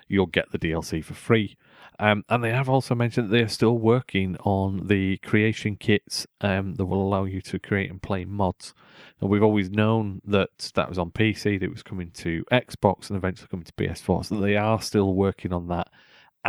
you'll 0.09 0.27
get 0.27 0.51
the 0.53 0.59
DLC 0.59 1.05
for 1.05 1.15
free. 1.15 1.57
Um, 1.99 2.25
and 2.29 2.45
they 2.45 2.51
have 2.51 2.69
also 2.69 2.95
mentioned 2.95 3.29
that 3.29 3.33
they 3.33 3.43
are 3.43 3.49
still 3.49 3.79
working 3.79 4.37
on 4.45 4.87
the 4.89 5.17
creation 5.19 5.77
kits 5.77 6.27
um, 6.43 6.75
that 6.75 6.85
will 6.85 7.03
allow 7.03 7.25
you 7.25 7.41
to 7.43 7.59
create 7.59 7.91
and 7.91 8.03
play 8.03 8.25
mods. 8.25 8.75
And 9.21 9.31
we've 9.31 9.43
always 9.43 9.71
known 9.71 10.21
that 10.27 10.73
that 10.75 10.89
was 10.89 10.99
on 10.99 11.11
PC, 11.11 11.59
that 11.59 11.67
it 11.67 11.71
was 11.71 11.83
coming 11.83 12.11
to 12.17 12.45
Xbox, 12.53 13.09
and 13.09 13.17
eventually 13.17 13.49
coming 13.49 13.65
to 13.65 13.73
PS4. 13.73 14.27
So 14.27 14.41
they 14.41 14.57
are 14.57 14.81
still 14.83 15.15
working 15.15 15.53
on 15.53 15.69
that 15.69 15.89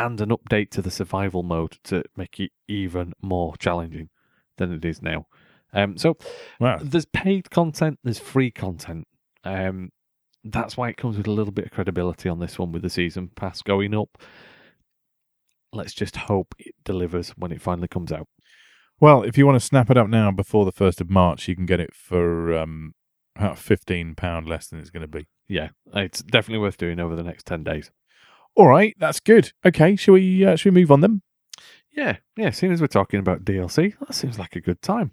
and 0.06 0.20
an 0.22 0.30
update 0.30 0.70
to 0.72 0.82
the 0.82 0.92
survival 0.92 1.44
mode 1.44 1.78
to 1.86 2.04
make 2.16 2.40
it 2.40 2.52
even 2.68 3.14
more 3.22 3.56
challenging 3.58 4.10
than 4.58 4.72
it 4.72 4.86
is 4.86 5.02
now. 5.02 5.28
Um, 5.74 5.98
so 5.98 6.18
Wow. 6.60 6.80
there's 6.82 7.06
paid 7.06 7.50
content, 7.50 8.00
there's 8.04 8.20
free 8.20 8.52
content. 8.52 9.06
Um, 9.44 9.90
that's 10.44 10.78
why 10.78 10.90
it 10.90 10.98
comes 10.98 11.18
with 11.18 11.28
a 11.28 11.32
little 11.32 11.52
bit 11.52 11.66
of 11.66 11.72
credibility 11.72 12.30
on 12.30 12.40
this 12.40 12.58
one 12.58 12.72
with 12.72 12.82
the 12.82 12.90
season 12.90 13.30
pass 13.36 13.62
going 13.62 13.94
up. 13.94 14.18
Let's 15.74 15.94
just 15.94 16.16
hope 16.16 16.56
it 16.60 16.76
delivers 16.86 17.30
when 17.32 17.52
it 17.52 17.62
finally 17.62 17.88
comes 17.90 18.12
out. 18.12 18.28
Well, 19.00 19.24
if 19.24 19.38
you 19.38 19.46
want 19.46 19.60
to 19.60 19.66
snap 19.66 19.92
it 19.92 19.98
up 19.98 20.08
now 20.08 20.32
before 20.32 20.66
the 20.66 20.72
first 20.72 21.02
of 21.02 21.10
March, 21.10 21.48
you 21.48 21.56
can 21.56 21.66
get 21.66 21.80
it 21.80 21.94
for 21.94 22.58
um, 22.58 22.94
about 23.36 23.58
fifteen 23.60 24.16
pound 24.16 24.48
less 24.48 24.68
than 24.68 24.80
it's 24.80 24.90
going 24.90 25.02
to 25.02 25.08
be. 25.08 25.28
Yeah, 25.48 25.70
it's 25.94 26.24
definitely 26.24 26.62
worth 26.62 26.78
doing 26.78 27.00
over 27.00 27.16
the 27.16 27.24
next 27.24 27.46
10 27.46 27.64
days. 27.64 27.92
All 28.58 28.68
right, 28.68 28.96
that's 28.98 29.20
good. 29.20 29.52
Okay, 29.64 29.96
shall 29.96 30.16
we? 30.16 30.44
Uh, 30.44 30.56
shall 30.56 30.72
we 30.72 30.82
move 30.82 30.92
on 30.92 31.02
then? 31.02 31.22
Yeah, 31.96 32.18
yeah, 32.36 32.50
seeing 32.50 32.74
as 32.74 32.82
we're 32.82 32.88
talking 32.88 33.20
about 33.20 33.46
DLC, 33.46 33.94
that 34.00 34.16
seems 34.16 34.40
like 34.40 34.56
a 34.56 34.62
good 34.62 34.82
time. 34.82 35.12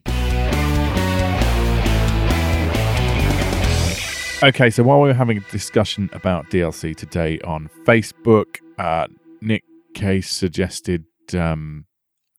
Okay, 4.42 4.70
so 4.70 4.82
while 4.82 5.02
we 5.02 5.08
were 5.08 5.14
having 5.14 5.36
a 5.36 5.50
discussion 5.52 6.08
about 6.14 6.48
DLC 6.48 6.96
today 6.96 7.38
on 7.40 7.68
Facebook, 7.86 8.60
uh, 8.78 9.08
Nick 9.42 9.64
Case 9.92 10.30
suggested 10.30 11.04
um, 11.34 11.84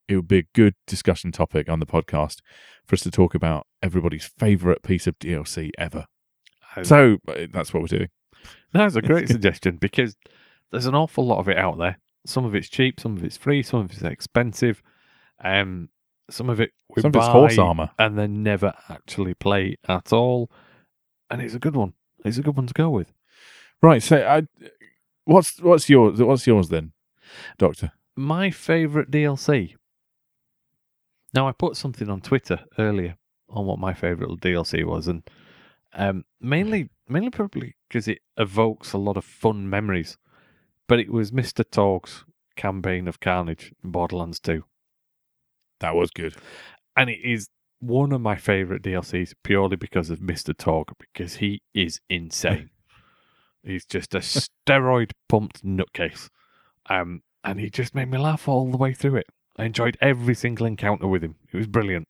it 0.08 0.16
would 0.16 0.28
be 0.28 0.40
a 0.40 0.48
good 0.56 0.74
discussion 0.88 1.32
topic 1.32 1.70
on 1.70 1.80
the 1.80 1.86
podcast 1.86 2.40
for 2.84 2.96
us 2.96 3.02
to 3.02 3.12
talk 3.12 3.36
about 3.36 3.68
everybody's 3.84 4.26
favourite 4.40 4.82
piece 4.82 5.06
of 5.06 5.20
DLC 5.20 5.70
ever. 5.78 6.08
So 6.82 7.18
uh, 7.28 7.46
that's 7.54 7.76
what 7.76 7.82
we're 7.82 7.96
doing. 8.00 8.10
That's 8.74 8.96
a 8.96 9.04
great 9.04 9.28
suggestion 9.30 9.78
because 9.78 10.16
there's 10.72 10.86
an 10.86 10.96
awful 10.96 11.26
lot 11.26 11.40
of 11.40 11.50
it 11.50 11.58
out 11.58 11.78
there. 11.78 12.00
Some 12.26 12.46
of 12.46 12.56
it's 12.56 12.70
cheap, 12.70 13.00
some 13.00 13.16
of 13.18 13.24
it's 13.24 13.38
free, 13.38 13.62
some 13.64 13.82
of 13.82 13.92
it's 13.92 14.02
expensive. 14.02 14.82
Um, 15.44 15.90
some 16.30 16.50
of 16.50 16.60
it 16.60 16.72
we 16.96 17.02
Some 17.02 17.10
of 17.10 17.16
it's 17.18 17.28
horse 17.28 17.58
armour. 17.58 17.92
and 18.00 18.18
then 18.18 18.42
never 18.42 18.74
actually 18.90 19.34
play 19.36 19.78
at 19.88 20.12
all. 20.12 20.50
And 21.30 21.42
it's 21.42 21.54
a 21.54 21.60
good 21.60 21.76
one. 21.76 21.94
It's 22.24 22.38
a 22.38 22.42
good 22.42 22.56
one 22.56 22.68
to 22.68 22.74
go 22.74 22.90
with. 22.90 23.14
Right. 23.82 24.02
So, 24.02 24.26
I, 24.26 24.48
what's 25.26 25.62
what's 25.62 25.90
yours? 25.90 26.22
What's 26.22 26.48
yours 26.48 26.70
then, 26.70 26.94
Doctor? 27.58 27.92
My 28.16 28.50
favourite 28.50 29.12
DLC. 29.12 29.76
Now 31.34 31.48
I 31.48 31.52
put 31.52 31.76
something 31.76 32.10
on 32.10 32.22
Twitter 32.22 32.62
earlier 32.80 33.18
on 33.50 33.66
what 33.66 33.78
my 33.78 33.94
favourite 33.94 34.40
DLC 34.40 34.86
was, 34.86 35.08
and 35.08 35.22
um, 35.94 36.26
mainly 36.40 36.90
mainly 37.08 37.30
probably 37.30 37.76
because 37.88 38.08
it 38.08 38.20
evokes 38.38 38.94
a 38.94 38.98
lot 38.98 39.18
of 39.18 39.26
fun 39.26 39.70
memories. 39.70 40.18
But 40.88 41.00
it 41.00 41.12
was 41.12 41.32
Mr. 41.32 41.64
Torgue's 41.70 42.26
campaign 42.56 43.08
of 43.08 43.20
Carnage 43.20 43.74
in 43.84 43.92
Borderlands 43.92 44.40
2. 44.40 44.64
That 45.80 45.96
was 45.96 46.12
good. 46.12 46.36
and 46.96 47.10
it 47.10 47.20
is 47.24 47.50
one 47.80 48.12
of 48.14 48.22
my 48.22 48.36
favorite 48.36 48.82
DLCs 48.82 49.34
purely 49.44 49.76
because 49.76 50.10
of 50.10 50.20
Mr. 50.20 50.58
Torg 50.58 50.94
because 51.00 51.36
he 51.36 51.62
is 51.74 52.00
insane. 52.10 52.70
He's 53.64 53.86
just 53.86 54.16
a 54.16 54.20
steroid 54.20 55.12
pumped 55.28 55.64
nutcase. 55.66 56.30
Um, 56.90 57.22
and 57.44 57.60
he 57.60 57.70
just 57.70 57.94
made 57.94 58.10
me 58.10 58.18
laugh 58.18 58.48
all 58.48 58.72
the 58.72 58.78
way 58.78 58.94
through 58.94 59.18
it. 59.18 59.28
I 59.58 59.66
enjoyed 59.66 59.98
every 60.02 60.36
single 60.36 60.66
encounter 60.66 61.08
with 61.08 61.24
him. 61.24 61.36
It 61.52 61.58
was 61.58 61.68
brilliant. 61.68 62.08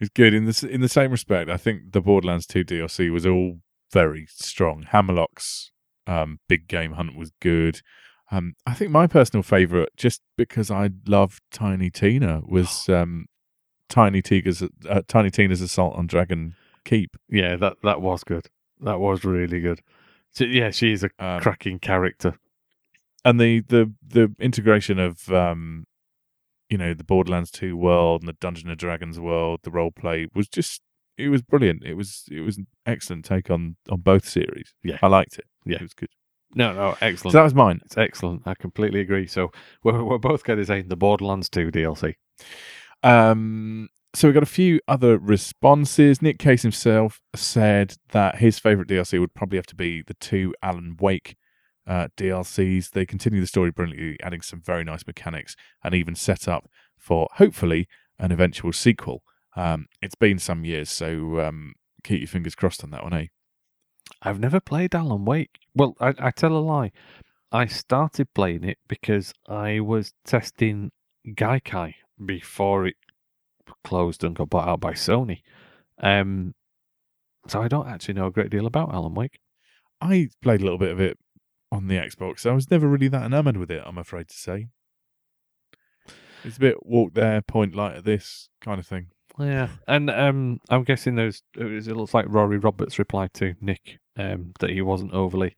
It's 0.00 0.10
good 0.14 0.32
in 0.34 0.44
this 0.44 0.62
in 0.62 0.80
the 0.80 0.88
same 0.88 1.10
respect. 1.10 1.50
I 1.50 1.56
think 1.56 1.92
the 1.92 2.00
Borderlands 2.00 2.46
Two 2.46 2.64
DLC 2.64 3.10
was 3.10 3.24
all 3.26 3.60
very 3.92 4.26
strong. 4.28 4.84
Hammerlock's 4.90 5.70
um, 6.06 6.38
big 6.48 6.68
game 6.68 6.92
hunt 6.92 7.16
was 7.16 7.32
good. 7.40 7.80
Um, 8.30 8.54
I 8.66 8.74
think 8.74 8.90
my 8.90 9.06
personal 9.06 9.42
favourite, 9.42 9.90
just 9.96 10.20
because 10.36 10.70
I 10.70 10.90
love 11.06 11.38
Tiny 11.52 11.90
Tina, 11.90 12.40
was 12.46 12.88
um, 12.88 13.26
Tiny 13.88 14.22
Tina's 14.22 14.62
uh, 14.88 15.02
Tiny 15.06 15.30
Tina's 15.30 15.60
assault 15.60 15.96
on 15.96 16.06
Dragon 16.06 16.54
Keep. 16.84 17.16
Yeah, 17.28 17.56
that 17.56 17.76
that 17.82 18.00
was 18.00 18.24
good. 18.24 18.48
That 18.80 18.98
was 19.00 19.24
really 19.24 19.60
good. 19.60 19.80
So, 20.32 20.44
yeah, 20.44 20.70
she's 20.70 21.04
a 21.04 21.10
Um, 21.18 21.40
cracking 21.40 21.78
character. 21.78 22.34
and 23.24 23.38
the 23.40 23.60
the 23.60 23.92
the 24.06 24.34
integration 24.40 24.98
of 24.98 25.30
um 25.30 25.84
you 26.68 26.76
know 26.78 26.92
the 26.94 27.04
Borderlands 27.04 27.50
2 27.50 27.76
world 27.76 28.22
and 28.22 28.28
the 28.28 28.32
Dungeon 28.40 28.68
and 28.68 28.78
Dragons 28.78 29.20
world, 29.20 29.60
the 29.62 29.70
role 29.70 29.90
play 29.92 30.26
was 30.34 30.48
just 30.48 30.80
it 31.16 31.28
was 31.28 31.42
brilliant. 31.42 31.84
It 31.84 31.94
was 31.94 32.24
it 32.30 32.40
was 32.40 32.58
an 32.58 32.66
excellent 32.86 33.24
take 33.24 33.50
on 33.50 33.76
on 33.90 34.00
both 34.00 34.28
series. 34.28 34.74
Yeah. 34.82 34.98
I 35.02 35.06
liked 35.06 35.38
it. 35.38 35.46
Yeah. 35.64 35.76
it 35.76 35.82
was 35.82 35.94
good. 35.94 36.10
No, 36.54 36.72
no, 36.72 36.96
excellent. 37.00 37.32
So 37.32 37.38
that 37.38 37.44
was 37.44 37.54
mine. 37.54 37.80
it's 37.84 37.98
excellent. 37.98 38.42
I 38.46 38.54
completely 38.54 39.00
agree. 39.00 39.26
So 39.26 39.50
we're, 39.82 40.02
we're 40.04 40.18
both 40.18 40.44
going 40.44 40.58
to 40.58 40.66
say 40.66 40.82
the 40.82 40.96
Borderlands 40.96 41.48
2 41.48 41.70
DLC. 41.70 42.14
Um, 43.02 43.88
so 44.14 44.28
we 44.28 44.34
got 44.34 44.44
a 44.44 44.46
few 44.46 44.80
other 44.86 45.18
responses. 45.18 46.22
Nick 46.22 46.38
Case 46.38 46.62
himself 46.62 47.20
said 47.34 47.96
that 48.12 48.36
his 48.36 48.60
favorite 48.60 48.88
DLC 48.88 49.18
would 49.18 49.34
probably 49.34 49.58
have 49.58 49.66
to 49.66 49.74
be 49.74 50.02
the 50.02 50.14
two 50.14 50.54
Alan 50.62 50.96
Wake 51.00 51.36
uh, 51.86 52.08
DLCs. 52.16 52.90
They 52.90 53.04
continue 53.04 53.40
the 53.40 53.46
story 53.48 53.72
brilliantly, 53.72 54.16
adding 54.22 54.40
some 54.40 54.60
very 54.60 54.84
nice 54.84 55.04
mechanics 55.06 55.56
and 55.82 55.94
even 55.94 56.14
set 56.14 56.46
up 56.46 56.70
for 56.96 57.28
hopefully 57.34 57.88
an 58.18 58.30
eventual 58.30 58.72
sequel. 58.72 59.24
Um, 59.56 59.86
it's 60.02 60.14
been 60.14 60.38
some 60.38 60.64
years, 60.64 60.90
so 60.90 61.40
um, 61.40 61.74
keep 62.02 62.20
your 62.20 62.28
fingers 62.28 62.54
crossed 62.54 62.82
on 62.82 62.90
that 62.90 63.04
one, 63.04 63.14
eh? 63.14 63.26
I've 64.22 64.40
never 64.40 64.60
played 64.60 64.94
Alan 64.94 65.24
Wake. 65.24 65.58
Well, 65.74 65.96
I, 66.00 66.14
I 66.18 66.30
tell 66.30 66.56
a 66.56 66.58
lie. 66.58 66.92
I 67.52 67.66
started 67.66 68.34
playing 68.34 68.64
it 68.64 68.78
because 68.88 69.32
I 69.48 69.80
was 69.80 70.12
testing 70.24 70.90
Gaikai 71.26 71.94
before 72.24 72.86
it 72.86 72.96
closed 73.84 74.24
and 74.24 74.34
got 74.34 74.50
bought 74.50 74.68
out 74.68 74.80
by 74.80 74.92
Sony. 74.92 75.42
Um, 76.00 76.54
so 77.46 77.62
I 77.62 77.68
don't 77.68 77.88
actually 77.88 78.14
know 78.14 78.26
a 78.26 78.32
great 78.32 78.50
deal 78.50 78.66
about 78.66 78.92
Alan 78.92 79.14
Wake. 79.14 79.38
I 80.00 80.28
played 80.42 80.60
a 80.60 80.64
little 80.64 80.78
bit 80.78 80.90
of 80.90 81.00
it 81.00 81.18
on 81.70 81.86
the 81.86 81.96
Xbox. 81.96 82.48
I 82.48 82.54
was 82.54 82.70
never 82.70 82.88
really 82.88 83.08
that 83.08 83.24
enamored 83.24 83.56
with 83.56 83.70
it, 83.70 83.82
I'm 83.86 83.98
afraid 83.98 84.28
to 84.28 84.36
say. 84.36 84.68
It's 86.44 86.56
a 86.56 86.60
bit 86.60 86.84
walk 86.84 87.14
there, 87.14 87.40
point 87.40 87.74
light 87.74 87.96
at 87.96 88.04
this 88.04 88.48
kind 88.60 88.78
of 88.78 88.86
thing. 88.86 89.08
Yeah, 89.38 89.68
and 89.88 90.10
um, 90.10 90.60
I'm 90.70 90.84
guessing 90.84 91.16
those. 91.16 91.42
it 91.56 91.86
looks 91.88 92.14
like 92.14 92.26
Rory 92.28 92.58
Roberts 92.58 92.98
replied 92.98 93.34
to 93.34 93.54
Nick 93.60 93.98
um, 94.16 94.52
that 94.60 94.70
he 94.70 94.80
wasn't 94.80 95.12
overly 95.12 95.56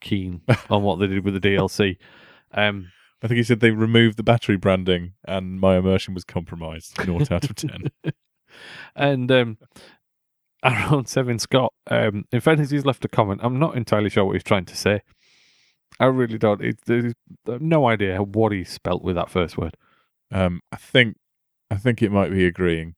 keen 0.00 0.40
on 0.70 0.82
what 0.82 0.98
they 0.98 1.06
did 1.06 1.24
with 1.24 1.34
the 1.34 1.40
DLC. 1.40 1.98
Um, 2.52 2.90
I 3.22 3.28
think 3.28 3.36
he 3.36 3.42
said 3.42 3.60
they 3.60 3.70
removed 3.70 4.16
the 4.16 4.22
battery 4.22 4.56
branding 4.56 5.12
and 5.28 5.60
my 5.60 5.76
immersion 5.76 6.14
was 6.14 6.24
compromised. 6.24 7.06
Naught 7.06 7.30
out 7.30 7.44
of 7.44 7.54
ten. 7.54 7.90
and 8.96 9.30
um, 9.30 9.58
Aaron 10.64 11.06
Seven 11.06 11.38
Scott. 11.38 11.72
Um, 11.90 12.24
in 12.32 12.40
fairness, 12.40 12.70
he's 12.70 12.86
left 12.86 13.04
a 13.04 13.08
comment. 13.08 13.40
I'm 13.42 13.58
not 13.58 13.76
entirely 13.76 14.10
sure 14.10 14.24
what 14.24 14.32
he's 14.32 14.42
trying 14.42 14.64
to 14.66 14.76
say. 14.76 15.02
I 15.98 16.06
really 16.06 16.38
don't. 16.38 16.62
It, 16.62 16.78
there's 16.86 17.12
I 17.46 17.52
have 17.52 17.62
no 17.62 17.86
idea 17.86 18.22
what 18.22 18.52
he 18.52 18.64
spelt 18.64 19.02
with 19.02 19.16
that 19.16 19.30
first 19.30 19.58
word. 19.58 19.76
Um, 20.32 20.60
I 20.72 20.76
think, 20.76 21.16
I 21.70 21.76
think 21.76 22.02
it 22.02 22.12
might 22.12 22.30
be 22.30 22.46
agreeing. 22.46 22.94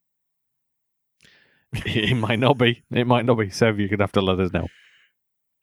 it 1.87 2.17
might 2.17 2.39
not 2.39 2.59
be. 2.59 2.83
It 2.91 3.07
might 3.07 3.25
not 3.25 3.35
be. 3.39 3.51
So 3.51 3.69
you're 3.71 3.89
gonna 3.89 4.03
have 4.03 4.13
to 4.13 4.21
let 4.21 4.41
us 4.41 4.53
know. 4.53 4.69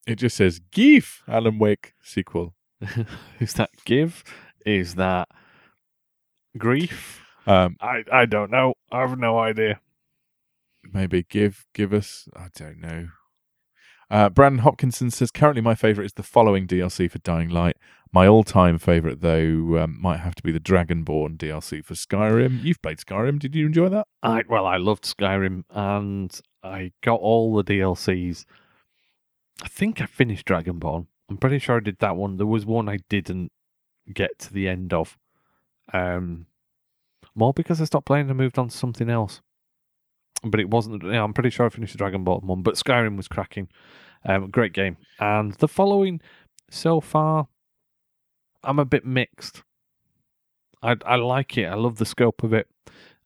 It 0.07 0.15
just 0.15 0.37
says 0.37 0.59
"Geef 0.71 1.21
Alan 1.27 1.59
Wake 1.59 1.93
sequel." 2.01 2.55
Is 3.39 3.53
that 3.53 3.69
give? 3.85 4.23
Is 4.65 4.95
that 4.95 5.27
grief? 6.57 7.21
Um, 7.45 7.75
I 7.81 8.03
I 8.11 8.25
don't 8.25 8.51
know. 8.51 8.73
I 8.91 9.01
have 9.01 9.17
no 9.19 9.39
idea. 9.39 9.79
maybe 10.93 11.23
give 11.29 11.65
give 11.73 11.93
us. 11.93 12.27
I 12.35 12.47
don't 12.55 12.79
know. 12.79 13.09
Uh, 14.11 14.29
Brandon 14.29 14.59
Hopkinson 14.59 15.11
says 15.11 15.29
currently 15.29 15.61
my 15.61 15.75
favorite 15.75 16.05
is 16.05 16.13
the 16.13 16.23
following 16.23 16.65
DLC 16.65 17.09
for 17.11 17.19
Dying 17.19 17.49
Light. 17.49 17.77
My 18.11 18.27
all-time 18.27 18.79
favorite, 18.79 19.21
though, 19.21 19.77
um, 19.77 19.97
might 20.01 20.17
have 20.17 20.33
to 20.35 20.43
be 20.43 20.51
the 20.51 20.59
Dragonborn 20.59 21.37
DLC 21.37 21.85
for 21.85 21.93
Skyrim. 21.93 22.63
You've 22.63 22.81
played 22.81 22.97
Skyrim. 22.97 23.37
Did 23.37 23.53
you 23.55 23.67
enjoy 23.67 23.89
that? 23.89 24.07
I 24.23 24.43
well, 24.49 24.65
I 24.65 24.77
loved 24.77 25.03
Skyrim 25.03 25.63
and 25.69 26.39
I 26.63 26.91
got 27.03 27.19
all 27.19 27.55
the 27.55 27.63
DLCs. 27.63 28.45
I 29.63 29.67
think 29.67 30.01
I 30.01 30.05
finished 30.05 30.47
Dragonborn. 30.47 31.05
I'm 31.29 31.37
pretty 31.37 31.59
sure 31.59 31.77
I 31.77 31.81
did 31.81 31.99
that 31.99 32.15
one. 32.15 32.37
There 32.37 32.47
was 32.47 32.65
one 32.65 32.89
I 32.89 32.97
didn't 33.09 33.51
get 34.11 34.39
to 34.39 34.53
the 34.53 34.67
end 34.67 34.91
of. 34.91 35.17
Um, 35.93 36.47
more 37.35 37.53
because 37.53 37.79
I 37.79 37.85
stopped 37.85 38.07
playing 38.07 38.29
and 38.29 38.37
moved 38.37 38.57
on 38.57 38.69
to 38.69 38.77
something 38.77 39.09
else. 39.09 39.41
But 40.43 40.59
it 40.59 40.69
wasn't. 40.69 41.03
Yeah, 41.03 41.23
I'm 41.23 41.33
pretty 41.33 41.51
sure 41.51 41.67
I 41.67 41.69
finished 41.69 41.95
the 41.95 42.03
Dragonborn 42.03 42.43
one. 42.43 42.63
But 42.63 42.75
Skyrim 42.75 43.17
was 43.17 43.27
cracking. 43.27 43.67
Um, 44.25 44.49
great 44.49 44.73
game. 44.73 44.97
And 45.19 45.53
the 45.55 45.67
following, 45.67 46.21
so 46.71 47.01
far, 47.01 47.47
I'm 48.63 48.79
a 48.79 48.85
bit 48.85 49.05
mixed. 49.05 49.63
I 50.81 50.95
I 51.05 51.15
like 51.15 51.57
it. 51.57 51.65
I 51.65 51.75
love 51.75 51.97
the 51.97 52.05
scope 52.05 52.43
of 52.43 52.53
it. 52.53 52.67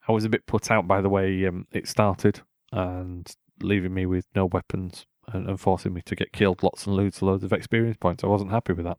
I 0.07 0.11
was 0.11 0.25
a 0.25 0.29
bit 0.29 0.45
put 0.45 0.69
out 0.69 0.87
by 0.87 1.01
the 1.01 1.09
way 1.09 1.45
um, 1.45 1.67
it 1.71 1.87
started 1.87 2.41
and 2.71 3.31
leaving 3.61 3.93
me 3.93 4.05
with 4.05 4.25
no 4.35 4.45
weapons 4.45 5.05
and, 5.31 5.47
and 5.47 5.59
forcing 5.59 5.93
me 5.93 6.01
to 6.05 6.15
get 6.15 6.33
killed 6.33 6.63
lots 6.63 6.85
and 6.85 6.95
loads 6.95 7.21
and 7.21 7.29
loads 7.29 7.43
of 7.43 7.53
experience 7.53 7.97
points. 7.99 8.23
I 8.23 8.27
wasn't 8.27 8.51
happy 8.51 8.73
with 8.73 8.85
that. 8.85 8.97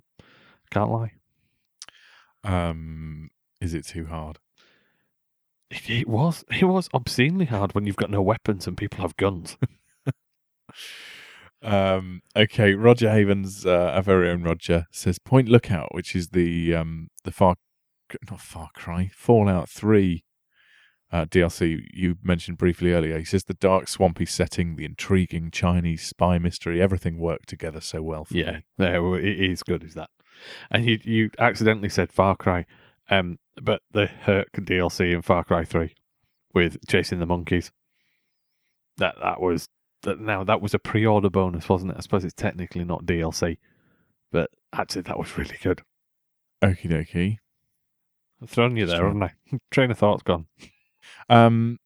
Can't 0.70 0.90
lie. 0.90 1.12
Um, 2.42 3.30
is 3.60 3.74
it 3.74 3.86
too 3.86 4.06
hard? 4.06 4.38
It, 5.70 5.90
it 5.90 6.08
was 6.08 6.44
it 6.50 6.64
was 6.64 6.88
obscenely 6.94 7.46
hard 7.46 7.74
when 7.74 7.86
you've 7.86 7.96
got 7.96 8.10
no 8.10 8.22
weapons 8.22 8.66
and 8.66 8.76
people 8.76 9.00
have 9.00 9.16
guns. 9.16 9.56
Um, 11.64 12.20
okay, 12.36 12.74
Roger 12.74 13.10
Havens, 13.10 13.64
uh, 13.64 13.92
our 13.94 14.02
very 14.02 14.30
own 14.30 14.42
Roger, 14.42 14.86
says 14.90 15.18
Point 15.18 15.48
Lookout, 15.48 15.94
which 15.94 16.14
is 16.14 16.28
the 16.28 16.74
um, 16.74 17.08
the 17.24 17.32
Far 17.32 17.56
not 18.30 18.40
Far 18.40 18.68
Cry 18.74 19.10
Fallout 19.14 19.68
Three 19.68 20.24
uh, 21.10 21.24
DLC 21.24 21.80
you 21.92 22.16
mentioned 22.22 22.58
briefly 22.58 22.92
earlier. 22.92 23.18
He 23.18 23.24
says 23.24 23.44
the 23.44 23.54
dark, 23.54 23.88
swampy 23.88 24.26
setting, 24.26 24.76
the 24.76 24.84
intriguing 24.84 25.50
Chinese 25.50 26.02
spy 26.02 26.38
mystery, 26.38 26.82
everything 26.82 27.18
worked 27.18 27.48
together 27.48 27.80
so 27.80 28.02
well. 28.02 28.24
For 28.24 28.36
yeah, 28.36 28.50
me. 28.52 28.64
there 28.78 29.02
well, 29.02 29.14
it 29.14 29.24
is 29.24 29.62
good 29.62 29.84
as 29.84 29.94
that. 29.94 30.10
And 30.70 30.84
you 30.84 30.98
you 31.02 31.30
accidentally 31.38 31.88
said 31.88 32.12
Far 32.12 32.36
Cry, 32.36 32.66
um, 33.10 33.38
but 33.62 33.80
the 33.92 34.06
Hurk 34.06 34.52
DLC 34.52 35.14
in 35.14 35.22
Far 35.22 35.44
Cry 35.44 35.64
Three 35.64 35.94
with 36.52 36.78
chasing 36.88 37.20
the 37.20 37.26
monkeys. 37.26 37.70
That 38.98 39.14
that 39.22 39.40
was 39.40 39.68
that. 40.04 40.20
Now 40.20 40.44
that 40.44 40.60
was 40.60 40.74
a 40.74 40.78
pre-order 40.78 41.30
bonus, 41.30 41.68
wasn't 41.68 41.92
it? 41.92 41.96
I 41.98 42.00
suppose 42.00 42.24
it's 42.24 42.34
technically 42.34 42.84
not 42.84 43.04
DLC, 43.04 43.58
but 44.32 44.50
actually 44.72 45.02
that 45.02 45.18
was 45.18 45.36
really 45.36 45.56
good. 45.62 45.82
Okie 46.62 46.90
dokie. 46.90 47.38
I've 48.42 48.50
thrown 48.50 48.76
you 48.76 48.86
there, 48.86 49.04
haven't 49.04 49.22
I? 49.22 49.32
Train 49.70 49.90
of 49.90 49.98
thought's 49.98 50.22
gone. 50.22 50.46
Um, 51.28 51.78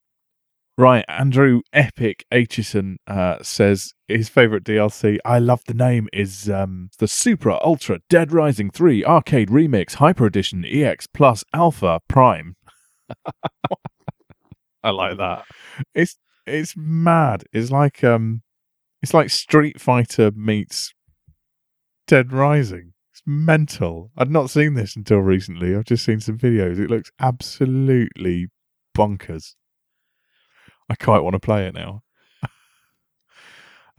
right, 0.77 1.05
Andrew 1.09 1.63
Epic 1.73 2.25
Aitchison 2.33 2.97
uh, 3.07 3.37
says 3.43 3.95
his 4.07 4.29
favorite 4.29 4.65
DLC. 4.65 5.19
I 5.25 5.39
love 5.39 5.63
the 5.67 5.75
name 5.75 6.09
is 6.13 6.49
um, 6.49 6.91
the 6.99 7.09
Super 7.09 7.51
Ultra 7.51 8.01
Dead 8.09 8.33
Rising 8.33 8.71
Three 8.71 9.05
Arcade 9.05 9.49
Remix 9.49 9.95
Hyper 9.95 10.27
Edition 10.27 10.65
EX 10.65 11.07
Plus 11.07 11.45
Alpha 11.53 12.01
Prime. 12.09 12.57
I 14.83 14.91
like 14.91 15.19
that. 15.19 15.45
It's 15.95 16.17
it's 16.49 16.75
mad. 16.77 17.45
It's 17.53 17.71
like 17.71 18.03
um, 18.03 18.43
it's 19.03 19.15
like 19.15 19.31
Street 19.31 19.81
Fighter 19.81 20.31
meets 20.33 20.93
Dead 22.07 22.33
Rising. 22.33 22.95
It's 23.13 23.23
mental. 23.27 24.11
I'd 24.17 24.31
not 24.31 24.51
seen 24.51 24.75
this 24.75 24.97
until 24.97 25.19
recently. 25.19 25.75
I've 25.75 25.85
just 25.85 26.05
seen 26.05 26.21
some 26.21 26.39
videos. 26.39 26.79
It 26.79 26.91
looks 26.91 27.11
absolutely 27.21 28.49
bonkers. 28.97 29.55
I 30.89 30.95
quite 30.95 31.21
want 31.21 31.35
to 31.35 31.41
play 31.41 31.67
it 31.67 31.75
now. 31.75 32.03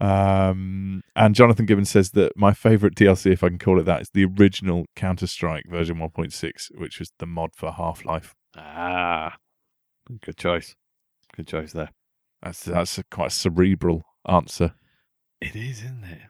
um, 0.00 1.02
and 1.14 1.34
Jonathan 1.34 1.66
Gibbons 1.66 1.90
says 1.90 2.10
that 2.12 2.36
my 2.36 2.52
favorite 2.52 2.94
DLC, 2.94 3.32
if 3.32 3.44
I 3.44 3.48
can 3.48 3.58
call 3.58 3.78
it 3.78 3.84
that, 3.84 4.02
is 4.02 4.10
the 4.12 4.24
original 4.24 4.86
Counter 4.96 5.26
Strike 5.26 5.66
version 5.68 5.96
1.6, 5.96 6.78
which 6.78 6.98
was 6.98 7.12
the 7.18 7.26
mod 7.26 7.50
for 7.54 7.72
Half 7.72 8.04
Life. 8.04 8.34
Ah, 8.56 9.36
good 10.20 10.36
choice. 10.36 10.74
Good 11.36 11.46
choice 11.46 11.72
there. 11.72 11.90
That's 12.42 12.64
that's 12.64 12.98
a 12.98 13.04
quite 13.04 13.28
a 13.28 13.30
cerebral 13.30 14.02
answer. 14.28 14.74
It 15.40 15.56
is, 15.56 15.78
isn't 15.78 16.04
it? 16.04 16.20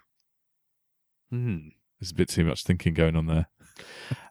Hmm. 1.31 1.59
There's 1.99 2.13
a 2.13 2.15
bit 2.15 2.29
too 2.29 2.45
much 2.45 2.63
thinking 2.65 2.95
going 2.95 3.17
on 3.17 3.27
there. 3.27 3.49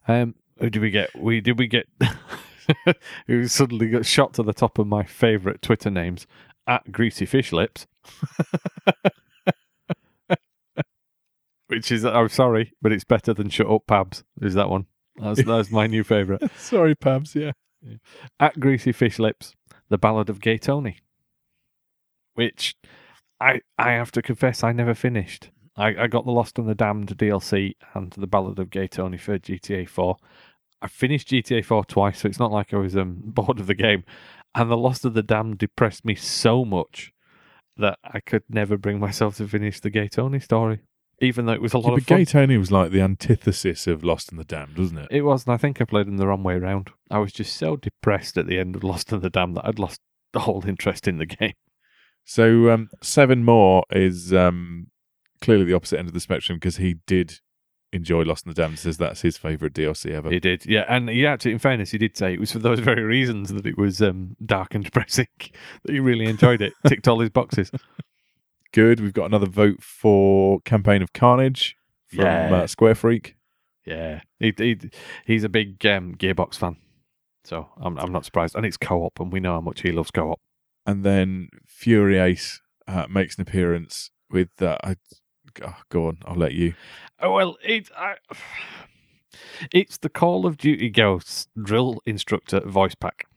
Um, 0.07 0.33
who 0.57 0.71
did 0.71 0.81
we 0.81 0.89
get? 0.89 1.11
We 1.15 1.39
did 1.39 1.59
we 1.59 1.67
get? 1.67 1.85
who 3.27 3.47
suddenly 3.47 3.89
got 3.89 4.05
shot 4.05 4.33
to 4.33 4.43
the 4.43 4.53
top 4.53 4.79
of 4.79 4.87
my 4.87 5.03
favourite 5.03 5.61
Twitter 5.61 5.91
names 5.91 6.27
at 6.67 6.91
Greasy 6.91 7.25
Fish 7.25 7.51
Lips. 7.51 7.87
Which 11.67 11.91
is, 11.91 12.03
I'm 12.03 12.29
sorry, 12.29 12.73
but 12.81 12.91
it's 12.91 13.03
better 13.03 13.31
than 13.33 13.49
Shut 13.49 13.69
Up 13.69 13.83
Pabs. 13.87 14.23
Is 14.41 14.55
that 14.55 14.69
one? 14.69 14.87
That's 15.17 15.43
that's 15.43 15.69
my 15.69 15.85
new 15.85 16.03
favourite. 16.03 16.41
Sorry, 16.57 16.95
Pabs. 16.95 17.35
Yeah. 17.35 17.51
At 18.39 18.59
Greasy 18.59 18.91
Fish 18.91 19.19
Lips, 19.19 19.53
the 19.89 19.99
Ballad 19.99 20.29
of 20.29 20.41
Gay 20.41 20.57
Tony, 20.57 20.97
which 22.39 22.73
I 23.41 23.59
I 23.77 23.91
have 23.91 24.11
to 24.13 24.21
confess 24.21 24.63
I 24.63 24.71
never 24.71 24.93
finished. 24.93 25.51
I, 25.75 26.03
I 26.03 26.07
got 26.07 26.25
the 26.25 26.31
Lost 26.31 26.57
and 26.57 26.69
the 26.69 26.75
Damned 26.75 27.17
DLC 27.17 27.73
and 27.93 28.11
the 28.13 28.27
Ballad 28.27 28.59
of 28.59 28.69
Gay 28.69 28.87
Tony 28.87 29.17
for 29.17 29.37
GTA 29.37 29.87
4. 29.89 30.15
I 30.81 30.87
finished 30.87 31.27
GTA 31.29 31.63
4 31.65 31.83
twice, 31.85 32.19
so 32.19 32.29
it's 32.29 32.39
not 32.39 32.51
like 32.51 32.73
I 32.73 32.77
was 32.77 32.95
um, 32.95 33.17
bored 33.23 33.59
of 33.59 33.67
the 33.67 33.75
game. 33.75 34.05
And 34.55 34.71
the 34.71 34.77
Lost 34.77 35.03
of 35.03 35.13
the 35.13 35.21
Damned 35.23 35.57
depressed 35.57 36.05
me 36.05 36.15
so 36.15 36.63
much 36.63 37.11
that 37.77 37.99
I 38.03 38.19
could 38.21 38.43
never 38.49 38.77
bring 38.77 38.99
myself 38.99 39.35
to 39.37 39.47
finish 39.47 39.79
the 39.81 39.89
Gay 39.89 40.07
Tony 40.07 40.39
story, 40.39 40.79
even 41.21 41.45
though 41.45 41.53
it 41.53 41.61
was 41.61 41.73
a 41.73 41.77
lot 41.77 41.89
Yeah, 41.89 41.95
of 41.95 41.99
but 41.99 42.07
fun. 42.07 42.17
Gay 42.19 42.25
Tony 42.25 42.57
was 42.57 42.71
like 42.71 42.91
the 42.91 43.01
antithesis 43.01 43.85
of 43.87 44.03
Lost 44.03 44.31
and 44.31 44.39
the 44.39 44.45
Damned, 44.45 44.77
wasn't 44.77 45.01
it? 45.01 45.07
It 45.11 45.21
was, 45.21 45.45
and 45.45 45.53
I 45.53 45.57
think 45.57 45.81
I 45.81 45.85
played 45.85 46.07
them 46.07 46.17
the 46.17 46.27
wrong 46.27 46.43
way 46.43 46.57
round. 46.57 46.89
I 47.11 47.19
was 47.19 47.31
just 47.33 47.55
so 47.55 47.75
depressed 47.75 48.37
at 48.37 48.47
the 48.47 48.59
end 48.59 48.75
of 48.75 48.83
Lost 48.83 49.11
in 49.13 49.19
the 49.19 49.29
Dam 49.29 49.53
that 49.55 49.65
I'd 49.65 49.79
lost 49.79 49.99
the 50.33 50.41
whole 50.41 50.63
interest 50.67 51.07
in 51.07 51.17
the 51.17 51.25
game. 51.25 51.53
So 52.29 52.69
um, 52.69 52.89
Seven 53.01 53.43
More 53.43 53.83
is 53.89 54.31
um, 54.35 54.91
clearly 55.41 55.65
the 55.65 55.73
opposite 55.73 55.97
end 55.97 56.07
of 56.09 56.13
the 56.13 56.19
spectrum 56.19 56.57
because 56.57 56.77
he 56.77 56.97
did 57.07 57.39
enjoy 57.91 58.21
Lost 58.21 58.45
in 58.45 58.51
the 58.51 58.61
Damned. 58.61 58.77
Says 58.77 58.97
that's 58.99 59.21
his 59.21 59.35
favorite 59.35 59.73
DLC 59.73 60.11
ever. 60.11 60.29
He 60.29 60.39
did, 60.39 60.63
yeah, 60.67 60.85
and 60.87 61.09
he 61.09 61.25
actually, 61.25 61.53
in 61.53 61.57
fairness, 61.57 61.89
he 61.89 61.97
did 61.97 62.15
say 62.15 62.31
it 62.31 62.39
was 62.39 62.51
for 62.51 62.59
those 62.59 62.81
very 62.81 63.01
reasons 63.01 63.51
that 63.51 63.65
it 63.65 63.79
was 63.79 63.99
um, 63.99 64.35
dark 64.45 64.75
and 64.75 64.83
depressing 64.83 65.25
that 65.83 65.91
he 65.91 65.99
really 65.99 66.25
enjoyed 66.25 66.61
it. 66.61 66.73
Ticked 66.87 67.07
all 67.07 67.19
his 67.19 67.31
boxes. 67.31 67.71
Good. 68.73 68.99
We've 68.99 69.11
got 69.11 69.25
another 69.25 69.47
vote 69.47 69.81
for 69.81 70.59
Campaign 70.65 71.01
of 71.01 71.13
Carnage 71.13 71.75
from 72.05 72.25
Yeah. 72.25 72.53
uh, 72.53 72.67
Square 72.67 72.93
Freak. 72.93 73.37
Yeah, 73.87 74.21
he, 74.39 74.53
he 74.55 74.77
he's 75.25 75.43
a 75.43 75.49
big 75.49 75.83
um, 75.87 76.13
Gearbox 76.13 76.57
fan, 76.59 76.77
so 77.43 77.69
I'm 77.81 77.97
I'm 77.97 78.11
not 78.11 78.23
surprised. 78.23 78.55
And 78.55 78.67
it's 78.67 78.77
co-op, 78.77 79.19
and 79.19 79.33
we 79.33 79.39
know 79.39 79.53
how 79.53 79.61
much 79.61 79.81
he 79.81 79.91
loves 79.91 80.11
co-op. 80.11 80.39
And 80.89 81.05
then 81.05 81.49
Fury 81.67 82.17
Ace 82.17 82.61
uh, 82.87 83.05
makes 83.07 83.35
an 83.35 83.43
appearance 83.43 84.09
with. 84.31 84.59
Uh, 84.59 84.75
I, 84.83 84.95
oh, 85.63 85.75
go 85.89 86.07
on, 86.07 86.17
I'll 86.25 86.35
let 86.35 86.53
you. 86.53 86.73
Oh, 87.19 87.31
well, 87.31 87.57
it, 87.63 87.91
I, 87.95 88.15
it's 89.71 89.99
the 89.99 90.09
Call 90.09 90.47
of 90.47 90.57
Duty 90.57 90.89
Ghosts 90.89 91.47
drill 91.61 92.01
instructor 92.07 92.61
voice 92.61 92.95
pack. 92.95 93.27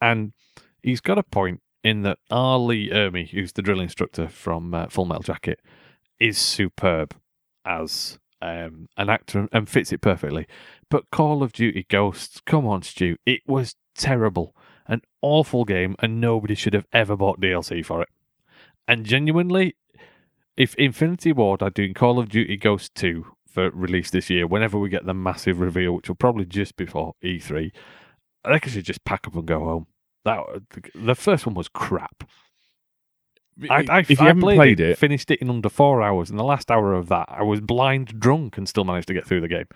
And 0.00 0.32
he's 0.82 1.00
got 1.00 1.18
a 1.18 1.22
point 1.22 1.60
in 1.84 2.02
that 2.02 2.18
R. 2.32 2.58
Lee 2.58 2.90
Ermey, 2.90 3.28
who's 3.28 3.52
the 3.52 3.62
drill 3.62 3.78
instructor 3.78 4.26
from 4.26 4.74
uh, 4.74 4.88
Full 4.88 5.04
Metal 5.04 5.22
Jacket, 5.22 5.60
is 6.18 6.36
superb 6.36 7.14
as 7.64 8.18
um, 8.42 8.88
an 8.96 9.08
actor 9.08 9.48
and 9.52 9.68
fits 9.68 9.92
it 9.92 10.00
perfectly. 10.00 10.48
But 10.90 11.12
Call 11.12 11.44
of 11.44 11.52
Duty 11.52 11.86
Ghosts, 11.88 12.40
come 12.44 12.66
on, 12.66 12.82
Stu, 12.82 13.18
it 13.24 13.42
was 13.46 13.76
terrible. 13.94 14.56
An 14.88 15.02
awful 15.20 15.64
game, 15.64 15.94
and 15.98 16.20
nobody 16.20 16.54
should 16.54 16.74
have 16.74 16.86
ever 16.92 17.16
bought 17.16 17.40
DLC 17.40 17.84
for 17.84 18.02
it. 18.02 18.08
And 18.86 19.04
genuinely, 19.04 19.76
if 20.56 20.74
Infinity 20.76 21.32
Ward 21.32 21.62
are 21.62 21.70
doing 21.70 21.94
Call 21.94 22.18
of 22.18 22.30
Duty 22.30 22.56
Ghost 22.56 22.94
2 22.94 23.24
for 23.48 23.70
release 23.70 24.10
this 24.10 24.30
year, 24.30 24.46
whenever 24.46 24.78
we 24.78 24.88
get 24.88 25.04
the 25.04 25.14
massive 25.14 25.60
reveal, 25.60 25.92
which 25.92 26.08
will 26.08 26.16
probably 26.16 26.46
just 26.46 26.76
before 26.76 27.14
E3, 27.22 27.70
I 28.44 28.52
think 28.52 28.66
I 28.66 28.70
should 28.70 28.84
just 28.84 29.04
pack 29.04 29.26
up 29.26 29.36
and 29.36 29.46
go 29.46 29.60
home. 29.60 29.86
That 30.24 30.40
the 30.94 31.14
first 31.14 31.46
one 31.46 31.54
was 31.54 31.68
crap. 31.68 32.24
I, 33.68 33.84
I, 33.88 33.98
if 34.00 34.10
you 34.10 34.16
I 34.20 34.24
haven't 34.26 34.42
played, 34.42 34.56
played 34.56 34.80
it, 34.80 34.90
it, 34.90 34.98
finished 34.98 35.30
it 35.30 35.40
in 35.40 35.50
under 35.50 35.68
four 35.68 36.02
hours, 36.02 36.30
and 36.30 36.38
the 36.38 36.44
last 36.44 36.70
hour 36.70 36.94
of 36.94 37.08
that, 37.08 37.26
I 37.28 37.42
was 37.42 37.60
blind 37.60 38.20
drunk 38.20 38.56
and 38.56 38.68
still 38.68 38.84
managed 38.84 39.08
to 39.08 39.14
get 39.14 39.26
through 39.26 39.40
the 39.40 39.48
game. 39.48 39.66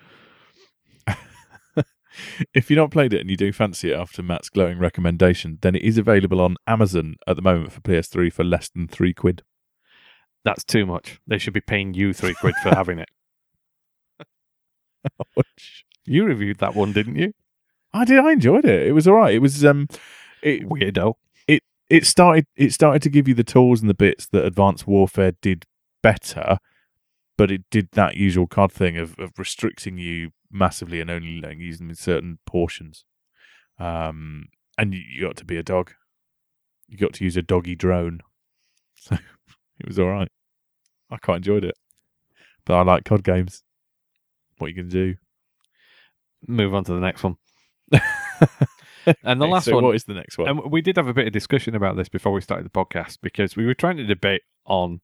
If 2.53 2.69
you've 2.69 2.77
not 2.77 2.91
played 2.91 3.13
it 3.13 3.21
and 3.21 3.29
you 3.29 3.37
do 3.37 3.51
fancy 3.51 3.91
it 3.91 3.99
after 3.99 4.23
Matt's 4.23 4.49
glowing 4.49 4.79
recommendation, 4.79 5.59
then 5.61 5.75
it 5.75 5.81
is 5.81 5.97
available 5.97 6.41
on 6.41 6.55
Amazon 6.67 7.15
at 7.27 7.35
the 7.35 7.41
moment 7.41 7.71
for 7.71 7.81
PS3 7.81 8.31
for 8.31 8.43
less 8.43 8.69
than 8.69 8.87
three 8.87 9.13
quid. 9.13 9.43
That's 10.45 10.63
too 10.63 10.85
much. 10.85 11.19
They 11.25 11.37
should 11.37 11.53
be 11.53 11.61
paying 11.61 11.93
you 11.93 12.13
three 12.13 12.33
quid 12.33 12.55
for 12.61 12.69
having 12.69 12.99
it. 12.99 13.09
You 16.05 16.25
reviewed 16.25 16.57
that 16.57 16.75
one, 16.75 16.91
didn't 16.91 17.15
you? 17.15 17.33
I 17.93 18.05
did. 18.05 18.19
I 18.19 18.33
enjoyed 18.33 18.65
it. 18.65 18.87
It 18.87 18.91
was 18.91 19.07
all 19.07 19.15
right. 19.15 19.33
It 19.33 19.39
was 19.39 19.63
um, 19.63 19.87
it 20.41 20.67
Weirdo. 20.67 21.13
it 21.89 22.05
started 22.05 22.45
it 22.55 22.73
started 22.73 23.01
to 23.03 23.09
give 23.09 23.27
you 23.27 23.33
the 23.33 23.43
tools 23.43 23.81
and 23.81 23.89
the 23.89 23.93
bits 23.93 24.27
that 24.31 24.45
Advanced 24.45 24.87
Warfare 24.87 25.33
did 25.41 25.65
better, 26.01 26.57
but 27.37 27.51
it 27.51 27.61
did 27.69 27.89
that 27.93 28.17
usual 28.17 28.47
COD 28.47 28.71
thing 28.71 28.97
of, 28.97 29.17
of 29.19 29.31
restricting 29.37 29.97
you 29.97 30.31
massively 30.53 31.01
and 31.01 31.09
only 31.09 31.41
letting 31.41 31.59
use 31.59 31.79
them 31.79 31.89
in 31.89 31.95
certain 31.95 32.39
portions. 32.45 33.03
Um, 33.79 34.45
and 34.77 34.93
you, 34.93 35.01
you 35.01 35.21
got 35.27 35.35
to 35.37 35.45
be 35.45 35.57
a 35.57 35.63
dog. 35.63 35.91
You 36.87 36.97
got 36.97 37.13
to 37.13 37.23
use 37.23 37.35
a 37.37 37.41
doggy 37.41 37.75
drone, 37.75 38.21
so 38.95 39.15
it 39.79 39.87
was 39.87 39.97
all 39.99 40.09
right. 40.09 40.29
I 41.11 41.17
quite 41.17 41.37
enjoyed 41.37 41.63
it, 41.63 41.75
but 42.65 42.75
I 42.75 42.83
like 42.83 43.03
COD 43.05 43.23
games. 43.23 43.63
What 44.57 44.67
you 44.67 44.75
can 44.75 44.89
do? 44.89 45.15
Move 46.47 46.73
on 46.73 46.83
to 46.85 46.93
the 46.93 46.99
next 46.99 47.23
one. 47.23 47.37
and 49.23 49.41
the 49.41 49.47
last 49.47 49.65
So 49.65 49.75
one, 49.75 49.83
What 49.83 49.95
is 49.95 50.03
the 50.05 50.13
next 50.13 50.37
one? 50.37 50.47
and 50.47 50.71
we 50.71 50.81
did 50.81 50.97
have 50.97 51.07
a 51.07 51.13
bit 51.13 51.27
of 51.27 51.33
discussion 51.33 51.75
about 51.75 51.95
this 51.97 52.09
before 52.09 52.31
we 52.31 52.41
started 52.41 52.65
the 52.65 52.69
podcast 52.69 53.19
because 53.21 53.55
we 53.55 53.65
were 53.65 53.73
trying 53.73 53.97
to 53.97 54.05
debate 54.05 54.41
on 54.65 55.01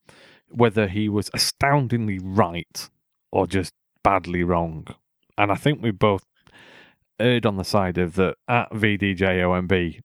whether 0.50 0.88
he 0.88 1.10
was 1.10 1.30
astoundingly 1.34 2.20
right 2.20 2.90
or 3.32 3.46
just 3.48 3.74
badly 4.04 4.44
wrong. 4.44 4.88
And 5.40 5.54
I 5.54 5.56
think 5.56 5.82
we 5.82 5.92
both 5.92 6.26
erred 7.18 7.46
on 7.46 7.56
the 7.56 7.64
side 7.64 7.98
of 7.98 8.16
that 8.16 8.36
at 8.50 8.70
VDJOMB, 8.72 10.02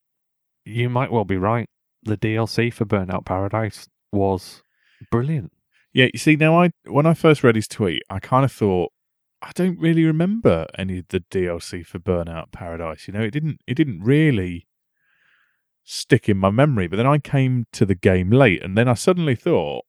you 0.65 0.89
might 0.89 1.11
well 1.11 1.25
be 1.25 1.37
right. 1.37 1.69
The 2.05 2.17
DLC 2.17 2.73
for 2.73 2.85
Burnout 2.85 3.25
Paradise 3.25 3.89
was 4.13 4.63
brilliant. 5.11 5.53
Yeah, 5.93 6.07
you 6.13 6.19
see, 6.19 6.37
now 6.37 6.63
I 6.63 6.71
when 6.87 7.05
I 7.05 7.15
first 7.15 7.43
read 7.43 7.57
his 7.57 7.67
tweet, 7.67 8.03
I 8.09 8.21
kind 8.21 8.45
of 8.45 8.53
thought 8.53 8.93
I 9.43 9.51
don't 9.55 9.79
really 9.79 10.05
remember 10.05 10.67
any 10.79 10.99
of 10.99 11.09
the 11.09 11.21
DLC 11.21 11.85
for 11.85 11.99
Burnout 11.99 12.53
Paradise. 12.53 13.09
You 13.09 13.15
know, 13.15 13.23
it 13.23 13.33
didn't 13.33 13.61
it 13.67 13.75
didn't 13.75 14.03
really 14.03 14.69
stick 15.83 16.29
in 16.29 16.37
my 16.37 16.51
memory. 16.51 16.87
But 16.87 16.97
then 16.97 17.07
I 17.07 17.19
came 17.19 17.67
to 17.73 17.85
the 17.85 17.97
game 17.97 18.31
late, 18.31 18.63
and 18.63 18.79
then 18.79 18.89
I 18.89 18.95
suddenly 18.95 19.35
thought 19.35 19.85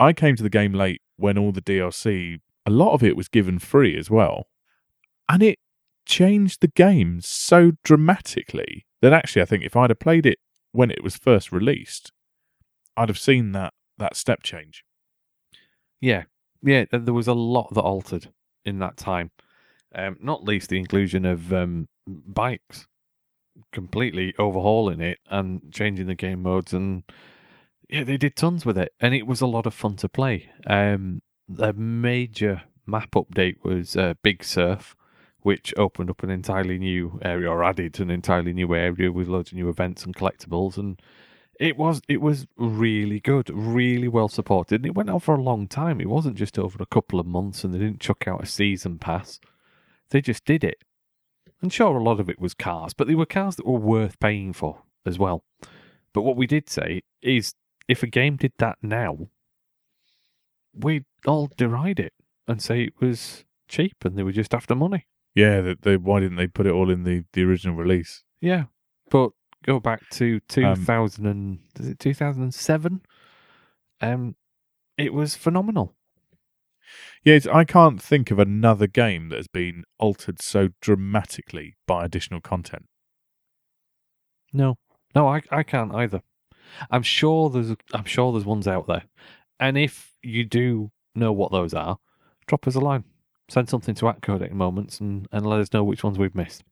I 0.00 0.12
came 0.12 0.34
to 0.34 0.42
the 0.42 0.50
game 0.50 0.72
late 0.72 1.00
when 1.16 1.38
all 1.38 1.52
the 1.52 1.62
DLC, 1.62 2.40
a 2.66 2.70
lot 2.70 2.92
of 2.92 3.04
it 3.04 3.16
was 3.16 3.28
given 3.28 3.60
free 3.60 3.96
as 3.96 4.10
well, 4.10 4.48
and 5.28 5.42
it 5.42 5.58
changed 6.06 6.60
the 6.60 6.68
game 6.68 7.20
so 7.22 7.72
dramatically 7.82 8.86
that 9.00 9.12
actually 9.12 9.42
I 9.42 9.46
think 9.46 9.64
if 9.64 9.76
I'd 9.76 9.90
have 9.90 9.98
played 9.98 10.26
it 10.26 10.38
when 10.72 10.90
it 10.90 11.02
was 11.02 11.16
first 11.16 11.52
released, 11.52 12.12
I'd 12.96 13.08
have 13.08 13.18
seen 13.18 13.52
that 13.52 13.72
that 13.98 14.16
step 14.16 14.42
change. 14.42 14.84
Yeah, 16.00 16.24
yeah. 16.62 16.84
There 16.90 17.14
was 17.14 17.28
a 17.28 17.34
lot 17.34 17.72
that 17.74 17.80
altered 17.80 18.30
in 18.64 18.78
that 18.80 18.96
time. 18.96 19.30
Um, 19.94 20.16
not 20.20 20.44
least 20.44 20.70
the 20.70 20.78
inclusion 20.78 21.24
of 21.24 21.52
um, 21.52 21.86
bikes, 22.06 22.86
completely 23.72 24.34
overhauling 24.38 25.00
it 25.00 25.18
and 25.30 25.62
changing 25.72 26.06
the 26.06 26.16
game 26.16 26.42
modes, 26.42 26.72
and 26.72 27.04
yeah, 27.88 28.02
they 28.02 28.16
did 28.16 28.34
tons 28.34 28.66
with 28.66 28.76
it, 28.76 28.92
and 28.98 29.14
it 29.14 29.26
was 29.26 29.40
a 29.40 29.46
lot 29.46 29.66
of 29.66 29.74
fun 29.74 29.96
to 29.96 30.08
play. 30.08 30.50
Um, 30.66 31.22
the 31.48 31.72
major 31.72 32.62
map 32.86 33.12
update 33.12 33.62
was 33.62 33.96
uh, 33.96 34.14
Big 34.22 34.42
Surf, 34.42 34.96
which 35.44 35.74
opened 35.76 36.08
up 36.10 36.22
an 36.22 36.30
entirely 36.30 36.78
new 36.78 37.20
area 37.22 37.48
or 37.48 37.62
added 37.62 38.00
an 38.00 38.10
entirely 38.10 38.52
new 38.52 38.74
area 38.74 39.12
with 39.12 39.28
loads 39.28 39.52
of 39.52 39.56
new 39.56 39.68
events 39.68 40.04
and 40.04 40.16
collectibles 40.16 40.78
and 40.78 41.00
it 41.60 41.76
was 41.76 42.00
it 42.08 42.20
was 42.20 42.46
really 42.56 43.20
good, 43.20 43.48
really 43.50 44.08
well 44.08 44.28
supported, 44.28 44.80
and 44.80 44.86
it 44.86 44.94
went 44.94 45.10
on 45.10 45.20
for 45.20 45.34
a 45.34 45.40
long 45.40 45.68
time. 45.68 46.00
It 46.00 46.08
wasn't 46.08 46.36
just 46.36 46.58
over 46.58 46.82
a 46.82 46.86
couple 46.86 47.20
of 47.20 47.26
months, 47.26 47.62
and 47.62 47.72
they 47.72 47.78
didn't 47.78 48.00
chuck 48.00 48.26
out 48.26 48.42
a 48.42 48.46
season 48.46 48.98
pass. 48.98 49.38
They 50.10 50.20
just 50.20 50.44
did 50.44 50.64
it. 50.64 50.82
And 51.62 51.72
sure, 51.72 51.96
a 51.96 52.02
lot 52.02 52.18
of 52.18 52.28
it 52.28 52.40
was 52.40 52.54
cars, 52.54 52.92
but 52.92 53.06
they 53.06 53.14
were 53.14 53.26
cars 53.26 53.56
that 53.56 53.66
were 53.66 53.78
worth 53.78 54.18
paying 54.18 54.52
for 54.52 54.82
as 55.06 55.18
well. 55.18 55.44
But 56.12 56.22
what 56.22 56.36
we 56.36 56.46
did 56.46 56.68
say 56.68 57.02
is, 57.22 57.54
if 57.86 58.02
a 58.02 58.08
game 58.08 58.36
did 58.36 58.52
that 58.58 58.78
now, 58.82 59.28
we'd 60.74 61.04
all 61.24 61.48
deride 61.56 62.00
it 62.00 62.12
and 62.48 62.60
say 62.60 62.82
it 62.82 63.00
was 63.00 63.44
cheap 63.68 64.04
and 64.04 64.16
they 64.16 64.22
were 64.22 64.32
just 64.32 64.54
after 64.54 64.74
money. 64.74 65.06
Yeah, 65.34 65.60
they, 65.60 65.74
they, 65.82 65.96
why 65.96 66.20
didn't 66.20 66.36
they 66.36 66.46
put 66.46 66.66
it 66.66 66.72
all 66.72 66.90
in 66.90 67.04
the, 67.04 67.24
the 67.32 67.42
original 67.42 67.74
release? 67.74 68.22
Yeah, 68.40 68.64
but 69.10 69.32
go 69.64 69.80
back 69.80 70.08
to 70.10 70.40
2000 70.40 71.26
and 71.26 71.58
is 71.80 71.88
it 71.88 71.98
2007 71.98 73.00
um 74.02 74.36
it 74.98 75.12
was 75.12 75.34
phenomenal. 75.34 75.94
Yeah, 77.24 77.34
it's, 77.34 77.46
I 77.46 77.64
can't 77.64 78.00
think 78.00 78.30
of 78.30 78.38
another 78.38 78.86
game 78.86 79.30
that 79.30 79.36
has 79.36 79.48
been 79.48 79.84
altered 79.98 80.40
so 80.42 80.68
dramatically 80.80 81.76
by 81.86 82.04
additional 82.04 82.40
content. 82.40 82.86
no. 84.52 84.76
No 85.14 85.28
i 85.28 85.40
i 85.52 85.62
can't 85.62 85.94
either. 85.94 86.22
I'm 86.90 87.02
sure 87.04 87.48
there's 87.48 87.74
i'm 87.92 88.04
sure 88.04 88.32
there's 88.32 88.44
ones 88.44 88.66
out 88.66 88.86
there. 88.86 89.04
And 89.60 89.78
if 89.78 90.12
you 90.22 90.44
do 90.44 90.90
know 91.14 91.32
what 91.32 91.52
those 91.52 91.72
are 91.72 91.98
drop 92.46 92.66
us 92.66 92.74
a 92.74 92.80
line 92.80 93.04
send 93.48 93.68
something 93.68 93.94
to 93.94 94.08
at 94.08 94.20
codec 94.20 94.52
moments 94.52 95.00
and 95.00 95.28
and 95.32 95.46
let 95.46 95.60
us 95.60 95.72
know 95.72 95.84
which 95.84 96.02
ones 96.02 96.18
we've 96.18 96.34
missed 96.34 96.62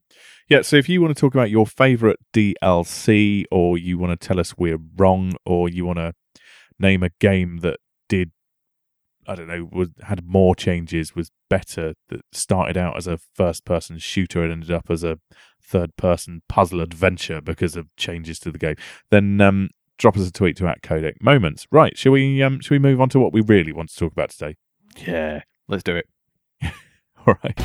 Yeah, 0.49 0.62
so 0.62 0.77
if 0.77 0.89
you 0.89 1.01
want 1.01 1.14
to 1.16 1.20
talk 1.20 1.35
about 1.35 1.51
your 1.51 1.66
favorite 1.66 2.18
DLC, 2.35 3.45
or 3.51 3.79
you 3.79 3.99
want 3.99 4.18
to 4.18 4.27
tell 4.27 4.39
us 4.41 4.57
we're 4.57 4.79
wrong, 4.97 5.35
or 5.45 5.68
you 5.68 5.87
want 5.87 5.99
to 5.99 6.12
name 6.79 7.03
a 7.03 7.11
game 7.20 7.59
that 7.59 7.79
did, 8.09 8.33
I 9.27 9.35
don't 9.35 9.49
know, 9.49 9.68
was 9.70 9.91
had 10.03 10.27
more 10.27 10.55
changes, 10.55 11.14
was 11.14 11.31
better, 11.49 11.95
that 12.09 12.20
started 12.33 12.77
out 12.77 12.97
as 12.97 13.07
a 13.07 13.18
first-person 13.35 13.99
shooter 13.99 14.43
and 14.43 14.53
ended 14.53 14.70
up 14.70 14.91
as 14.91 15.05
a 15.05 15.18
third-person 15.62 16.43
puzzle 16.49 16.81
adventure 16.81 17.41
because 17.41 17.77
of 17.77 17.87
changes 17.97 18.39
to 18.41 18.51
the 18.51 18.59
game, 18.59 18.77
then 19.11 19.41
um, 19.41 19.70
drop 19.97 20.16
us 20.16 20.29
a 20.29 20.33
tweet 20.33 20.57
to 20.59 20.66
at 20.66 20.83
Codec 20.83 21.14
Moments. 21.20 21.66
Right? 21.70 21.97
Shall 21.97 22.12
we? 22.12 22.43
Um, 22.43 22.61
shall 22.61 22.75
we 22.75 22.79
move 22.79 23.01
on 23.01 23.09
to 23.11 23.20
what 23.20 23.33
we 23.33 23.41
really 23.41 23.73
want 23.73 23.91
to 23.91 23.97
talk 23.97 24.12
about 24.12 24.31
today? 24.31 24.57
yeah 25.07 25.43
let's 25.68 25.83
do 25.83 25.97
it 25.97 26.07
All 27.27 27.37
right. 27.45 27.59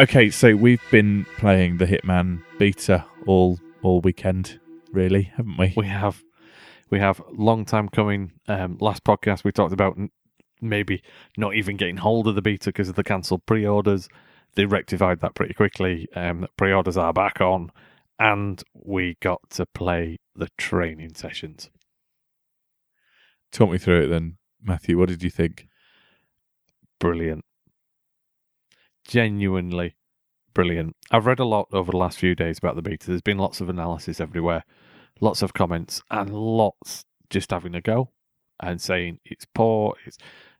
Okay, 0.00 0.30
so 0.30 0.56
we've 0.56 0.82
been 0.90 1.26
playing 1.36 1.76
the 1.76 1.84
Hitman 1.86 2.42
beta 2.58 3.04
all 3.26 3.60
all 3.82 4.00
weekend, 4.00 4.58
really, 4.90 5.22
haven't 5.36 5.58
we? 5.58 5.74
we 5.76 5.86
have 5.86 6.22
we 6.90 6.98
have 6.98 7.20
long 7.30 7.64
time 7.64 7.88
coming 7.88 8.32
um 8.48 8.78
last 8.80 9.04
podcast 9.04 9.44
we 9.44 9.52
talked 9.52 9.72
about 9.72 9.98
n- 9.98 10.10
maybe 10.60 11.02
not 11.36 11.54
even 11.54 11.76
getting 11.76 11.98
hold 11.98 12.26
of 12.26 12.34
the 12.34 12.42
beta 12.42 12.70
because 12.70 12.88
of 12.88 12.94
the 12.94 13.04
cancelled 13.04 13.44
pre-orders 13.46 14.08
they 14.54 14.64
rectified 14.64 15.20
that 15.20 15.34
pretty 15.34 15.54
quickly 15.54 16.08
um 16.14 16.46
pre-orders 16.56 16.96
are 16.96 17.12
back 17.12 17.40
on 17.40 17.70
and 18.18 18.62
we 18.74 19.16
got 19.20 19.40
to 19.50 19.66
play 19.74 20.16
the 20.36 20.48
training 20.58 21.14
sessions 21.14 21.70
Talk 23.52 23.70
me 23.70 23.76
through 23.78 24.04
it 24.04 24.08
then, 24.08 24.38
Matthew. 24.64 24.98
What 24.98 25.08
did 25.08 25.22
you 25.22 25.30
think? 25.30 25.68
brilliant 27.02 27.44
genuinely 29.08 29.96
brilliant 30.54 30.94
i've 31.10 31.26
read 31.26 31.40
a 31.40 31.44
lot 31.44 31.66
over 31.72 31.90
the 31.90 31.96
last 31.96 32.16
few 32.16 32.36
days 32.36 32.58
about 32.58 32.76
the 32.76 32.82
beta 32.82 33.08
there's 33.08 33.20
been 33.20 33.38
lots 33.38 33.60
of 33.60 33.68
analysis 33.68 34.20
everywhere 34.20 34.64
lots 35.20 35.42
of 35.42 35.52
comments 35.52 36.00
and 36.12 36.32
lots 36.32 37.04
just 37.28 37.50
having 37.50 37.74
a 37.74 37.80
go 37.80 38.10
and 38.60 38.80
saying 38.80 39.18
it's 39.24 39.44
poor 39.52 39.96
it's 40.06 40.16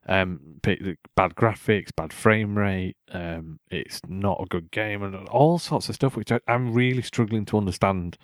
um 0.08 0.40
bad 0.64 1.36
graphics 1.36 1.94
bad 1.96 2.12
frame 2.12 2.58
rate 2.58 2.96
um 3.12 3.60
it's 3.70 4.00
not 4.08 4.40
a 4.42 4.46
good 4.46 4.68
game 4.72 5.04
and 5.04 5.14
all 5.28 5.60
sorts 5.60 5.88
of 5.88 5.94
stuff 5.94 6.16
which 6.16 6.32
I, 6.32 6.40
i'm 6.48 6.74
really 6.74 7.02
struggling 7.02 7.44
to 7.44 7.56
understand 7.56 8.18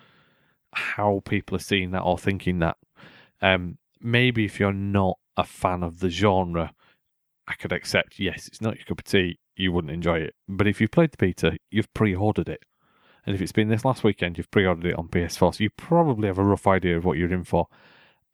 how 0.72 1.22
people 1.24 1.55
are 1.55 1.61
seeing 1.61 1.93
that 1.93 2.03
or 2.03 2.18
thinking 2.18 2.59
that 2.59 2.79
um 3.41 3.79
maybe 4.01 4.45
if 4.45 4.59
you're 4.59 4.72
not 4.72 5.18
a 5.39 5.45
fan 5.45 5.82
of 5.82 6.01
the 6.01 6.11
genre 6.11 6.74
I 7.47 7.55
could 7.55 7.72
accept, 7.72 8.18
yes, 8.18 8.47
it's 8.47 8.61
not 8.61 8.76
your 8.76 8.84
cup 8.84 8.99
of 8.99 9.05
tea, 9.05 9.39
you 9.57 9.72
wouldn't 9.72 9.93
enjoy 9.93 10.18
it. 10.18 10.34
But 10.47 10.66
if 10.66 10.80
you've 10.80 10.91
played 10.91 11.12
the 11.12 11.16
beta, 11.16 11.57
you've 11.70 11.93
pre 11.95 12.14
ordered 12.14 12.49
it. 12.49 12.61
And 13.24 13.34
if 13.34 13.41
it's 13.41 13.53
been 13.53 13.68
this 13.68 13.84
last 13.84 14.05
weekend, 14.05 14.36
you've 14.36 14.51
pre 14.51 14.66
ordered 14.66 14.84
it 14.84 14.99
on 14.99 15.09
PS4, 15.09 15.55
so 15.55 15.64
you 15.64 15.70
probably 15.70 16.28
have 16.28 16.39
a 16.39 16.45
rough 16.45 16.66
idea 16.66 16.99
of 16.99 17.07
what 17.07 17.16
you're 17.16 17.32
in 17.32 17.45
for. 17.45 17.66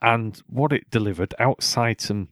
And 0.02 0.40
what 0.48 0.72
it 0.72 0.90
delivered 0.90 1.34
outside 1.38 2.00
some 2.00 2.28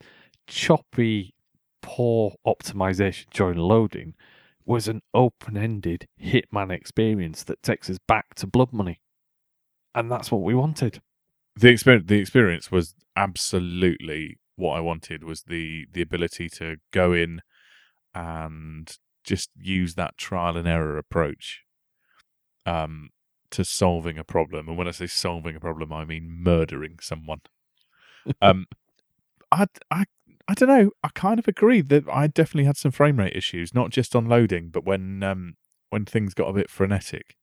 choppy, 0.49 1.35
poor 1.83 2.33
optimization 2.45 3.27
during 3.31 3.59
loading 3.59 4.15
was 4.65 4.89
an 4.89 5.03
open 5.15 5.57
ended 5.57 6.07
Hitman 6.21 6.73
experience 6.73 7.45
that 7.45 7.63
takes 7.63 7.89
us 7.91 7.99
back 8.09 8.35
to 8.37 8.47
Blood 8.47 8.73
Money. 8.73 9.01
And 9.95 10.11
that's 10.11 10.31
what 10.33 10.43
we 10.43 10.55
wanted. 10.55 11.01
the 11.57 11.69
experience 11.69 12.07
the 12.09 12.19
experience 12.19 12.71
was 12.71 12.95
absolutely 13.17 14.39
what 14.63 14.77
I 14.77 14.81
wanted 14.81 15.25
was 15.25 15.43
the 15.43 15.87
the 15.93 16.03
ability 16.03 16.49
to 16.51 16.77
go 16.93 17.13
in 17.13 17.41
and 18.15 18.97
just 19.25 19.51
use 19.59 19.95
that 19.97 20.17
trial 20.17 20.57
and 20.57 20.69
error 20.69 20.97
approach 20.99 21.63
um 22.65 23.11
to 23.51 23.65
solving 23.65 24.17
a 24.17 24.25
problem. 24.25 24.67
And 24.69 24.79
when 24.79 24.89
I 24.89 24.93
say 24.93 25.07
solving 25.07 25.57
a 25.57 25.61
problem 25.61 25.93
I 25.93 26.05
mean 26.05 26.31
murdering 26.31 26.99
someone. 27.01 27.41
Um 28.41 28.67
I 29.53 29.67
I 29.91 30.05
I 30.49 30.55
don't 30.55 30.69
know. 30.69 30.91
I 31.03 31.09
kind 31.15 31.39
of 31.39 31.49
agree 31.49 31.81
that 31.83 32.05
I 32.09 32.27
definitely 32.27 32.65
had 32.67 32.77
some 32.77 32.93
frame 32.93 33.19
rate 33.19 33.37
issues 33.37 33.75
not 33.75 33.91
just 33.91 34.15
on 34.15 34.27
loading 34.27 34.69
but 34.71 34.85
when 34.85 35.23
um 35.23 35.57
when 35.91 36.05
things 36.05 36.35
got 36.35 36.49
a 36.49 36.53
bit 36.53 36.71
frenetic. 36.71 37.37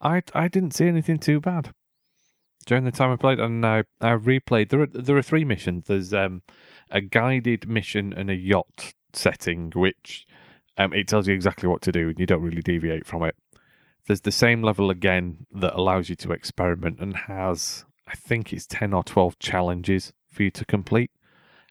I 0.00 0.22
I 0.34 0.48
didn't 0.48 0.72
see 0.74 0.88
anything 0.88 1.18
too 1.18 1.40
bad 1.40 1.74
during 2.64 2.84
the 2.84 2.90
time 2.90 3.10
I 3.10 3.16
played, 3.16 3.40
and 3.40 3.64
I 3.64 3.84
I 4.00 4.10
replayed. 4.10 4.70
There 4.70 4.82
are 4.82 4.86
there 4.86 5.16
are 5.16 5.22
three 5.22 5.44
missions. 5.44 5.86
There's 5.86 6.12
um 6.12 6.42
a 6.90 7.00
guided 7.00 7.68
mission 7.68 8.12
and 8.12 8.30
a 8.30 8.34
yacht 8.34 8.94
setting, 9.12 9.70
which 9.74 10.26
um 10.78 10.92
it 10.92 11.08
tells 11.08 11.28
you 11.28 11.34
exactly 11.34 11.68
what 11.68 11.82
to 11.82 11.92
do, 11.92 12.08
and 12.08 12.18
you 12.18 12.26
don't 12.26 12.42
really 12.42 12.62
deviate 12.62 13.06
from 13.06 13.22
it. 13.24 13.36
There's 14.06 14.22
the 14.22 14.32
same 14.32 14.62
level 14.62 14.90
again 14.90 15.46
that 15.54 15.74
allows 15.74 16.08
you 16.08 16.16
to 16.16 16.32
experiment 16.32 16.98
and 17.00 17.16
has 17.16 17.84
I 18.06 18.14
think 18.14 18.52
it's 18.52 18.66
ten 18.66 18.92
or 18.92 19.04
twelve 19.04 19.38
challenges 19.38 20.12
for 20.30 20.42
you 20.42 20.50
to 20.52 20.64
complete, 20.64 21.10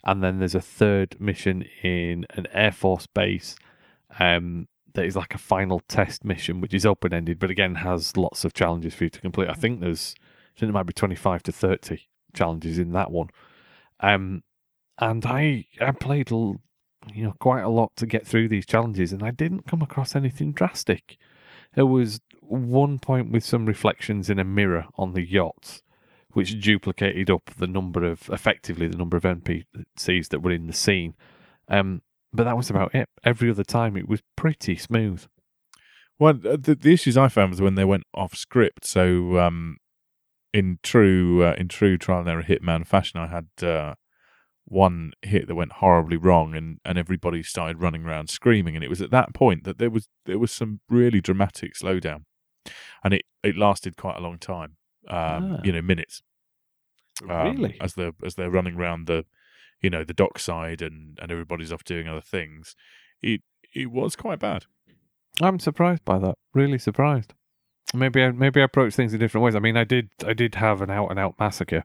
and 0.04 0.24
then 0.24 0.40
there's 0.40 0.56
a 0.56 0.62
third 0.62 1.20
mission 1.20 1.66
in 1.84 2.26
an 2.32 2.48
air 2.54 2.72
force 2.72 3.08
base. 3.08 3.56
Um, 4.20 4.68
that 4.94 5.06
is 5.06 5.16
like 5.16 5.34
a 5.34 5.38
final 5.38 5.80
test 5.88 6.26
mission, 6.26 6.60
which 6.60 6.74
is 6.74 6.86
open 6.86 7.14
ended, 7.14 7.40
but 7.40 7.50
again 7.50 7.76
has 7.76 8.18
lots 8.18 8.44
of 8.44 8.54
challenges 8.54 8.94
for 8.94 9.06
you 9.06 9.10
to 9.10 9.22
complete. 9.22 9.50
I 9.50 9.54
think 9.54 9.80
there's, 9.80 10.16
I 10.56 10.60
think 10.60 10.72
there 10.72 10.74
might 10.74 10.86
be 10.86 10.94
25 10.94 11.44
to 11.44 11.52
30 11.52 12.00
challenges 12.34 12.78
in 12.78 12.92
that 12.94 13.12
one. 13.12 13.30
Um, 14.00 14.44
and 14.98 15.26
I, 15.26 15.66
I 15.80 15.92
played, 15.92 16.30
you 16.32 16.60
know, 17.16 17.34
quite 17.40 17.62
a 17.62 17.70
lot 17.70 17.96
to 17.98 18.06
get 18.06 18.28
through 18.28 18.50
these 18.50 18.66
challenges, 18.66 19.12
and 19.12 19.24
I 19.24 19.32
didn't 19.32 19.68
come 19.68 19.82
across 19.82 20.16
anything 20.16 20.52
drastic. 20.52 21.18
There 21.74 21.86
was 21.86 22.20
one 22.42 23.00
point 23.00 23.32
with 23.32 23.46
some 23.46 23.66
reflections 23.66 24.30
in 24.30 24.40
a 24.40 24.44
mirror 24.44 24.86
on 24.96 25.14
the 25.14 25.24
yacht, 25.24 25.82
which 26.34 26.60
duplicated 26.62 27.30
up 27.30 27.52
the 27.58 27.68
number 27.68 28.06
of, 28.06 28.30
effectively, 28.30 28.88
the 28.88 28.98
number 28.98 29.18
of 29.18 29.24
NPCs 29.24 30.30
that 30.30 30.42
were 30.42 30.52
in 30.52 30.68
the 30.68 30.74
scene. 30.74 31.16
Um, 31.68 32.02
but 32.34 32.44
that 32.44 32.58
was 32.58 32.70
about 32.70 32.94
it. 32.96 33.10
Every 33.24 33.50
other 33.50 33.64
time, 33.64 33.98
it 33.98 34.08
was 34.08 34.22
pretty 34.36 34.76
smooth. 34.76 35.26
Well, 36.20 36.34
the, 36.34 36.78
the 36.80 36.94
issues 36.94 37.18
I 37.18 37.30
found 37.30 37.52
was 37.52 37.62
when 37.62 37.76
they 37.76 37.86
went 37.86 38.04
off 38.14 38.36
script. 38.36 38.86
So, 38.86 39.40
um, 39.40 39.78
in 40.54 40.80
true 40.84 41.44
uh, 41.44 41.56
in 41.58 41.68
true 41.68 41.98
trial 41.98 42.20
and 42.22 42.30
error 42.30 42.44
hitman 42.44 42.86
fashion, 42.86 43.20
I 43.20 43.28
had 43.28 43.48
uh, 43.68 43.96
one 44.66 45.12
hit 45.22 45.48
that 45.48 45.56
went 45.56 45.74
horribly 45.74 46.18
wrong, 46.18 46.56
and, 46.56 46.80
and 46.86 46.98
everybody 46.98 47.44
started 47.44 47.82
running 47.82 48.06
around 48.06 48.30
screaming. 48.30 48.76
And 48.76 48.84
it 48.84 48.90
was 48.90 49.02
at 49.02 49.12
that 49.12 49.34
point 49.34 49.64
that 49.64 49.78
there 49.78 49.90
was 49.90 50.08
there 50.26 50.40
was 50.40 50.52
some 50.52 50.82
really 50.90 51.22
dramatic 51.22 51.74
slowdown, 51.76 52.24
and 53.04 53.14
it, 53.14 53.24
it 53.44 53.58
lasted 53.58 53.98
quite 53.98 54.18
a 54.18 54.22
long 54.22 54.38
time. 54.40 54.78
Um, 55.08 55.58
Ah. 55.58 55.62
You 55.64 55.72
know, 55.72 55.82
minutes. 55.82 56.22
um, 57.30 57.56
really? 57.58 57.78
as 57.82 57.94
they're 57.96 58.14
as 58.24 58.36
they're 58.36 58.52
running 58.52 58.76
around 58.76 59.08
the 59.08 59.26
you 59.82 59.90
know 59.90 60.04
the 60.04 60.14
dockside 60.14 60.82
and 60.82 61.18
and 61.22 61.32
everybody's 61.32 61.72
off 61.72 61.84
doing 61.84 62.08
other 62.08 62.22
things. 62.22 62.76
It 63.22 63.42
it 63.74 63.90
was 63.92 64.16
quite 64.16 64.40
bad. 64.40 64.66
I'm 65.42 65.60
surprised 65.60 66.04
by 66.06 66.20
that. 66.20 66.36
Really 66.54 66.78
surprised. 66.78 67.34
Maybe 67.94 68.24
I 68.24 68.32
maybe 68.32 68.62
I 68.62 68.66
approach 68.66 68.94
things 68.94 69.14
in 69.14 69.20
different 69.20 69.44
ways. 69.44 69.56
I 69.56 69.60
mean, 69.60 69.78
I 69.78 69.84
did 69.84 70.10
I 70.26 70.34
did 70.34 70.56
have 70.56 70.82
an 70.82 70.90
out 70.90 71.10
and 71.10 71.20
out 71.20 71.36
massacre 71.40 71.84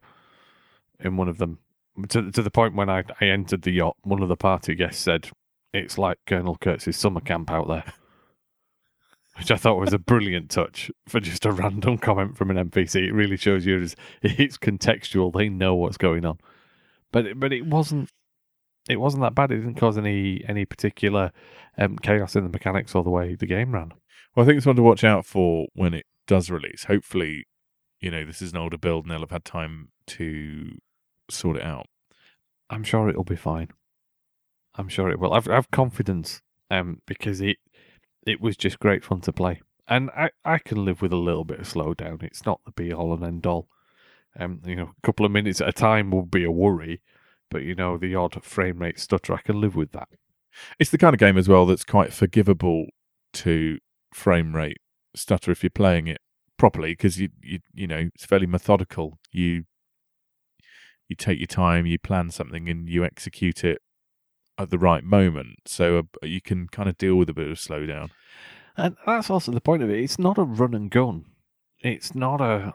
in 1.00 1.16
one 1.16 1.28
of 1.28 1.38
them 1.38 1.58
to 2.08 2.30
to 2.30 2.42
the 2.42 2.50
point 2.50 2.74
when 2.74 2.88
I 2.88 3.04
I 3.20 3.26
entered 3.26 3.62
the 3.62 3.72
yacht. 3.72 3.96
One 4.02 4.22
of 4.22 4.28
the 4.28 4.36
party 4.36 4.74
guests 4.74 5.02
said 5.02 5.30
it's 5.72 5.98
like 5.98 6.18
Colonel 6.26 6.56
Kurtz's 6.56 6.96
summer 6.96 7.20
camp 7.20 7.50
out 7.50 7.68
there, 7.68 7.84
which 9.38 9.50
I 9.50 9.56
thought 9.56 9.80
was 9.80 9.92
a 9.92 9.98
brilliant 9.98 10.50
touch 10.50 10.90
for 11.08 11.20
just 11.20 11.44
a 11.44 11.52
random 11.52 11.98
comment 11.98 12.36
from 12.36 12.50
an 12.50 12.70
NPC. 12.70 13.08
It 13.08 13.12
really 13.12 13.36
shows 13.36 13.66
you 13.66 13.82
it's, 13.82 13.96
it's 14.22 14.58
contextual. 14.58 15.32
They 15.32 15.48
know 15.48 15.74
what's 15.74 15.98
going 15.98 16.24
on, 16.24 16.38
but 17.12 17.26
it, 17.26 17.40
but 17.40 17.52
it 17.52 17.66
wasn't 17.66 18.10
it 18.88 19.00
wasn't 19.00 19.22
that 19.22 19.34
bad. 19.34 19.50
It 19.50 19.56
didn't 19.58 19.74
cause 19.74 19.98
any 19.98 20.44
any 20.48 20.64
particular 20.64 21.32
um, 21.78 21.98
chaos 21.98 22.36
in 22.36 22.44
the 22.44 22.50
mechanics 22.50 22.94
or 22.94 23.02
the 23.02 23.10
way 23.10 23.34
the 23.34 23.46
game 23.46 23.72
ran. 23.72 23.92
Well, 24.36 24.44
I 24.44 24.46
think 24.46 24.58
it's 24.58 24.66
one 24.66 24.76
to 24.76 24.82
watch 24.82 25.02
out 25.02 25.24
for 25.24 25.66
when 25.72 25.94
it 25.94 26.04
does 26.26 26.50
release. 26.50 26.84
Hopefully, 26.84 27.46
you 28.00 28.10
know 28.10 28.24
this 28.24 28.42
is 28.42 28.52
an 28.52 28.58
older 28.58 28.76
build 28.76 29.04
and 29.04 29.10
they'll 29.10 29.20
have 29.20 29.30
had 29.30 29.46
time 29.46 29.88
to 30.08 30.76
sort 31.30 31.56
it 31.56 31.62
out. 31.62 31.86
I'm 32.68 32.84
sure 32.84 33.08
it'll 33.08 33.24
be 33.24 33.34
fine. 33.36 33.68
I'm 34.74 34.88
sure 34.88 35.08
it 35.10 35.18
will. 35.18 35.32
I've 35.32 35.48
I've 35.48 35.70
confidence, 35.70 36.42
um, 36.70 37.00
because 37.06 37.40
it 37.40 37.56
it 38.26 38.40
was 38.42 38.58
just 38.58 38.78
great 38.78 39.02
fun 39.04 39.22
to 39.22 39.32
play, 39.32 39.62
and 39.88 40.10
I 40.10 40.30
I 40.44 40.58
can 40.58 40.84
live 40.84 41.00
with 41.00 41.14
a 41.14 41.16
little 41.16 41.44
bit 41.44 41.60
of 41.60 41.66
slowdown. 41.66 42.22
It's 42.22 42.44
not 42.44 42.60
the 42.66 42.72
be 42.72 42.92
all 42.92 43.14
and 43.14 43.24
end 43.24 43.46
all. 43.46 43.68
Um, 44.38 44.60
you 44.66 44.76
know, 44.76 44.92
a 45.02 45.06
couple 45.06 45.24
of 45.24 45.32
minutes 45.32 45.62
at 45.62 45.68
a 45.68 45.72
time 45.72 46.10
will 46.10 46.26
be 46.26 46.44
a 46.44 46.50
worry, 46.50 47.00
but 47.50 47.62
you 47.62 47.74
know 47.74 47.96
the 47.96 48.14
odd 48.14 48.44
frame 48.44 48.80
rate 48.80 49.00
stutter, 49.00 49.32
I 49.32 49.40
can 49.40 49.62
live 49.62 49.76
with 49.76 49.92
that. 49.92 50.08
It's 50.78 50.90
the 50.90 50.98
kind 50.98 51.14
of 51.14 51.20
game 51.20 51.38
as 51.38 51.48
well 51.48 51.64
that's 51.64 51.84
quite 51.84 52.12
forgivable 52.12 52.86
to 53.34 53.78
frame 54.12 54.54
rate 54.54 54.78
stutter 55.14 55.50
if 55.50 55.62
you're 55.62 55.70
playing 55.70 56.06
it 56.06 56.18
properly 56.58 56.92
because 56.92 57.20
you 57.20 57.28
you 57.42 57.58
you 57.74 57.86
know 57.86 58.08
it's 58.14 58.24
fairly 58.24 58.46
methodical. 58.46 59.18
You 59.30 59.64
you 61.08 61.16
take 61.16 61.38
your 61.38 61.46
time, 61.46 61.86
you 61.86 61.98
plan 61.98 62.30
something, 62.30 62.68
and 62.68 62.88
you 62.88 63.04
execute 63.04 63.64
it 63.64 63.78
at 64.58 64.70
the 64.70 64.78
right 64.78 65.04
moment, 65.04 65.58
so 65.66 65.98
uh, 65.98 66.26
you 66.26 66.40
can 66.40 66.66
kind 66.68 66.88
of 66.88 66.98
deal 66.98 67.16
with 67.16 67.28
a 67.28 67.34
bit 67.34 67.48
of 67.48 67.58
slowdown. 67.58 68.10
And 68.76 68.96
that's 69.06 69.30
also 69.30 69.52
the 69.52 69.60
point 69.60 69.82
of 69.82 69.90
it. 69.90 70.00
It's 70.00 70.18
not 70.18 70.38
a 70.38 70.42
run 70.42 70.74
and 70.74 70.90
gun. 70.90 71.26
It's 71.80 72.14
not 72.14 72.40
a 72.40 72.74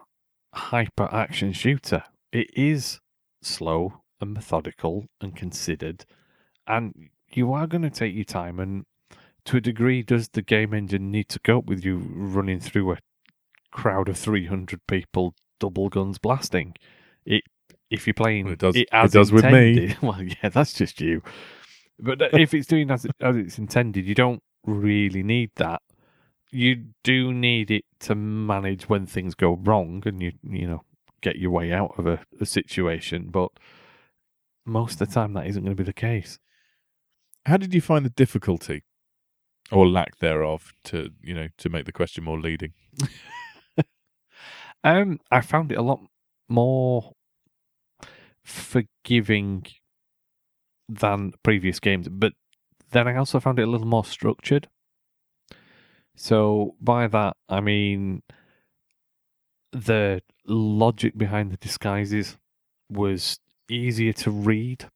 hyper 0.54 1.08
action 1.12 1.52
shooter. 1.52 2.04
It 2.32 2.48
is 2.54 3.00
slow 3.42 4.02
and 4.20 4.32
methodical 4.32 5.06
and 5.20 5.36
considered. 5.36 6.04
And 6.66 7.10
you 7.32 7.52
are 7.52 7.66
going 7.66 7.82
to 7.82 7.90
take 7.90 8.14
your 8.14 8.24
time. 8.24 8.58
And 8.58 8.84
to 9.46 9.56
a 9.56 9.60
degree, 9.60 10.02
does 10.02 10.28
the 10.28 10.42
game 10.42 10.72
engine 10.74 11.10
need 11.10 11.28
to 11.30 11.40
cope 11.40 11.66
with 11.66 11.84
you 11.84 11.96
running 12.14 12.60
through 12.60 12.92
a 12.92 12.98
crowd 13.70 14.08
of 14.08 14.16
300 14.16 14.80
people, 14.86 15.34
double 15.58 15.88
guns 15.88 16.18
blasting? 16.18 16.74
It 17.24 17.42
if 17.90 18.06
you're 18.06 18.14
playing 18.14 18.44
Well, 18.44 18.54
it 18.54 18.58
does- 18.58 18.76
as 18.92 19.14
it 19.14 19.18
does 19.18 19.32
with 19.32 19.44
me. 19.44 19.94
Well, 20.02 20.22
yeah, 20.22 20.48
that's 20.48 20.72
just 20.72 21.00
you. 21.00 21.22
But 21.98 22.22
uh, 22.22 22.28
if 22.32 22.54
it's 22.54 22.66
doing 22.66 22.90
as, 22.90 23.04
it, 23.04 23.12
as 23.20 23.36
it's 23.36 23.58
intended, 23.58 24.06
you 24.06 24.14
don't 24.14 24.42
really 24.64 25.22
need 25.22 25.50
that 25.56 25.82
you 26.52 26.84
do 27.02 27.32
need 27.32 27.70
it 27.70 27.84
to 27.98 28.14
manage 28.14 28.88
when 28.88 29.06
things 29.06 29.34
go 29.34 29.54
wrong 29.64 30.02
and 30.06 30.22
you 30.22 30.32
you 30.44 30.66
know 30.66 30.82
get 31.22 31.36
your 31.36 31.50
way 31.50 31.72
out 31.72 31.94
of 31.98 32.06
a, 32.06 32.20
a 32.40 32.46
situation 32.46 33.28
but 33.30 33.50
most 34.66 35.00
of 35.00 35.08
the 35.08 35.14
time 35.14 35.32
that 35.32 35.46
isn't 35.46 35.64
going 35.64 35.74
to 35.76 35.82
be 35.82 35.86
the 35.86 35.92
case 35.92 36.38
How 37.46 37.56
did 37.56 37.74
you 37.74 37.80
find 37.80 38.04
the 38.04 38.10
difficulty 38.10 38.84
or 39.72 39.86
lack 39.88 40.18
thereof 40.18 40.72
to 40.84 41.10
you 41.22 41.34
know 41.34 41.48
to 41.58 41.68
make 41.68 41.84
the 41.86 41.92
question 41.92 42.24
more 42.24 42.38
leading? 42.40 42.72
um 44.84 45.18
i 45.30 45.40
found 45.40 45.70
it 45.72 45.78
a 45.78 45.82
lot 45.82 46.00
more 46.48 47.12
forgiving 48.44 49.64
than 50.88 51.32
previous 51.42 51.78
games 51.80 52.08
but 52.08 52.32
then 52.90 53.06
i 53.08 53.16
also 53.16 53.38
found 53.40 53.58
it 53.58 53.62
a 53.62 53.70
little 53.70 53.86
more 53.86 54.04
structured 54.04 54.68
so 56.16 56.74
by 56.80 57.06
that 57.06 57.36
i 57.48 57.60
mean 57.60 58.22
the 59.72 60.20
logic 60.46 61.16
behind 61.16 61.50
the 61.50 61.56
disguises 61.58 62.36
was 62.90 63.38
easier 63.70 64.12
to 64.12 64.30
read 64.30 64.86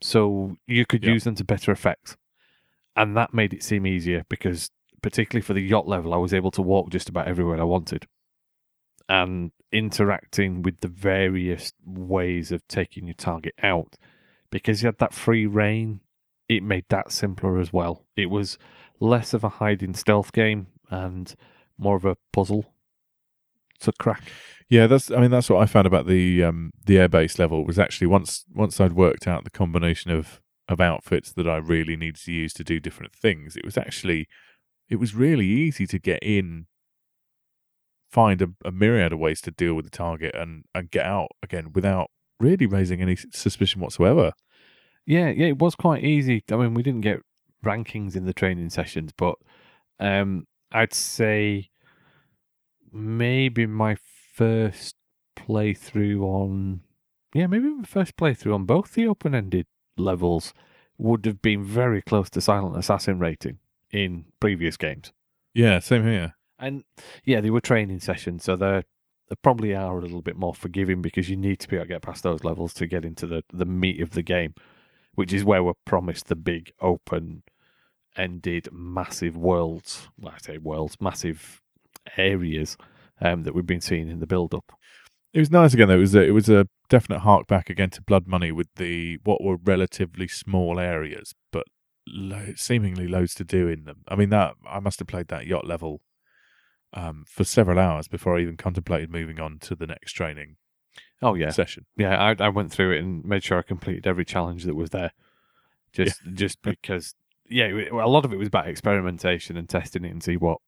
so 0.00 0.56
you 0.66 0.86
could 0.86 1.04
Yeah. 1.04 1.12
use 1.12 1.24
them 1.24 1.34
to 1.34 1.44
better 1.44 1.72
effect 1.72 2.16
and 2.96 3.16
that 3.16 3.34
made 3.34 3.52
it 3.52 3.62
seem 3.62 3.86
easier 3.86 4.24
because 4.28 4.70
particularly 5.02 5.42
for 5.42 5.54
the 5.54 5.62
yacht 5.62 5.88
level 5.88 6.12
i 6.12 6.16
was 6.16 6.34
able 6.34 6.50
to 6.50 6.62
walk 6.62 6.90
just 6.90 7.08
about 7.08 7.28
everywhere 7.28 7.60
i 7.60 7.64
wanted 7.64 8.06
and 9.08 9.50
interacting 9.72 10.62
with 10.62 10.80
the 10.80 10.88
various 10.88 11.72
ways 11.84 12.52
of 12.52 12.66
taking 12.68 13.06
your 13.06 13.14
target 13.14 13.54
out 13.62 13.96
because 14.50 14.82
you 14.82 14.86
had 14.86 14.98
that 14.98 15.14
free 15.14 15.46
reign 15.46 16.00
it 16.48 16.62
made 16.62 16.84
that 16.88 17.10
simpler 17.10 17.58
as 17.58 17.72
well 17.72 18.04
it 18.16 18.26
was 18.26 18.58
less 18.98 19.32
of 19.32 19.42
a 19.42 19.48
hiding 19.48 19.94
stealth 19.94 20.32
game 20.32 20.66
and 20.90 21.34
more 21.78 21.96
of 21.96 22.04
a 22.04 22.16
puzzle 22.32 22.72
to 23.80 23.92
crack. 23.98 24.30
Yeah, 24.68 24.86
that's. 24.86 25.10
I 25.10 25.20
mean, 25.20 25.30
that's 25.30 25.50
what 25.50 25.60
I 25.60 25.66
found 25.66 25.86
about 25.86 26.06
the 26.06 26.44
um, 26.44 26.70
the 26.84 26.96
airbase 26.96 27.38
level 27.38 27.64
was 27.64 27.78
actually 27.78 28.06
once 28.06 28.44
once 28.54 28.80
I'd 28.80 28.92
worked 28.92 29.26
out 29.26 29.44
the 29.44 29.50
combination 29.50 30.10
of 30.10 30.40
of 30.70 30.80
outfits 30.80 31.32
that 31.32 31.48
I 31.48 31.56
really 31.56 31.96
needed 31.96 32.22
to 32.22 32.32
use 32.32 32.52
to 32.54 32.64
do 32.64 32.80
different 32.80 33.12
things. 33.12 33.56
It 33.56 33.64
was 33.64 33.76
actually 33.76 34.28
it 34.88 34.96
was 34.96 35.14
really 35.14 35.46
easy 35.46 35.86
to 35.86 35.98
get 35.98 36.20
in, 36.22 36.66
find 38.10 38.40
a, 38.40 38.48
a 38.64 38.72
myriad 38.72 39.12
of 39.12 39.18
ways 39.18 39.40
to 39.42 39.50
deal 39.50 39.74
with 39.74 39.84
the 39.84 39.90
target, 39.90 40.34
and 40.34 40.64
and 40.74 40.90
get 40.90 41.04
out 41.04 41.32
again 41.42 41.72
without 41.74 42.10
really 42.38 42.66
raising 42.66 43.02
any 43.02 43.16
suspicion 43.16 43.80
whatsoever. 43.80 44.32
Yeah, 45.06 45.30
yeah, 45.30 45.48
it 45.48 45.58
was 45.58 45.74
quite 45.74 46.04
easy. 46.04 46.44
I 46.50 46.56
mean, 46.56 46.74
we 46.74 46.82
didn't 46.82 47.00
get 47.00 47.20
rankings 47.64 48.14
in 48.14 48.24
the 48.24 48.32
training 48.32 48.70
sessions, 48.70 49.12
but 49.16 49.34
um, 49.98 50.46
I'd 50.70 50.94
say 50.94 51.68
maybe 52.92 53.66
my 53.66 53.96
first 54.34 54.94
playthrough 55.36 56.22
on, 56.22 56.80
yeah, 57.34 57.46
maybe 57.48 57.68
my 57.68 57.84
first 57.84 58.16
playthrough 58.16 58.54
on 58.54 58.64
both 58.64 58.94
the 58.94 59.06
open-ended 59.06 59.66
levels 60.00 60.52
would 60.98 61.24
have 61.24 61.40
been 61.40 61.64
very 61.64 62.02
close 62.02 62.28
to 62.30 62.40
Silent 62.40 62.76
Assassin 62.76 63.18
rating 63.18 63.58
in 63.90 64.26
previous 64.40 64.76
games. 64.76 65.12
Yeah, 65.54 65.78
same 65.78 66.04
here. 66.04 66.34
And 66.58 66.84
yeah, 67.24 67.40
they 67.40 67.50
were 67.50 67.60
training 67.60 68.00
sessions, 68.00 68.44
so 68.44 68.56
they're 68.56 68.84
they 69.30 69.36
probably 69.36 69.74
are 69.74 69.96
a 69.96 70.00
little 70.02 70.22
bit 70.22 70.36
more 70.36 70.54
forgiving 70.54 71.00
because 71.00 71.30
you 71.30 71.36
need 71.36 71.60
to 71.60 71.68
be 71.68 71.76
able 71.76 71.84
to 71.84 71.88
get 71.90 72.02
past 72.02 72.24
those 72.24 72.42
levels 72.42 72.74
to 72.74 72.86
get 72.86 73.04
into 73.04 73.28
the, 73.28 73.44
the 73.52 73.64
meat 73.64 74.00
of 74.02 74.10
the 74.10 74.22
game, 74.22 74.54
which 75.14 75.32
is 75.32 75.44
where 75.44 75.62
we're 75.62 75.72
promised 75.84 76.26
the 76.26 76.34
big 76.34 76.72
open 76.80 77.44
ended 78.16 78.68
massive 78.72 79.36
worlds. 79.36 80.08
Well, 80.18 80.34
I 80.34 80.38
say 80.38 80.58
worlds, 80.58 80.96
massive 81.00 81.62
areas 82.16 82.76
um, 83.20 83.44
that 83.44 83.54
we've 83.54 83.64
been 83.64 83.80
seeing 83.80 84.08
in 84.08 84.18
the 84.18 84.26
build 84.26 84.52
up. 84.52 84.72
It 85.32 85.38
was 85.38 85.50
nice 85.50 85.74
again 85.74 85.88
though. 85.88 85.94
It 85.96 85.98
was 85.98 86.14
a, 86.14 86.22
it 86.22 86.30
was 86.32 86.48
a 86.48 86.66
definite 86.88 87.20
hark 87.20 87.46
back 87.46 87.70
again 87.70 87.90
to 87.90 88.02
Blood 88.02 88.26
Money 88.26 88.50
with 88.50 88.68
the 88.76 89.18
what 89.24 89.42
were 89.42 89.56
relatively 89.62 90.26
small 90.26 90.80
areas, 90.80 91.34
but 91.52 91.64
lo- 92.06 92.54
seemingly 92.56 93.06
loads 93.06 93.34
to 93.34 93.44
do 93.44 93.68
in 93.68 93.84
them. 93.84 94.02
I 94.08 94.16
mean 94.16 94.30
that 94.30 94.54
I 94.68 94.80
must 94.80 94.98
have 94.98 95.08
played 95.08 95.28
that 95.28 95.46
yacht 95.46 95.66
level 95.66 96.00
um, 96.92 97.24
for 97.28 97.44
several 97.44 97.78
hours 97.78 98.08
before 98.08 98.36
I 98.36 98.40
even 98.40 98.56
contemplated 98.56 99.10
moving 99.10 99.38
on 99.38 99.58
to 99.60 99.76
the 99.76 99.86
next 99.86 100.12
training 100.12 100.56
Oh 101.22 101.34
yeah, 101.34 101.50
session. 101.50 101.86
yeah. 101.96 102.16
I, 102.16 102.44
I 102.44 102.48
went 102.48 102.72
through 102.72 102.92
it 102.92 102.98
and 102.98 103.24
made 103.24 103.44
sure 103.44 103.58
I 103.58 103.62
completed 103.62 104.06
every 104.06 104.24
challenge 104.24 104.64
that 104.64 104.74
was 104.74 104.90
there, 104.90 105.12
just 105.92 106.20
just 106.34 106.60
because. 106.62 107.14
Yeah, 107.52 107.66
a 107.90 108.06
lot 108.08 108.24
of 108.24 108.32
it 108.32 108.36
was 108.36 108.46
about 108.46 108.68
experimentation 108.68 109.56
and 109.56 109.68
testing 109.68 110.04
it 110.04 110.10
and 110.12 110.22
see 110.22 110.36
what 110.36 110.58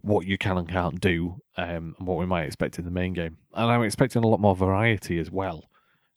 what 0.00 0.26
you 0.26 0.38
can 0.38 0.58
and 0.58 0.68
can't 0.68 1.00
do, 1.00 1.40
um, 1.56 1.94
and 1.98 2.06
what 2.06 2.18
we 2.18 2.26
might 2.26 2.44
expect 2.44 2.78
in 2.78 2.84
the 2.84 2.90
main 2.90 3.12
game. 3.12 3.38
And 3.54 3.70
I'm 3.70 3.82
expecting 3.82 4.22
a 4.22 4.28
lot 4.28 4.40
more 4.40 4.56
variety 4.56 5.18
as 5.18 5.30
well 5.30 5.68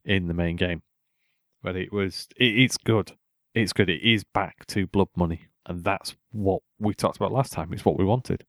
in 0.05 0.27
the 0.27 0.33
main 0.33 0.55
game. 0.55 0.83
But 1.63 1.75
it 1.75 1.91
was 1.91 2.27
it, 2.37 2.57
it's 2.59 2.77
good. 2.77 3.13
It's 3.53 3.73
good. 3.73 3.89
It 3.89 4.01
is 4.01 4.23
back 4.23 4.65
to 4.67 4.87
blood 4.87 5.09
money, 5.15 5.47
and 5.65 5.83
that's 5.83 6.15
what 6.31 6.61
we 6.79 6.93
talked 6.93 7.17
about 7.17 7.31
last 7.31 7.53
time. 7.53 7.73
It's 7.73 7.85
what 7.85 7.97
we 7.97 8.05
wanted. 8.05 8.45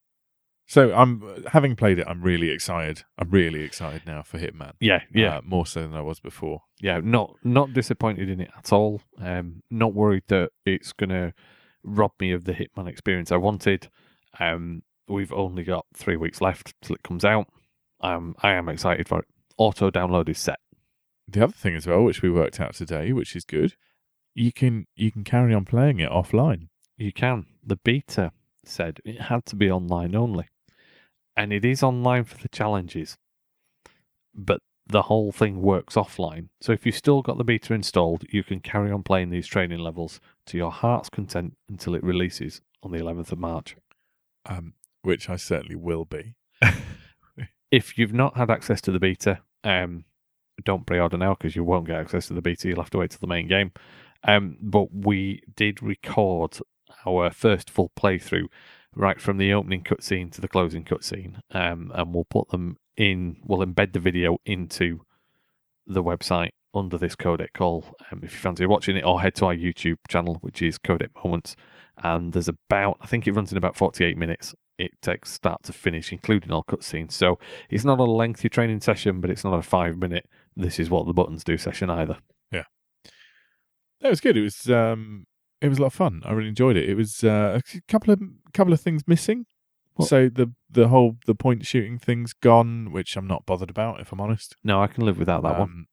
So 0.66 0.94
I'm 0.94 1.44
having 1.48 1.76
played 1.76 1.98
it. 1.98 2.06
I'm 2.08 2.22
really 2.22 2.48
excited. 2.50 3.02
I'm 3.18 3.30
really 3.30 3.62
excited 3.62 4.02
now 4.06 4.22
for 4.22 4.38
Hitman. 4.38 4.72
Yeah, 4.80 5.02
yeah. 5.12 5.38
uh, 5.38 5.40
more 5.44 5.66
so 5.66 5.82
than 5.82 5.94
I 5.94 6.00
was 6.00 6.20
before. 6.20 6.62
yeah, 6.80 7.00
not 7.02 7.34
not 7.42 7.72
disappointed 7.72 8.28
in 8.30 8.40
it 8.40 8.50
at 8.56 8.72
all. 8.72 9.02
Um, 9.20 9.62
not 9.70 9.92
worried 9.92 10.22
that 10.28 10.50
it's 10.64 10.92
gonna 10.92 11.34
rob 11.82 12.12
me 12.20 12.32
of 12.32 12.44
the 12.44 12.52
Hitman 12.52 12.88
experience 12.88 13.32
I 13.32 13.36
wanted. 13.36 13.88
Um, 14.38 14.82
we've 15.08 15.32
only 15.32 15.64
got 15.64 15.86
three 15.94 16.16
weeks 16.16 16.40
left 16.40 16.74
till 16.82 16.94
it 16.94 17.02
comes 17.02 17.24
out. 17.24 17.48
Um, 18.00 18.34
I 18.42 18.52
am 18.52 18.68
excited 18.68 19.08
for 19.08 19.20
it. 19.20 19.26
Auto 19.56 19.90
download 19.90 20.28
is 20.28 20.38
set. 20.38 20.58
The 21.28 21.44
other 21.44 21.52
thing 21.52 21.76
as 21.76 21.86
well, 21.86 22.02
which 22.02 22.22
we 22.22 22.30
worked 22.30 22.60
out 22.60 22.74
today, 22.74 23.12
which 23.12 23.36
is 23.36 23.44
good, 23.44 23.74
you 24.34 24.52
can 24.52 24.86
you 24.96 25.10
can 25.10 25.24
carry 25.24 25.54
on 25.54 25.64
playing 25.64 26.00
it 26.00 26.10
offline. 26.10 26.68
You 26.96 27.12
can. 27.12 27.46
The 27.64 27.76
beta 27.76 28.32
said 28.64 28.98
it 29.04 29.22
had 29.22 29.46
to 29.46 29.56
be 29.56 29.70
online 29.70 30.14
only, 30.14 30.48
and 31.36 31.52
it 31.52 31.64
is 31.64 31.82
online 31.82 32.24
for 32.24 32.38
the 32.38 32.48
challenges, 32.48 33.16
but 34.34 34.60
the 34.86 35.02
whole 35.02 35.32
thing 35.32 35.62
works 35.62 35.94
offline. 35.94 36.48
So 36.60 36.72
if 36.72 36.84
you've 36.84 36.96
still 36.96 37.22
got 37.22 37.38
the 37.38 37.44
beta 37.44 37.72
installed, 37.72 38.24
you 38.30 38.42
can 38.42 38.60
carry 38.60 38.90
on 38.90 39.02
playing 39.02 39.30
these 39.30 39.46
training 39.46 39.78
levels 39.78 40.20
to 40.46 40.58
your 40.58 40.72
heart's 40.72 41.08
content 41.08 41.56
until 41.68 41.94
it 41.94 42.02
releases 42.02 42.60
on 42.82 42.90
the 42.90 42.98
11th 42.98 43.32
of 43.32 43.38
March. 43.38 43.76
Um, 44.46 44.74
which 45.02 45.28
I 45.28 45.36
certainly 45.36 45.76
will 45.76 46.04
be. 46.04 46.34
If 47.72 47.96
you've 47.96 48.12
not 48.12 48.36
had 48.36 48.50
access 48.50 48.82
to 48.82 48.90
the 48.90 49.00
beta, 49.00 49.40
um, 49.64 50.04
don't 50.62 50.86
pre-order 50.86 51.16
now 51.16 51.32
because 51.32 51.56
you 51.56 51.64
won't 51.64 51.86
get 51.86 51.96
access 51.96 52.26
to 52.26 52.34
the 52.34 52.42
beta. 52.42 52.68
You'll 52.68 52.82
have 52.82 52.90
to 52.90 52.98
wait 52.98 53.12
till 53.12 53.20
the 53.20 53.26
main 53.26 53.48
game. 53.48 53.72
Um, 54.24 54.58
but 54.60 54.94
we 54.94 55.42
did 55.56 55.82
record 55.82 56.58
our 57.06 57.30
first 57.30 57.70
full 57.70 57.90
playthrough 57.98 58.48
right 58.94 59.18
from 59.18 59.38
the 59.38 59.54
opening 59.54 59.82
cutscene 59.82 60.30
to 60.32 60.42
the 60.42 60.48
closing 60.48 60.84
cutscene, 60.84 61.40
um, 61.52 61.90
and 61.94 62.14
we'll 62.14 62.26
put 62.26 62.50
them 62.50 62.76
in. 62.98 63.38
We'll 63.42 63.66
embed 63.66 63.94
the 63.94 64.00
video 64.00 64.36
into 64.44 65.06
the 65.86 66.02
website 66.02 66.50
under 66.74 66.98
this 66.98 67.16
codec 67.16 67.54
call. 67.54 67.96
Um, 68.10 68.20
if 68.22 68.32
you 68.32 68.38
fancy 68.38 68.66
watching 68.66 68.96
it, 68.96 69.04
or 69.04 69.22
head 69.22 69.34
to 69.36 69.46
our 69.46 69.54
YouTube 69.54 69.96
channel, 70.08 70.36
which 70.42 70.60
is 70.60 70.78
Codec 70.78 71.08
Moments. 71.24 71.56
And 72.02 72.32
there's 72.32 72.48
about, 72.48 72.98
I 73.00 73.06
think 73.06 73.26
it 73.26 73.32
runs 73.32 73.52
in 73.52 73.58
about 73.58 73.76
48 73.76 74.16
minutes. 74.16 74.54
It 74.82 75.00
takes 75.00 75.30
start 75.30 75.62
to 75.64 75.72
finish, 75.72 76.12
including 76.12 76.50
all 76.50 76.64
cutscenes. 76.64 77.12
So 77.12 77.38
it's 77.70 77.84
not 77.84 78.00
a 78.00 78.04
lengthy 78.04 78.48
training 78.48 78.80
session, 78.80 79.20
but 79.20 79.30
it's 79.30 79.44
not 79.44 79.58
a 79.58 79.62
five 79.62 79.96
minute. 79.96 80.28
This 80.56 80.78
is 80.78 80.90
what 80.90 81.06
the 81.06 81.12
buttons 81.12 81.44
do 81.44 81.56
session 81.56 81.88
either. 81.90 82.18
Yeah. 82.50 82.64
That 84.00 84.10
was 84.10 84.20
good. 84.20 84.36
It 84.36 84.42
was 84.42 84.68
um, 84.68 85.26
it 85.60 85.68
was 85.68 85.78
a 85.78 85.82
lot 85.82 85.88
of 85.88 85.94
fun. 85.94 86.22
I 86.24 86.32
really 86.32 86.48
enjoyed 86.48 86.76
it. 86.76 86.88
It 86.88 86.96
was 86.96 87.22
uh, 87.22 87.60
a 87.74 87.80
couple 87.88 88.12
of 88.12 88.20
couple 88.52 88.72
of 88.72 88.80
things 88.80 89.02
missing. 89.06 89.46
What? 89.94 90.08
So 90.08 90.28
the 90.28 90.52
the 90.68 90.88
whole 90.88 91.18
the 91.26 91.34
point 91.34 91.64
shooting 91.66 91.98
thing's 91.98 92.32
gone, 92.32 92.92
which 92.92 93.16
I'm 93.16 93.26
not 93.26 93.46
bothered 93.46 93.70
about 93.70 94.00
if 94.00 94.12
I'm 94.12 94.20
honest. 94.20 94.56
No, 94.64 94.82
I 94.82 94.88
can 94.88 95.04
live 95.04 95.18
without 95.18 95.42
that 95.44 95.58
one. 95.58 95.62
Um, 95.62 95.86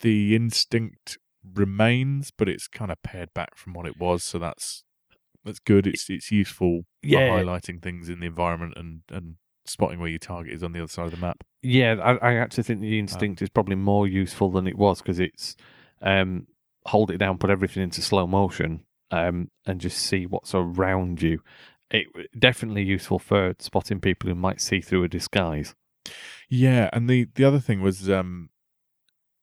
The 0.00 0.36
instinct 0.36 1.18
remains, 1.54 2.30
but 2.30 2.48
it's 2.48 2.68
kind 2.68 2.92
of 2.92 3.02
pared 3.02 3.34
back 3.34 3.56
from 3.56 3.72
what 3.72 3.86
it 3.86 3.98
was. 3.98 4.22
So 4.22 4.38
that's 4.38 4.84
that's 5.44 5.58
good. 5.60 5.86
It's 5.86 6.08
it's 6.10 6.30
useful 6.30 6.82
for 7.02 7.08
Yeah. 7.08 7.28
highlighting 7.30 7.82
things 7.82 8.08
in 8.08 8.20
the 8.20 8.26
environment 8.26 8.74
and 8.76 9.02
and 9.10 9.36
spotting 9.64 10.00
where 10.00 10.08
your 10.08 10.18
target 10.18 10.52
is 10.52 10.62
on 10.62 10.72
the 10.72 10.80
other 10.80 10.88
side 10.88 11.04
of 11.06 11.12
the 11.12 11.16
map. 11.16 11.44
Yeah, 11.62 11.94
I, 12.02 12.32
I 12.32 12.34
actually 12.34 12.64
think 12.64 12.80
the 12.80 12.98
instinct 12.98 13.40
is 13.42 13.48
probably 13.48 13.76
more 13.76 14.08
useful 14.08 14.50
than 14.50 14.66
it 14.66 14.76
was 14.76 15.00
because 15.00 15.20
it's 15.20 15.56
um, 16.00 16.48
hold 16.86 17.10
it 17.12 17.18
down, 17.18 17.38
put 17.38 17.50
everything 17.50 17.84
into 17.84 18.02
slow 18.02 18.26
motion, 18.26 18.84
um, 19.12 19.50
and 19.64 19.80
just 19.80 19.98
see 19.98 20.26
what's 20.26 20.54
around 20.54 21.22
you. 21.22 21.40
It 21.92 22.06
definitely 22.36 22.82
useful 22.82 23.18
for 23.20 23.54
spotting 23.60 24.00
people 24.00 24.28
who 24.28 24.34
might 24.34 24.60
see 24.60 24.80
through 24.80 25.04
a 25.04 25.08
disguise. 25.08 25.74
Yeah, 26.48 26.90
and 26.92 27.08
the 27.08 27.28
the 27.34 27.44
other 27.44 27.60
thing 27.60 27.80
was 27.80 28.10
um 28.10 28.48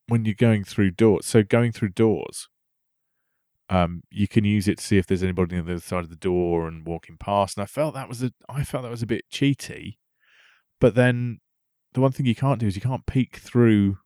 when 0.08 0.26
you're 0.26 0.34
going 0.34 0.64
through 0.64 0.92
doors. 0.92 1.26
So 1.26 1.44
going 1.44 1.72
through 1.72 1.90
doors, 1.90 2.50
um, 3.70 4.04
you 4.10 4.28
can 4.28 4.44
use 4.44 4.68
it 4.68 4.80
to 4.80 4.84
see 4.84 4.98
if 4.98 5.06
there's 5.06 5.24
anybody 5.24 5.58
on 5.58 5.66
the 5.66 5.74
other 5.74 5.82
side 5.82 6.04
of 6.04 6.10
the 6.10 6.16
door 6.16 6.68
and 6.68 6.86
walking 6.86 7.18
past. 7.18 7.58
And 7.58 7.64
I 7.64 7.68
felt 7.68 7.94
that 7.94 8.10
was 8.10 8.24
a 8.24 8.32
I 8.48 8.64
felt 8.64 8.84
that 8.84 8.92
was 8.92 9.04
a 9.04 9.08
bit 9.08 9.26
cheaty. 9.32 9.98
But 10.82 10.96
then 10.96 11.40
the 11.94 12.02
one 12.02 12.12
thing 12.12 12.26
you 12.26 12.36
can't 12.36 12.60
do 12.60 12.68
is 12.68 12.76
you 12.76 12.82
can't 12.82 13.06
peek 13.06 13.38
through 13.38 13.98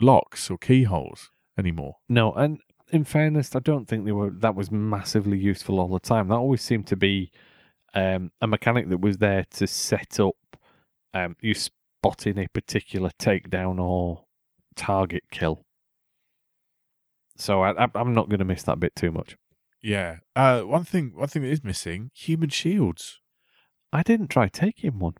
locks 0.00 0.50
or 0.50 0.58
keyholes 0.58 1.30
anymore. 1.58 1.96
No, 2.08 2.32
and 2.32 2.60
in 2.90 3.04
fairness, 3.04 3.56
I 3.56 3.60
don't 3.60 3.88
think 3.88 4.04
they 4.04 4.12
were 4.12 4.30
that 4.30 4.54
was 4.54 4.70
massively 4.70 5.38
useful 5.38 5.80
all 5.80 5.88
the 5.88 6.00
time. 6.00 6.28
That 6.28 6.36
always 6.36 6.62
seemed 6.62 6.86
to 6.88 6.96
be 6.96 7.32
um, 7.94 8.30
a 8.40 8.46
mechanic 8.46 8.88
that 8.90 9.00
was 9.00 9.18
there 9.18 9.44
to 9.52 9.66
set 9.66 10.20
up 10.20 10.36
um, 11.14 11.36
you 11.40 11.54
spotting 11.54 12.38
a 12.38 12.46
particular 12.48 13.10
takedown 13.18 13.80
or 13.80 14.24
target 14.76 15.24
kill. 15.30 15.64
So 17.42 17.62
I, 17.62 17.88
I'm 17.94 18.14
not 18.14 18.28
going 18.28 18.38
to 18.38 18.44
miss 18.44 18.62
that 18.64 18.78
bit 18.78 18.94
too 18.94 19.10
much. 19.10 19.36
Yeah. 19.82 20.18
Uh, 20.36 20.60
one 20.60 20.84
thing 20.84 21.12
one 21.14 21.28
thing 21.28 21.42
that 21.42 21.48
is 21.48 21.64
missing: 21.64 22.10
human 22.14 22.50
shields. 22.50 23.18
I 23.92 24.02
didn't 24.02 24.28
try 24.28 24.48
taking 24.48 24.98
one. 24.98 25.14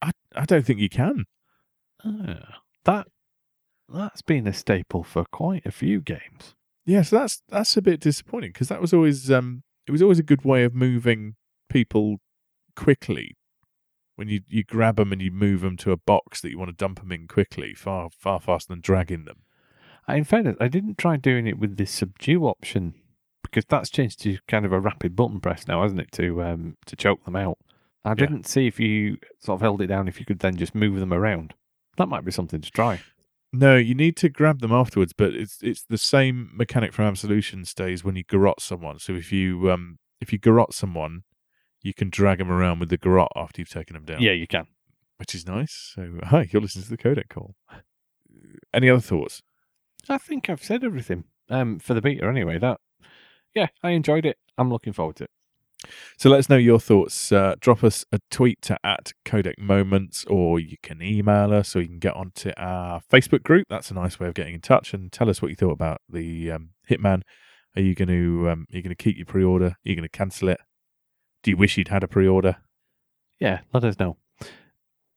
I 0.00 0.12
I 0.34 0.46
don't 0.46 0.64
think 0.64 0.80
you 0.80 0.88
can. 0.88 1.26
Ah, 2.04 2.62
that 2.84 3.08
that's 3.88 4.22
been 4.22 4.46
a 4.46 4.52
staple 4.52 5.04
for 5.04 5.24
quite 5.26 5.66
a 5.66 5.70
few 5.70 6.00
games. 6.00 6.54
Yeah, 6.86 7.02
so 7.02 7.18
that's 7.18 7.42
that's 7.48 7.76
a 7.76 7.82
bit 7.82 8.00
disappointing 8.00 8.52
because 8.52 8.68
that 8.68 8.80
was 8.80 8.94
always 8.94 9.30
um 9.30 9.62
it 9.86 9.92
was 9.92 10.02
always 10.02 10.18
a 10.18 10.24
good 10.24 10.44
way 10.44 10.64
of 10.64 10.74
moving 10.74 11.36
people 11.68 12.16
quickly. 12.74 13.36
When 14.16 14.28
you 14.28 14.40
you 14.48 14.64
grab 14.64 14.96
them 14.96 15.12
and 15.12 15.20
you 15.20 15.30
move 15.30 15.60
them 15.60 15.76
to 15.78 15.92
a 15.92 15.96
box 15.98 16.40
that 16.40 16.50
you 16.50 16.58
want 16.58 16.70
to 16.70 16.76
dump 16.76 17.00
them 17.00 17.12
in 17.12 17.28
quickly, 17.28 17.74
far 17.74 18.08
far 18.18 18.40
faster 18.40 18.72
than 18.72 18.80
dragging 18.80 19.26
them. 19.26 19.41
In 20.08 20.24
fairness, 20.24 20.56
I 20.60 20.68
didn't 20.68 20.98
try 20.98 21.16
doing 21.16 21.46
it 21.46 21.58
with 21.58 21.76
the 21.76 21.86
subdue 21.86 22.44
option 22.46 22.94
because 23.42 23.64
that's 23.66 23.90
changed 23.90 24.20
to 24.22 24.38
kind 24.48 24.64
of 24.64 24.72
a 24.72 24.80
rapid 24.80 25.14
button 25.14 25.40
press 25.40 25.66
now, 25.68 25.82
hasn't 25.82 26.00
it? 26.00 26.12
To 26.12 26.42
um 26.42 26.76
to 26.86 26.96
choke 26.96 27.24
them 27.24 27.36
out. 27.36 27.58
I 28.04 28.14
didn't 28.14 28.48
see 28.48 28.66
if 28.66 28.80
you 28.80 29.18
sort 29.38 29.56
of 29.58 29.60
held 29.60 29.80
it 29.80 29.86
down 29.86 30.08
if 30.08 30.18
you 30.18 30.26
could 30.26 30.40
then 30.40 30.56
just 30.56 30.74
move 30.74 30.98
them 30.98 31.12
around. 31.12 31.54
That 31.98 32.08
might 32.08 32.24
be 32.24 32.32
something 32.32 32.60
to 32.60 32.70
try. 32.70 33.00
No, 33.52 33.76
you 33.76 33.94
need 33.94 34.16
to 34.16 34.28
grab 34.28 34.60
them 34.60 34.72
afterwards, 34.72 35.12
but 35.12 35.34
it's 35.34 35.58
it's 35.62 35.82
the 35.84 35.98
same 35.98 36.50
mechanic 36.52 36.92
from 36.92 37.04
Absolution 37.04 37.64
stays 37.64 38.02
when 38.02 38.16
you 38.16 38.24
garrote 38.24 38.60
someone. 38.60 38.98
So 38.98 39.12
if 39.14 39.30
you 39.30 39.70
um 39.70 39.98
if 40.20 40.32
you 40.32 40.38
garrote 40.38 40.74
someone, 40.74 41.22
you 41.80 41.94
can 41.94 42.10
drag 42.10 42.38
them 42.38 42.50
around 42.50 42.80
with 42.80 42.88
the 42.88 42.96
garrote 42.96 43.28
after 43.36 43.60
you've 43.60 43.70
taken 43.70 43.94
them 43.94 44.04
down. 44.04 44.20
Yeah, 44.22 44.32
you 44.32 44.46
can. 44.48 44.66
which 45.18 45.34
is 45.34 45.46
nice. 45.46 45.92
So 45.94 46.18
hi, 46.24 46.48
you're 46.50 46.62
listening 46.62 46.84
to 46.84 46.90
the 46.90 46.96
codec 46.98 47.28
call. 47.28 47.54
Any 48.74 48.88
other 48.90 49.00
thoughts? 49.00 49.42
I 50.08 50.18
think 50.18 50.48
I've 50.50 50.62
said 50.64 50.84
everything. 50.84 51.24
Um, 51.50 51.78
for 51.78 51.92
the 51.94 52.00
beta 52.00 52.26
anyway. 52.26 52.58
That, 52.58 52.78
yeah, 53.54 53.68
I 53.82 53.90
enjoyed 53.90 54.24
it. 54.24 54.38
I'm 54.56 54.70
looking 54.70 54.92
forward 54.92 55.16
to 55.16 55.24
it. 55.24 55.30
So 56.16 56.30
let 56.30 56.38
us 56.38 56.48
know 56.48 56.56
your 56.56 56.78
thoughts. 56.78 57.32
Uh, 57.32 57.56
drop 57.60 57.82
us 57.82 58.04
a 58.12 58.20
tweet 58.30 58.62
to 58.62 58.78
at 58.84 59.12
Codec 59.24 59.58
Moments, 59.58 60.24
or 60.26 60.60
you 60.60 60.76
can 60.82 61.02
email 61.02 61.52
us, 61.52 61.74
or 61.74 61.80
you 61.82 61.88
can 61.88 61.98
get 61.98 62.14
onto 62.14 62.52
our 62.56 63.00
Facebook 63.12 63.42
group. 63.42 63.66
That's 63.68 63.90
a 63.90 63.94
nice 63.94 64.20
way 64.20 64.28
of 64.28 64.34
getting 64.34 64.54
in 64.54 64.60
touch 64.60 64.94
and 64.94 65.10
tell 65.10 65.28
us 65.28 65.42
what 65.42 65.50
you 65.50 65.56
thought 65.56 65.72
about 65.72 66.00
the 66.08 66.52
um, 66.52 66.70
Hitman. 66.88 67.22
Are 67.74 67.82
you 67.82 67.94
going 67.94 68.08
to 68.08 68.48
um, 68.50 68.66
are 68.72 68.76
you 68.76 68.82
going 68.82 68.94
to 68.94 69.02
keep 69.02 69.16
your 69.16 69.26
pre-order? 69.26 69.66
Are 69.66 69.76
you 69.82 69.96
going 69.96 70.08
to 70.08 70.08
cancel 70.08 70.48
it? 70.50 70.60
Do 71.42 71.50
you 71.50 71.56
wish 71.56 71.76
you'd 71.76 71.88
had 71.88 72.04
a 72.04 72.08
pre-order? 72.08 72.58
Yeah, 73.40 73.60
let 73.72 73.82
us 73.82 73.98
know. 73.98 74.16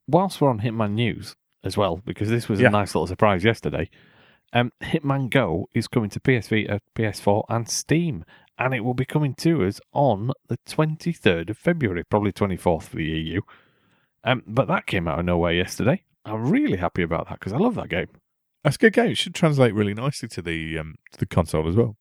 Whilst 0.08 0.42
we're 0.42 0.50
on 0.50 0.62
Hitman 0.62 0.94
news 0.94 1.36
as 1.64 1.78
well, 1.78 2.02
because 2.06 2.30
this 2.30 2.50
was 2.50 2.60
Yeah. 2.60 2.68
a 2.68 2.72
nice 2.72 2.96
little 2.96 3.08
surprise 3.08 3.44
yesterday. 3.44 3.90
Um, 4.54 4.72
Hitman 4.82 5.30
Go 5.30 5.68
is 5.74 5.88
coming 5.88 6.10
to 6.12 6.20
PS 6.20 6.48
Vita, 6.48 6.80
PS4, 6.96 7.44
and 7.50 7.70
Steam, 7.70 8.24
and 8.58 8.74
it 8.74 8.82
will 8.86 8.94
be 8.94 9.06
coming 9.06 9.34
to 9.36 9.66
us 9.66 9.82
on 9.92 10.32
the 10.48 10.58
23rd 10.68 11.50
of 11.50 11.58
February, 11.58 12.04
probably 12.04 12.32
24th 12.32 12.84
for 12.84 12.96
the 12.96 13.04
EU. 13.06 13.42
Um, 14.24 14.44
but 14.48 14.68
that 14.68 14.88
came 14.88 15.08
out 15.08 15.20
of 15.20 15.26
nowhere 15.26 15.54
yesterday. 15.54 16.04
I'm 16.24 16.50
really 16.50 16.78
happy 16.78 17.04
about 17.04 17.28
that 17.30 17.40
because 17.40 17.54
I 17.54 17.58
love 17.58 17.76
that 17.76 17.90
game. 17.90 18.08
That's 18.64 18.78
a 18.78 18.80
good 18.80 18.94
game. 18.94 19.12
It 19.12 19.18
should 19.18 19.36
translate 19.36 19.76
really 19.76 19.94
nicely 19.94 20.28
to 20.30 20.42
the 20.42 20.80
um, 20.80 20.96
to 21.12 21.20
the 21.20 21.28
console 21.28 21.68
as 21.68 21.76
well. 21.76 21.98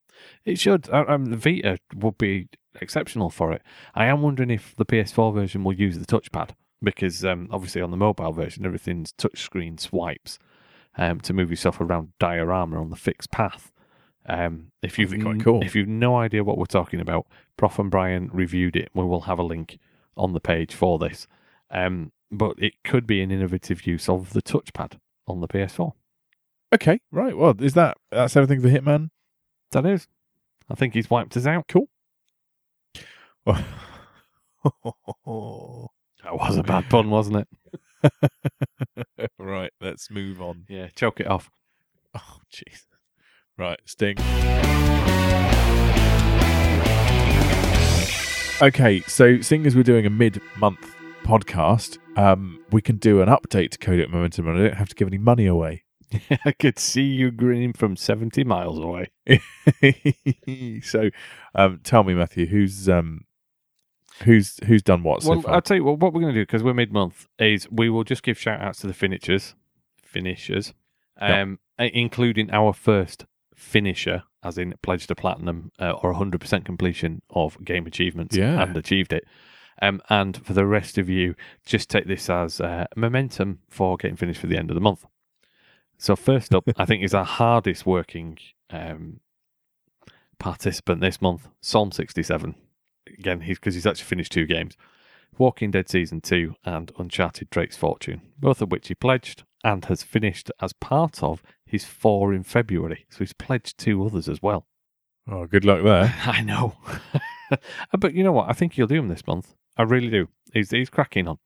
It 0.46 0.58
should. 0.58 0.88
uh, 0.88 1.04
Um, 1.06 1.26
the 1.26 1.36
Vita 1.36 1.78
would 1.94 2.16
be 2.16 2.48
exceptional 2.80 3.28
for 3.28 3.52
it. 3.52 3.62
I 3.94 4.06
am 4.06 4.22
wondering 4.22 4.50
if 4.50 4.74
the 4.76 4.86
PS4 4.86 5.34
version 5.34 5.62
will 5.64 5.74
use 5.74 5.98
the 5.98 6.06
touchpad 6.06 6.50
because 6.82 7.24
um, 7.24 7.48
obviously 7.50 7.82
on 7.82 7.90
the 7.90 7.96
mobile 7.98 8.32
version 8.32 8.64
everything's 8.64 9.12
touchscreen 9.12 9.78
swipes 9.78 10.38
um, 10.96 11.20
to 11.20 11.32
move 11.32 11.50
yourself 11.50 11.80
around 11.80 12.12
diorama 12.18 12.80
on 12.80 12.90
the 12.90 12.96
fixed 12.96 13.30
path. 13.30 13.72
Um, 14.26 14.72
if 14.82 14.98
you've 14.98 15.10
quite 15.20 15.40
cool. 15.40 15.62
if 15.62 15.74
you've 15.74 15.88
no 15.88 16.16
idea 16.16 16.44
what 16.44 16.56
we're 16.56 16.64
talking 16.64 17.00
about, 17.00 17.26
Prof 17.56 17.78
and 17.78 17.90
Brian 17.90 18.30
reviewed 18.32 18.76
it. 18.76 18.88
We 18.94 19.04
will 19.04 19.22
have 19.22 19.38
a 19.38 19.42
link 19.42 19.78
on 20.16 20.32
the 20.32 20.40
page 20.40 20.74
for 20.74 20.98
this. 20.98 21.26
Um, 21.70 22.12
but 22.30 22.54
it 22.58 22.74
could 22.84 23.06
be 23.06 23.22
an 23.22 23.30
innovative 23.30 23.86
use 23.86 24.08
of 24.08 24.32
the 24.32 24.42
touchpad 24.42 24.98
on 25.26 25.40
the 25.40 25.48
PS4. 25.48 25.92
Okay, 26.74 27.00
right. 27.12 27.36
Well, 27.36 27.54
is 27.60 27.74
that 27.74 27.98
that's 28.10 28.36
everything 28.36 28.60
for 28.60 28.68
Hitman? 28.68 29.10
That 29.72 29.86
is. 29.86 30.08
I 30.68 30.74
think 30.74 30.94
he's 30.94 31.10
wiped 31.10 31.36
us 31.36 31.46
out. 31.46 31.66
Cool. 31.68 31.88
that 36.24 36.32
was 36.32 36.56
a 36.56 36.62
bad 36.62 36.88
pun, 36.88 37.10
wasn't 37.10 37.36
it? 37.36 37.48
right, 39.38 39.72
let's 39.80 40.10
move 40.10 40.40
on. 40.40 40.64
Yeah, 40.68 40.88
choke 40.94 41.20
it 41.20 41.26
off. 41.26 41.50
Oh, 42.14 42.38
jeez. 42.52 42.82
Right, 43.56 43.80
Sting. 43.84 44.16
Okay, 48.62 49.00
so 49.00 49.40
seeing 49.40 49.66
as 49.66 49.74
we're 49.74 49.82
doing 49.82 50.06
a 50.06 50.10
mid-month 50.10 50.94
podcast, 51.24 51.98
um, 52.16 52.64
we 52.70 52.80
can 52.80 52.96
do 52.96 53.20
an 53.20 53.28
update 53.28 53.70
to 53.70 53.78
Codec 53.78 54.10
Momentum, 54.10 54.48
and 54.48 54.58
I 54.58 54.62
don't 54.68 54.76
have 54.76 54.88
to 54.88 54.94
give 54.94 55.08
any 55.08 55.18
money 55.18 55.46
away. 55.46 55.84
I 56.44 56.52
could 56.52 56.78
see 56.78 57.02
you 57.02 57.30
grinning 57.30 57.72
from 57.72 57.96
70 57.96 58.44
miles 58.44 58.78
away. 58.78 59.10
so, 60.82 61.10
um, 61.54 61.80
tell 61.82 62.04
me, 62.04 62.14
Matthew, 62.14 62.46
who's 62.46 62.88
um, 62.88 63.22
who's 64.22 64.58
who's 64.66 64.82
done 64.82 65.02
what 65.02 65.22
so 65.22 65.30
well, 65.30 65.42
far? 65.42 65.54
I'll 65.54 65.62
tell 65.62 65.76
you 65.76 65.84
what, 65.84 65.98
what 65.98 66.12
we're 66.12 66.20
going 66.20 66.32
to 66.34 66.40
do, 66.40 66.44
because 66.46 66.62
we're 66.62 66.74
mid 66.74 66.92
month, 66.92 67.26
is 67.38 67.68
we 67.70 67.90
will 67.90 68.04
just 68.04 68.22
give 68.22 68.38
shout 68.38 68.60
outs 68.60 68.80
to 68.80 68.86
the 68.86 68.94
finishers, 68.94 69.54
finishers, 70.02 70.72
um, 71.20 71.58
i- 71.78 71.90
including 71.92 72.50
our 72.50 72.72
first 72.72 73.26
finisher, 73.54 74.22
as 74.42 74.58
in 74.58 74.74
pledged 74.82 75.08
to 75.08 75.14
platinum 75.14 75.72
uh, 75.80 75.92
or 75.92 76.12
100% 76.14 76.64
completion 76.64 77.22
of 77.30 77.62
game 77.64 77.86
achievements 77.86 78.36
Yeah. 78.36 78.62
and 78.62 78.76
achieved 78.76 79.12
it. 79.12 79.24
Um, 79.82 80.00
and 80.08 80.36
for 80.46 80.52
the 80.52 80.66
rest 80.66 80.98
of 80.98 81.08
you, 81.08 81.34
just 81.66 81.90
take 81.90 82.06
this 82.06 82.30
as 82.30 82.60
uh, 82.60 82.86
momentum 82.96 83.58
for 83.68 83.96
getting 83.96 84.16
finished 84.16 84.40
for 84.40 84.46
the 84.46 84.56
end 84.56 84.70
of 84.70 84.74
the 84.76 84.80
month. 84.80 85.04
So 85.98 86.14
first 86.16 86.54
up, 86.54 86.64
I 86.76 86.84
think 86.84 87.02
is 87.02 87.14
our 87.14 87.24
hardest 87.24 87.84
working 87.86 88.38
um, 88.70 89.20
participant 90.38 91.00
this 91.00 91.20
month, 91.20 91.48
Psalm 91.60 91.90
67. 91.92 92.54
Again, 93.18 93.42
he's 93.42 93.58
because 93.58 93.74
he's 93.74 93.86
actually 93.86 94.04
finished 94.04 94.32
two 94.32 94.46
games. 94.46 94.76
Walking 95.36 95.70
Dead 95.70 95.88
Season 95.88 96.20
2 96.20 96.54
and 96.64 96.92
Uncharted 96.98 97.50
Drake's 97.50 97.76
Fortune, 97.76 98.22
both 98.38 98.62
of 98.62 98.70
which 98.70 98.88
he 98.88 98.94
pledged 98.94 99.42
and 99.64 99.84
has 99.86 100.02
finished 100.02 100.50
as 100.60 100.72
part 100.74 101.22
of 101.22 101.42
his 101.66 101.84
four 101.84 102.32
in 102.32 102.44
February. 102.44 103.06
So 103.10 103.18
he's 103.20 103.32
pledged 103.32 103.78
two 103.78 104.04
others 104.04 104.28
as 104.28 104.40
well. 104.42 104.66
oh, 105.28 105.46
good 105.46 105.64
luck 105.64 105.82
there. 105.82 106.14
I 106.26 106.42
know. 106.42 106.76
but 107.98 108.14
you 108.14 108.22
know 108.22 108.32
what? 108.32 108.48
I 108.48 108.52
think 108.52 108.74
he'll 108.74 108.86
do 108.86 108.96
them 108.96 109.08
this 109.08 109.26
month. 109.26 109.54
I 109.76 109.82
really 109.82 110.10
do. 110.10 110.28
He's, 110.52 110.70
he's 110.70 110.90
cracking 110.90 111.26
on. 111.26 111.38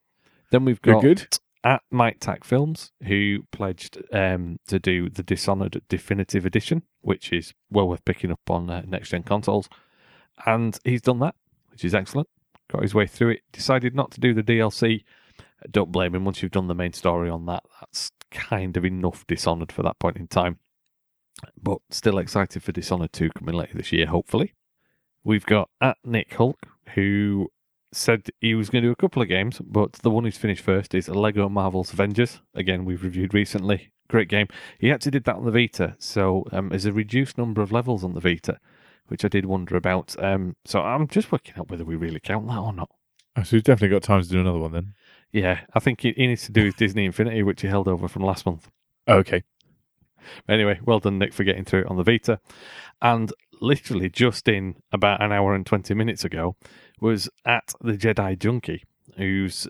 Then 0.51 0.65
we've 0.65 0.83
got 0.83 1.03
good. 1.03 1.39
at 1.65 1.83
Mike 1.91 2.19
Tack 2.21 2.45
Films, 2.45 2.93
who 3.05 3.45
pledged 3.53 4.03
um, 4.13 4.59
to 4.67 4.79
do 4.79 5.09
the 5.09 5.23
Dishonored 5.23 5.83
Definitive 5.89 6.45
Edition, 6.45 6.83
which 7.01 7.33
is 7.33 7.55
well 7.71 7.89
worth 7.89 8.05
picking 8.05 8.31
up 8.33 8.41
on 8.51 8.69
uh, 8.69 8.83
next 8.87 9.11
gen 9.11 9.23
consoles. 9.23 9.69
And 10.45 10.79
he's 10.85 11.03
done 11.03 11.21
that, 11.21 11.35
which 11.79 11.85
is 11.85 11.95
excellent. 11.95 12.29
Got 12.73 12.83
his 12.83 12.93
way 12.93 13.07
through 13.07 13.31
it. 13.31 13.43
Decided 13.53 13.95
not 13.95 14.11
to 14.11 14.21
do 14.21 14.35
the 14.35 14.43
DLC. 14.43 15.05
Don't 15.71 15.93
blame 15.93 16.13
him. 16.13 16.25
Once 16.25 16.43
you've 16.43 16.51
done 16.51 16.67
the 16.67 16.75
main 16.75 16.93
story 16.93 17.31
on 17.31 17.47
that, 17.47 17.63
that's 17.79 18.11
kind 18.33 18.77
of 18.77 18.85
enough 18.85 19.25
Dishonored 19.29 19.71
for 19.71 19.85
that 19.85 20.01
point 20.01 20.17
in 20.17 20.27
time. 20.27 20.59
But 21.63 21.79
still 21.91 22.19
excited 22.19 22.65
for 22.65 22.73
Dishonored 22.73 23.13
2 23.13 23.31
coming 23.31 23.55
later 23.55 23.77
this 23.77 23.93
year, 23.93 24.07
hopefully. 24.07 24.55
We've 25.23 25.47
got 25.47 25.71
at 25.81 25.99
Nick 26.05 26.35
Hulk, 26.35 26.59
who 26.97 27.49
said 27.93 28.27
he 28.41 28.57
was 28.57 28.71
going 28.71 28.83
to 28.83 28.89
do 28.89 28.93
a 28.93 28.97
couple 28.97 29.23
of 29.23 29.29
games, 29.29 29.61
but 29.65 29.93
the 29.93 30.11
one 30.11 30.25
he's 30.25 30.37
finished 30.37 30.65
first 30.65 30.97
is 30.97 31.09
Lego 31.09 31.49
Marvel's 31.49 31.93
Avengers. 31.93 32.41
Again, 32.57 32.85
we've 32.85 33.05
reviewed 33.05 33.35
recently. 33.35 33.93
Great 34.09 34.29
game. 34.29 34.49
He 34.81 34.91
actually 34.91 35.13
did 35.13 35.25
that 35.25 35.37
on 35.37 35.45
the 35.45 35.53
Vita, 35.53 35.95
so 36.01 36.45
um, 36.51 36.71
there's 36.71 36.87
a 36.87 36.93
reduced 36.93 37.39
number 37.39 37.63
of 37.63 37.71
levels 37.71 38.03
on 38.03 38.15
the 38.15 38.21
Vita, 38.21 38.59
which 39.09 39.25
I 39.25 39.29
did 39.29 39.45
wonder 39.45 39.77
about. 39.77 40.15
Um, 40.23 40.57
so 40.65 40.81
I'm 40.81 41.09
just 41.09 41.33
working 41.33 41.55
out 41.59 41.71
whether 41.71 41.85
we 41.85 41.97
really 41.97 42.21
count 42.21 42.47
that 42.49 42.59
or 42.59 42.73
not. 42.73 42.91
Oh, 43.37 43.43
so 43.43 43.57
we've 43.57 43.65
definitely 43.65 43.95
got 43.95 44.03
time 44.03 44.23
to 44.23 44.29
do 44.29 44.41
another 44.41 44.59
one 44.59 44.73
then. 44.73 44.95
Yeah, 45.33 45.61
I 45.75 45.81
think 45.81 46.01
he, 46.01 46.13
he 46.17 46.27
needs 46.27 46.47
to 46.47 46.53
do 46.53 46.65
his 46.65 46.75
Disney 46.75 47.05
Infinity, 47.05 47.43
which 47.43 47.61
he 47.61 47.69
held 47.69 47.89
over 47.89 48.09
from 48.09 48.23
last 48.23 48.47
month. 48.47 48.71
Okay. 49.07 49.43
Anyway, 50.49 50.81
well 50.85 51.01
done, 51.01 51.19
Nick, 51.19 51.33
for 51.33 51.45
getting 51.45 51.65
through 51.65 51.81
it 51.83 51.87
on 51.87 51.97
the 51.97 52.03
Vita. 52.03 52.41
And 53.01 53.33
literally 53.61 54.09
just 54.09 54.49
in 54.49 54.77
about 54.93 55.23
an 55.23 55.33
hour 55.33 55.55
and 55.55 55.67
20 55.67 55.95
minutes 55.95 56.25
ago 56.25 56.57
was 57.01 57.29
at 57.45 57.75
the 57.81 57.93
Jedi 57.93 58.39
Junkie, 58.39 58.85
who's 59.17 59.67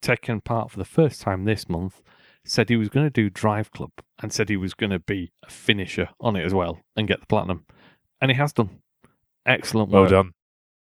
taken 0.00 0.40
part 0.40 0.70
for 0.70 0.78
the 0.78 0.84
first 0.84 1.20
time 1.20 1.44
this 1.44 1.68
month, 1.68 2.02
said 2.44 2.68
he 2.68 2.76
was 2.76 2.88
going 2.88 3.06
to 3.06 3.10
do 3.10 3.30
Drive 3.30 3.70
Club 3.70 3.90
and 4.20 4.32
said 4.32 4.48
he 4.48 4.56
was 4.56 4.74
going 4.74 4.90
to 4.90 4.98
be 4.98 5.32
a 5.42 5.50
finisher 5.50 6.10
on 6.20 6.36
it 6.36 6.44
as 6.44 6.54
well 6.54 6.80
and 6.96 7.08
get 7.08 7.20
the 7.20 7.26
platinum. 7.26 7.64
And 8.24 8.30
he 8.30 8.38
has 8.38 8.54
done. 8.54 8.70
Excellent 9.44 9.90
Well 9.90 10.06
done. 10.06 10.32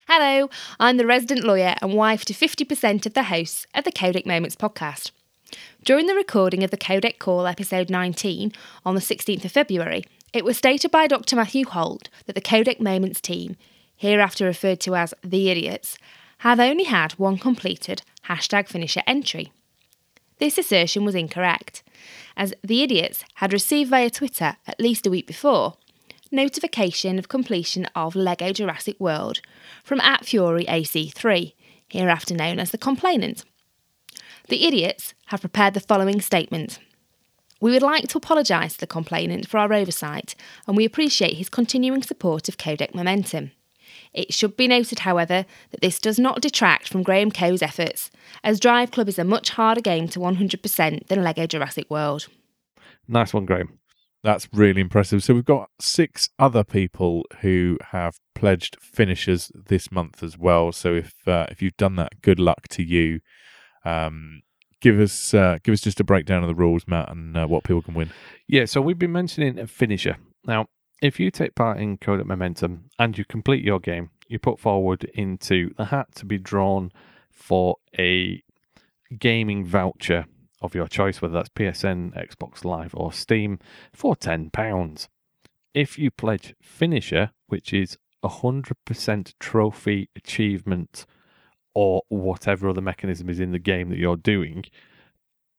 Hello, 0.07 0.49
I'm 0.79 0.99
the 0.99 1.05
resident 1.05 1.43
lawyer 1.43 1.75
and 1.83 1.93
wife 1.93 2.25
to 2.27 2.33
50% 2.33 3.07
of 3.07 3.15
the 3.15 3.25
hosts 3.25 3.67
of 3.75 3.83
the 3.83 3.91
Codec 3.91 4.25
Moments 4.25 4.55
podcast. 4.55 5.11
During 5.83 6.07
the 6.07 6.15
recording 6.15 6.63
of 6.63 6.71
the 6.71 6.77
Codec 6.77 7.19
Call 7.19 7.49
episode 7.49 7.91
19 7.91 8.53
on 8.87 8.95
the 8.95 9.01
16th 9.01 9.45
of 9.45 9.51
February, 9.51 10.05
it 10.33 10.45
was 10.45 10.57
stated 10.57 10.93
by 10.93 11.09
Dr. 11.09 11.35
Matthew 11.35 11.67
Holt 11.67 12.09
that 12.27 12.37
the 12.37 12.41
Codec 12.41 12.79
Moments 12.79 13.21
team, 13.21 13.57
hereafter 13.97 14.45
referred 14.45 14.79
to 14.83 14.95
as 14.95 15.13
the 15.25 15.51
Idiots, 15.51 15.99
have 16.39 16.61
only 16.61 16.85
had 16.85 17.15
one 17.15 17.37
completed 17.37 18.03
hashtag 18.29 18.69
finisher 18.69 19.03
entry. 19.09 19.53
This 20.39 20.57
assertion 20.57 21.05
was 21.05 21.17
incorrect, 21.17 21.83
as 22.37 22.55
the 22.63 22.85
Idiots 22.85 23.25
had 23.35 23.53
received 23.53 23.91
via 23.91 24.09
Twitter 24.09 24.57
at 24.69 24.79
least 24.79 25.05
a 25.05 25.11
week 25.11 25.27
before 25.27 25.75
notification 26.35 27.19
of 27.19 27.29
completion 27.29 27.87
of 27.95 28.15
LEGO 28.15 28.53
Jurassic 28.53 28.99
World 29.01 29.41
from 29.83 30.01
at 30.01 30.27
Fury 30.27 30.65
AC3, 30.67 31.55
hereafter 31.89 32.35
known 32.35 32.59
as 32.59 32.71
the 32.71 32.79
Complainant. 32.79 33.45
The 34.49 34.67
idiots 34.67 35.15
have 35.27 35.41
prepared 35.41 35.75
the 35.75 35.81
following 35.81 36.21
statement. 36.21 36.79
We 37.61 37.71
would 37.71 37.83
like 37.83 38.09
to 38.09 38.19
apologise 38.19 38.75
to 38.75 38.81
the 38.81 38.87
complainant 38.87 39.49
for 39.49 39.57
our 39.57 39.73
oversight, 39.73 40.35
and 40.67 40.77
we 40.77 40.85
appreciate 40.85 41.39
his 41.39 41.49
continuing 41.49 42.03
support 42.03 42.49
of 42.49 42.59
Codec 42.59 42.95
Momentum. 42.95 43.53
It 44.13 44.35
should 44.35 44.57
be 44.57 44.69
noted, 44.69 45.01
however, 45.01 45.47
that 45.71 45.81
this 45.81 45.99
does 45.99 46.19
not 46.19 46.43
detract 46.43 46.89
from 46.89 47.03
Graham 47.03 47.31
Coe's 47.31 47.63
efforts, 47.63 48.11
as 48.43 48.61
Drive 48.61 48.91
Club 48.91 49.09
is 49.09 49.19
a 49.19 49.25
much 49.25 49.51
harder 49.51 49.81
game 49.81 50.09
to 50.09 50.19
100% 50.21 51.07
than 51.07 51.25
LEGO 51.25 51.47
Jurassic 51.47 51.91
World. 51.91 52.29
Nice 53.09 53.33
one, 53.33 53.47
Graham. 53.47 53.79
That's 54.25 54.49
really 54.55 54.81
impressive. 54.81 55.23
So 55.23 55.35
we've 55.35 55.45
got 55.45 55.69
six 55.79 56.31
other 56.39 56.65
people 56.65 57.27
who 57.43 57.77
have 57.91 58.17
pledged 58.35 58.79
finishers 58.81 59.53
this 59.55 59.93
month 59.93 60.23
as 60.23 60.39
well. 60.39 60.73
So 60.73 60.95
if 60.95 61.29
uh, 61.29 61.47
if 61.51 61.61
you've 61.61 61.77
done 61.77 61.97
that, 61.97 62.23
good 62.23 62.41
luck 62.41 62.67
to 62.69 62.83
you. 62.83 63.21
Um, 63.85 64.41
give 64.81 64.99
us 64.99 65.35
uh, 65.35 65.59
give 65.63 65.75
us 65.75 65.83
just 65.83 66.01
a 66.01 66.05
breakdown 66.05 66.43
of 66.43 66.49
the 66.49 66.55
rules, 66.55 66.89
Matt, 66.89 67.11
and 67.11 67.37
uh, 67.37 67.47
what 67.47 67.65
people 67.65 67.83
can 67.83 67.93
win. 67.93 68.11
Yeah, 68.49 68.65
so 68.65 68.81
we've 68.81 68.99
been 68.99 69.13
mentioning 69.13 69.59
a 69.59 69.67
finisher. 69.67 70.17
Now, 70.47 70.69
if 71.03 71.21
you 71.21 71.31
take 71.31 71.55
part 71.55 71.79
in 71.79 71.99
Code 71.99 72.21
Codec 72.21 72.27
Momentum 72.27 72.89
and 72.99 73.19
you 73.19 73.27
complete 73.27 73.63
your 73.63 73.79
game, 73.79 74.09
you 74.27 74.39
put 74.39 74.59
forward 74.59 75.05
into 75.13 75.75
the 75.77 75.87
hat 75.87 76.15
to 76.15 76.25
be 76.25 76.39
drawn 76.39 76.93
for 77.31 77.77
a 77.99 78.43
gaming 79.19 79.67
voucher 79.67 80.25
of 80.61 80.75
your 80.75 80.89
choice, 80.89 81.21
whether 81.21 81.35
that's 81.35 81.49
PSN, 81.51 82.13
Xbox 82.15 82.65
Live, 82.65 82.95
or 82.95 83.13
Steam, 83.13 83.59
for 83.93 84.15
£10. 84.15 85.09
If 85.73 85.99
you 85.99 86.11
pledge 86.11 86.55
Finisher, 86.63 87.33
which 87.49 87.73
is 87.73 87.99
100% 88.23 89.35
trophy 89.39 90.09
achievement 90.17 91.07
or 91.75 92.03
whatever 92.09 92.69
other 92.69 92.81
mechanism 92.81 93.29
is 93.29 93.41
in 93.41 93.53
the 93.53 93.59
game 93.59 93.91
that 93.91 93.99
you're 93.99 94.17
doing, 94.17 94.65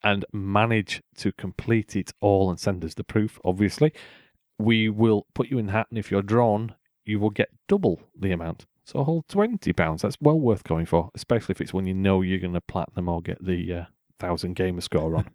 and 0.03 0.23
manage 0.31 1.01
to 1.17 1.31
complete 1.31 1.95
it 1.95 2.13
all 2.21 2.49
and 2.49 2.59
send 2.59 2.85
us 2.85 2.93
the 2.93 3.03
proof, 3.03 3.39
obviously, 3.43 3.91
we 4.57 4.87
will 4.87 5.25
put 5.33 5.49
you 5.49 5.57
in 5.57 5.69
hat, 5.69 5.87
and 5.89 5.97
if 5.97 6.11
you're 6.11 6.21
drawn, 6.21 6.75
you 7.03 7.19
will 7.19 7.29
get 7.29 7.49
double 7.67 8.01
the 8.17 8.31
amount. 8.31 8.65
So 8.85 8.99
a 8.99 9.03
whole 9.03 9.25
twenty 9.27 9.73
pounds. 9.73 10.03
That's 10.03 10.17
well 10.21 10.39
worth 10.39 10.63
going 10.63 10.85
for, 10.85 11.09
especially 11.15 11.53
if 11.53 11.61
it's 11.61 11.73
when 11.73 11.87
you 11.87 11.93
know 11.93 12.21
you're 12.21 12.39
going 12.39 12.53
to 12.53 12.61
platinum 12.61 13.09
or 13.09 13.21
get 13.21 13.43
the 13.43 13.73
uh, 13.73 13.85
thousand 14.19 14.55
gamer 14.55 14.81
score 14.81 15.15
on. 15.15 15.29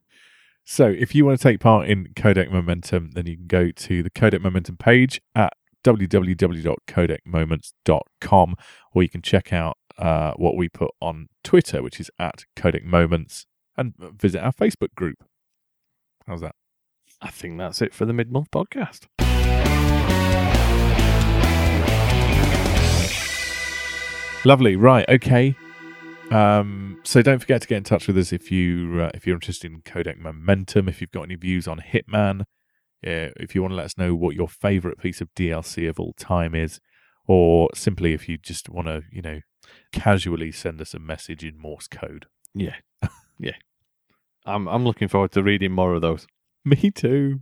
So 0.64 0.87
if 0.87 1.14
you 1.14 1.24
want 1.24 1.41
to 1.41 1.43
take 1.43 1.59
part 1.59 1.89
in 1.89 2.09
Codec 2.14 2.53
Momentum, 2.53 3.12
then 3.14 3.26
you 3.26 3.37
can 3.37 3.47
go 3.47 3.70
to 3.70 4.03
the 4.03 4.11
Codec 4.11 4.41
Momentum 4.41 4.76
page 4.76 5.20
at 5.35 5.55
www.codecmoments.com, 5.83 8.57
or 8.93 9.03
you 9.03 9.09
can 9.09 9.22
check 9.22 9.53
out 9.53 9.78
uh, 9.99 10.33
what 10.37 10.57
we 10.57 10.68
put 10.68 10.91
on 11.01 11.28
Twitter, 11.43 11.83
which 11.83 11.99
is 11.99 12.11
at 12.18 12.45
Codec 12.57 12.85
Moments, 12.85 13.47
and 13.76 13.95
visit 13.99 14.41
our 14.41 14.53
Facebook 14.53 14.95
group. 14.95 15.24
How's 16.26 16.43
that? 16.43 16.55
I 17.20 17.31
think 17.31 17.59
that's 17.59 17.83
it 17.83 17.93
for 17.93 18.07
the 18.07 18.12
mid 18.12 18.31
month 18.31 18.51
podcast. 18.51 19.07
Lovely. 24.45 24.76
Right. 24.76 25.07
Okay. 25.09 25.57
Um, 26.31 27.01
so 27.03 27.22
don't 27.22 27.41
forget 27.41 27.62
to 27.62 27.68
get 27.68 27.78
in 27.78 27.85
touch 27.85 28.07
with 28.07 28.16
us 28.16 28.33
if 28.33 28.53
you 28.53 29.01
uh, 29.03 29.11
if 29.14 29.26
you're 29.26 29.37
interested 29.37 29.70
in 29.70 29.83
Codec 29.83 30.18
Momentum. 30.18 30.89
If 30.89 31.01
you've 31.01 31.11
got 31.11 31.22
any 31.22 31.35
views 31.35 31.66
on 31.66 31.81
Hitman, 31.81 32.43
uh, 33.07 33.35
if 33.37 33.55
you 33.55 33.62
want 33.62 33.72
to 33.72 33.76
let 33.76 33.87
us 33.87 33.99
know 33.99 34.14
what 34.14 34.37
your 34.37 34.49
favourite 34.49 34.99
piece 34.99 35.20
of 35.20 35.35
DLC 35.35 35.89
of 35.89 35.99
all 35.99 36.12
time 36.12 36.55
is, 36.55 36.81
or 37.26 37.68
simply 37.74 38.12
if 38.12 38.28
you 38.28 38.39
just 38.39 38.68
want 38.68 38.87
to, 38.87 39.03
you 39.11 39.22
know, 39.22 39.41
casually 39.93 40.53
send 40.53 40.81
us 40.81 40.95
a 40.95 40.99
message 40.99 41.45
in 41.45 41.59
Morse 41.59 41.89
code. 41.89 42.26
Yeah, 42.55 42.76
yeah. 43.39 43.57
I'm 44.47 44.68
I'm 44.68 44.85
looking 44.85 45.09
forward 45.09 45.33
to 45.33 45.43
reading 45.43 45.72
more 45.72 45.95
of 45.95 46.03
those. 46.03 46.26
Me 46.64 46.91
too. 46.91 47.41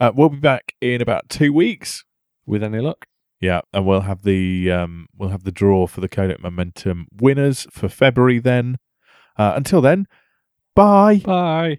Uh, 0.00 0.12
we'll 0.14 0.28
be 0.28 0.38
back 0.38 0.74
in 0.80 1.00
about 1.00 1.28
two 1.28 1.52
weeks. 1.52 2.04
With 2.46 2.62
any 2.62 2.80
luck. 2.80 3.07
Yeah, 3.40 3.60
and 3.72 3.86
we'll 3.86 4.00
have 4.00 4.22
the 4.22 4.70
um, 4.70 5.06
we'll 5.16 5.28
have 5.28 5.44
the 5.44 5.52
draw 5.52 5.86
for 5.86 6.00
the 6.00 6.08
Codec 6.08 6.40
Momentum 6.40 7.06
winners 7.12 7.66
for 7.70 7.88
February. 7.88 8.40
Then, 8.40 8.78
uh, 9.36 9.52
until 9.54 9.80
then, 9.80 10.06
bye. 10.74 11.22
Bye. 11.24 11.78